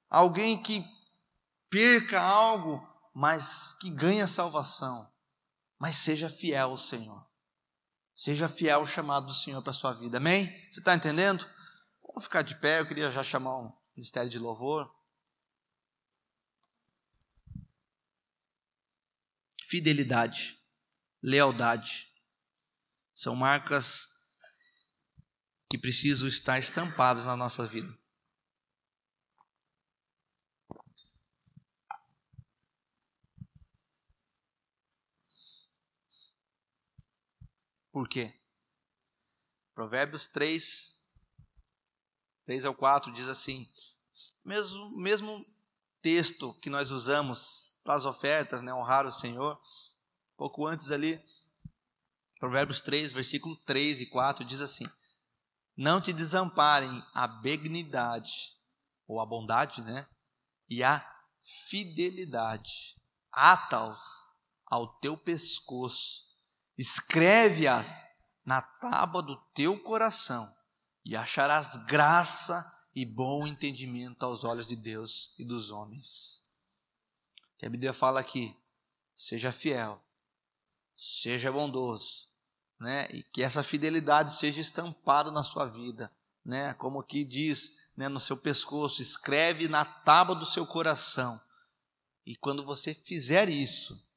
alguém 0.07 0.61
que 0.61 0.85
perca 1.67 2.21
algo, 2.21 2.87
mas 3.11 3.73
que 3.73 3.89
ganhe 3.89 4.21
a 4.21 4.27
salvação, 4.27 5.11
mas 5.79 5.97
seja 5.97 6.29
fiel 6.29 6.69
ao 6.69 6.77
Senhor. 6.77 7.27
Seja 8.15 8.47
fiel 8.47 8.81
ao 8.81 8.85
chamado 8.85 9.25
do 9.25 9.33
Senhor 9.33 9.63
para 9.63 9.71
a 9.71 9.73
sua 9.73 9.93
vida, 9.93 10.17
amém? 10.17 10.45
Você 10.71 10.79
está 10.79 10.93
entendendo? 10.93 11.43
Vamos 12.03 12.25
ficar 12.25 12.43
de 12.43 12.53
pé, 12.59 12.81
eu 12.81 12.85
queria 12.85 13.11
já 13.11 13.23
chamar 13.23 13.57
um 13.57 13.73
ministério 13.95 14.29
de 14.29 14.37
louvor. 14.37 14.93
Fidelidade, 19.63 20.55
lealdade, 21.23 22.07
são 23.15 23.35
marcas 23.35 24.18
que 25.69 25.77
precisam 25.77 26.27
estar 26.27 26.57
estampados 26.57 27.25
na 27.25 27.37
nossa 27.37 27.67
vida. 27.67 27.95
Por 37.91 38.07
quê? 38.07 38.33
Provérbios 39.75 40.27
3, 40.27 41.05
3 42.45 42.65
ao 42.65 42.73
4 42.73 43.11
diz 43.11 43.27
assim: 43.27 43.67
mesmo, 44.43 44.97
mesmo 44.97 45.45
texto 46.01 46.53
que 46.61 46.69
nós 46.69 46.91
usamos 46.91 47.77
para 47.83 47.93
as 47.93 48.05
ofertas, 48.05 48.61
né, 48.61 48.73
honrar 48.73 49.05
o 49.05 49.11
Senhor, 49.11 49.59
pouco 50.35 50.65
antes 50.65 50.91
ali, 50.91 51.21
Provérbios 52.39 52.81
3, 52.81 53.11
versículo 53.11 53.55
3 53.57 54.01
e 54.01 54.05
4 54.07 54.45
diz 54.45 54.61
assim: 54.61 54.85
não 55.79 56.01
te 56.01 56.11
desamparem 56.11 57.01
a 57.13 57.25
benignidade, 57.25 58.53
ou 59.07 59.21
a 59.21 59.25
bondade, 59.25 59.81
né? 59.81 60.05
E 60.69 60.83
a 60.83 61.01
fidelidade. 61.41 62.97
Ata-os 63.31 64.01
ao 64.65 64.99
teu 64.99 65.15
pescoço, 65.15 66.25
escreve-as 66.77 68.05
na 68.43 68.61
tábua 68.61 69.23
do 69.23 69.37
teu 69.53 69.81
coração, 69.81 70.45
e 71.05 71.15
acharás 71.15 71.77
graça 71.85 72.69
e 72.93 73.05
bom 73.05 73.47
entendimento 73.47 74.23
aos 74.25 74.43
olhos 74.43 74.67
de 74.67 74.75
Deus 74.75 75.33
e 75.39 75.45
dos 75.45 75.71
homens. 75.71 76.43
Que 77.57 77.65
a 77.65 77.69
Bíblia 77.69 77.93
fala 77.93 78.19
aqui: 78.19 78.53
seja 79.15 79.53
fiel, 79.53 80.03
seja 80.97 81.49
bondoso, 81.49 82.28
né? 82.79 83.07
E 83.11 83.23
que 83.23 83.43
essa 83.43 83.61
fidelidade 83.61 84.35
seja 84.35 84.61
estampada 84.61 85.31
na 85.31 85.43
sua 85.43 85.65
vida, 85.65 86.11
né? 86.45 86.73
Como 86.75 86.99
aqui 86.99 87.23
diz, 87.23 87.91
né, 87.97 88.07
no 88.07 88.19
seu 88.19 88.37
pescoço, 88.37 89.01
escreve 89.01 89.67
na 89.67 89.83
tábua 89.83 90.35
do 90.35 90.45
seu 90.45 90.65
coração. 90.65 91.39
E 92.25 92.35
quando 92.35 92.63
você 92.63 92.93
fizer 92.93 93.49
isso, 93.49 94.07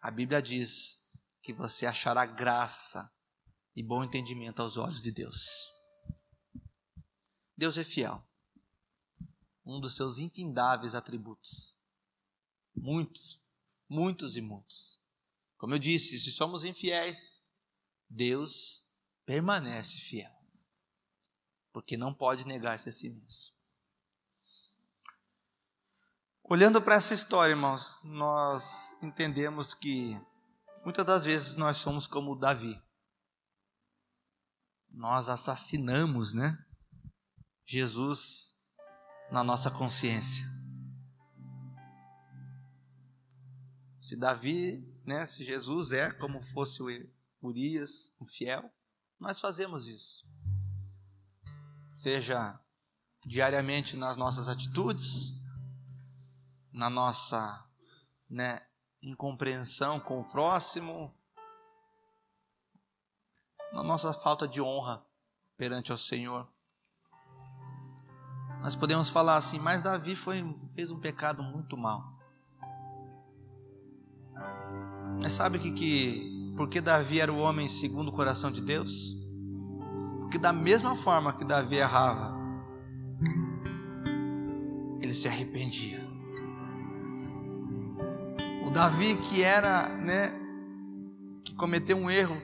a 0.00 0.10
Bíblia 0.10 0.40
diz 0.40 1.12
que 1.42 1.52
você 1.52 1.86
achará 1.86 2.24
graça 2.24 3.10
e 3.74 3.82
bom 3.82 4.02
entendimento 4.02 4.62
aos 4.62 4.76
olhos 4.76 5.02
de 5.02 5.12
Deus. 5.12 5.68
Deus 7.56 7.76
é 7.76 7.84
fiel. 7.84 8.24
Um 9.64 9.80
dos 9.80 9.96
seus 9.96 10.18
infindáveis 10.18 10.94
atributos. 10.94 11.76
Muitos, 12.74 13.44
muitos 13.88 14.36
e 14.36 14.40
muitos. 14.40 14.97
Como 15.58 15.74
eu 15.74 15.78
disse, 15.78 16.18
se 16.18 16.30
somos 16.30 16.64
infiéis, 16.64 17.44
Deus 18.08 18.90
permanece 19.26 20.00
fiel. 20.00 20.30
Porque 21.72 21.96
não 21.96 22.14
pode 22.14 22.46
negar-se 22.46 22.88
a 22.88 22.92
si 22.92 23.10
mesmo. 23.10 23.58
Olhando 26.44 26.80
para 26.80 26.94
essa 26.94 27.12
história, 27.12 27.52
irmãos, 27.52 27.98
nós 28.04 28.96
entendemos 29.02 29.74
que 29.74 30.18
muitas 30.82 31.04
das 31.04 31.26
vezes 31.26 31.56
nós 31.56 31.76
somos 31.76 32.06
como 32.06 32.38
Davi. 32.38 32.80
Nós 34.90 35.28
assassinamos, 35.28 36.32
né? 36.32 36.56
Jesus 37.66 38.54
na 39.30 39.44
nossa 39.44 39.70
consciência. 39.70 40.42
Se 44.00 44.16
Davi 44.16 44.97
né, 45.08 45.24
se 45.24 45.42
Jesus 45.42 45.92
é 45.92 46.10
como 46.12 46.42
fosse 46.42 46.82
o 46.82 46.88
Urias, 47.42 48.14
um 48.20 48.26
fiel, 48.26 48.70
nós 49.18 49.40
fazemos 49.40 49.88
isso. 49.88 50.22
Seja 51.94 52.60
diariamente 53.24 53.96
nas 53.96 54.18
nossas 54.18 54.50
atitudes, 54.50 55.32
na 56.70 56.90
nossa 56.90 57.66
né, 58.28 58.60
incompreensão 59.00 59.98
com 59.98 60.20
o 60.20 60.24
próximo, 60.24 61.18
na 63.72 63.82
nossa 63.82 64.12
falta 64.12 64.46
de 64.46 64.60
honra 64.60 65.02
perante 65.56 65.90
ao 65.90 65.96
Senhor. 65.96 66.46
Nós 68.60 68.76
podemos 68.76 69.08
falar 69.08 69.36
assim, 69.36 69.58
mas 69.58 69.80
Davi 69.80 70.14
foi, 70.14 70.44
fez 70.74 70.90
um 70.90 71.00
pecado 71.00 71.42
muito 71.42 71.78
mal. 71.78 72.18
Mas 75.20 75.32
sabe 75.32 75.58
que, 75.58 75.72
que 75.72 76.52
porque 76.56 76.80
Davi 76.80 77.20
era 77.20 77.32
o 77.32 77.38
homem 77.38 77.68
segundo 77.68 78.08
o 78.08 78.12
coração 78.12 78.50
de 78.50 78.60
Deus? 78.60 79.16
Porque 80.20 80.38
da 80.38 80.52
mesma 80.52 80.94
forma 80.94 81.32
que 81.32 81.44
Davi 81.44 81.76
errava, 81.76 82.36
ele 85.00 85.14
se 85.14 85.28
arrependia. 85.28 86.06
O 88.66 88.70
Davi 88.70 89.16
que 89.16 89.42
era, 89.42 89.88
né, 89.88 90.32
que 91.44 91.54
cometeu 91.54 91.96
um 91.96 92.10
erro, 92.10 92.36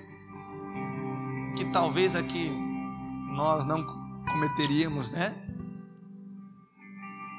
que 1.56 1.64
talvez 1.66 2.16
aqui 2.16 2.50
nós 3.34 3.64
não 3.64 3.84
cometeríamos, 4.24 5.10
né? 5.10 5.34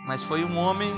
Mas 0.06 0.24
foi 0.24 0.46
um 0.46 0.58
homem 0.58 0.92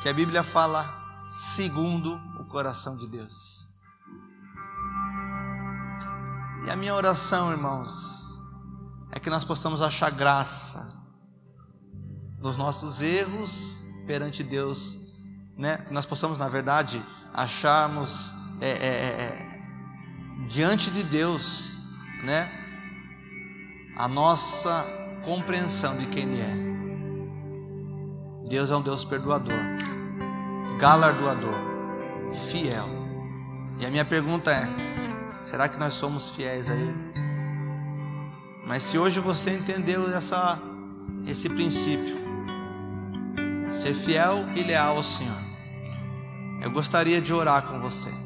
que 0.00 0.08
a 0.08 0.12
Bíblia 0.12 0.42
fala 0.42 0.84
segundo 1.26 2.18
coração 2.46 2.96
de 2.96 3.06
Deus. 3.08 3.66
E 6.66 6.70
a 6.70 6.76
minha 6.76 6.94
oração, 6.94 7.52
irmãos, 7.52 8.42
é 9.12 9.20
que 9.20 9.30
nós 9.30 9.44
possamos 9.44 9.80
achar 9.80 10.10
graça 10.10 10.94
nos 12.40 12.56
nossos 12.56 13.00
erros 13.00 13.82
perante 14.06 14.42
Deus, 14.42 14.98
né? 15.56 15.78
Que 15.78 15.92
nós 15.92 16.06
possamos, 16.06 16.38
na 16.38 16.48
verdade, 16.48 17.02
acharmos 17.32 18.32
é, 18.60 18.68
é, 18.68 18.86
é, 18.86 19.22
é 19.22 20.46
diante 20.48 20.90
de 20.90 21.02
Deus, 21.02 21.72
né? 22.24 22.50
A 23.96 24.08
nossa 24.08 24.84
compreensão 25.24 25.96
de 25.96 26.06
quem 26.06 26.24
Ele 26.24 26.40
é. 26.40 26.66
Deus 28.48 28.70
é 28.70 28.76
um 28.76 28.82
Deus 28.82 29.04
perdoador, 29.04 29.58
galardoador, 30.78 31.75
fiel. 32.32 32.88
E 33.78 33.86
a 33.86 33.90
minha 33.90 34.04
pergunta 34.04 34.50
é: 34.50 34.66
será 35.44 35.68
que 35.68 35.78
nós 35.78 35.94
somos 35.94 36.30
fiéis 36.30 36.70
a 36.70 36.74
Ele? 36.74 37.12
Mas 38.66 38.82
se 38.82 38.98
hoje 38.98 39.20
você 39.20 39.50
entendeu 39.52 40.08
essa, 40.08 40.58
esse 41.26 41.48
princípio, 41.48 42.16
ser 43.70 43.94
fiel 43.94 44.44
e 44.56 44.62
leal 44.62 44.96
ao 44.96 45.02
Senhor, 45.02 45.38
eu 46.62 46.70
gostaria 46.70 47.20
de 47.20 47.32
orar 47.32 47.62
com 47.62 47.78
você. 47.80 48.25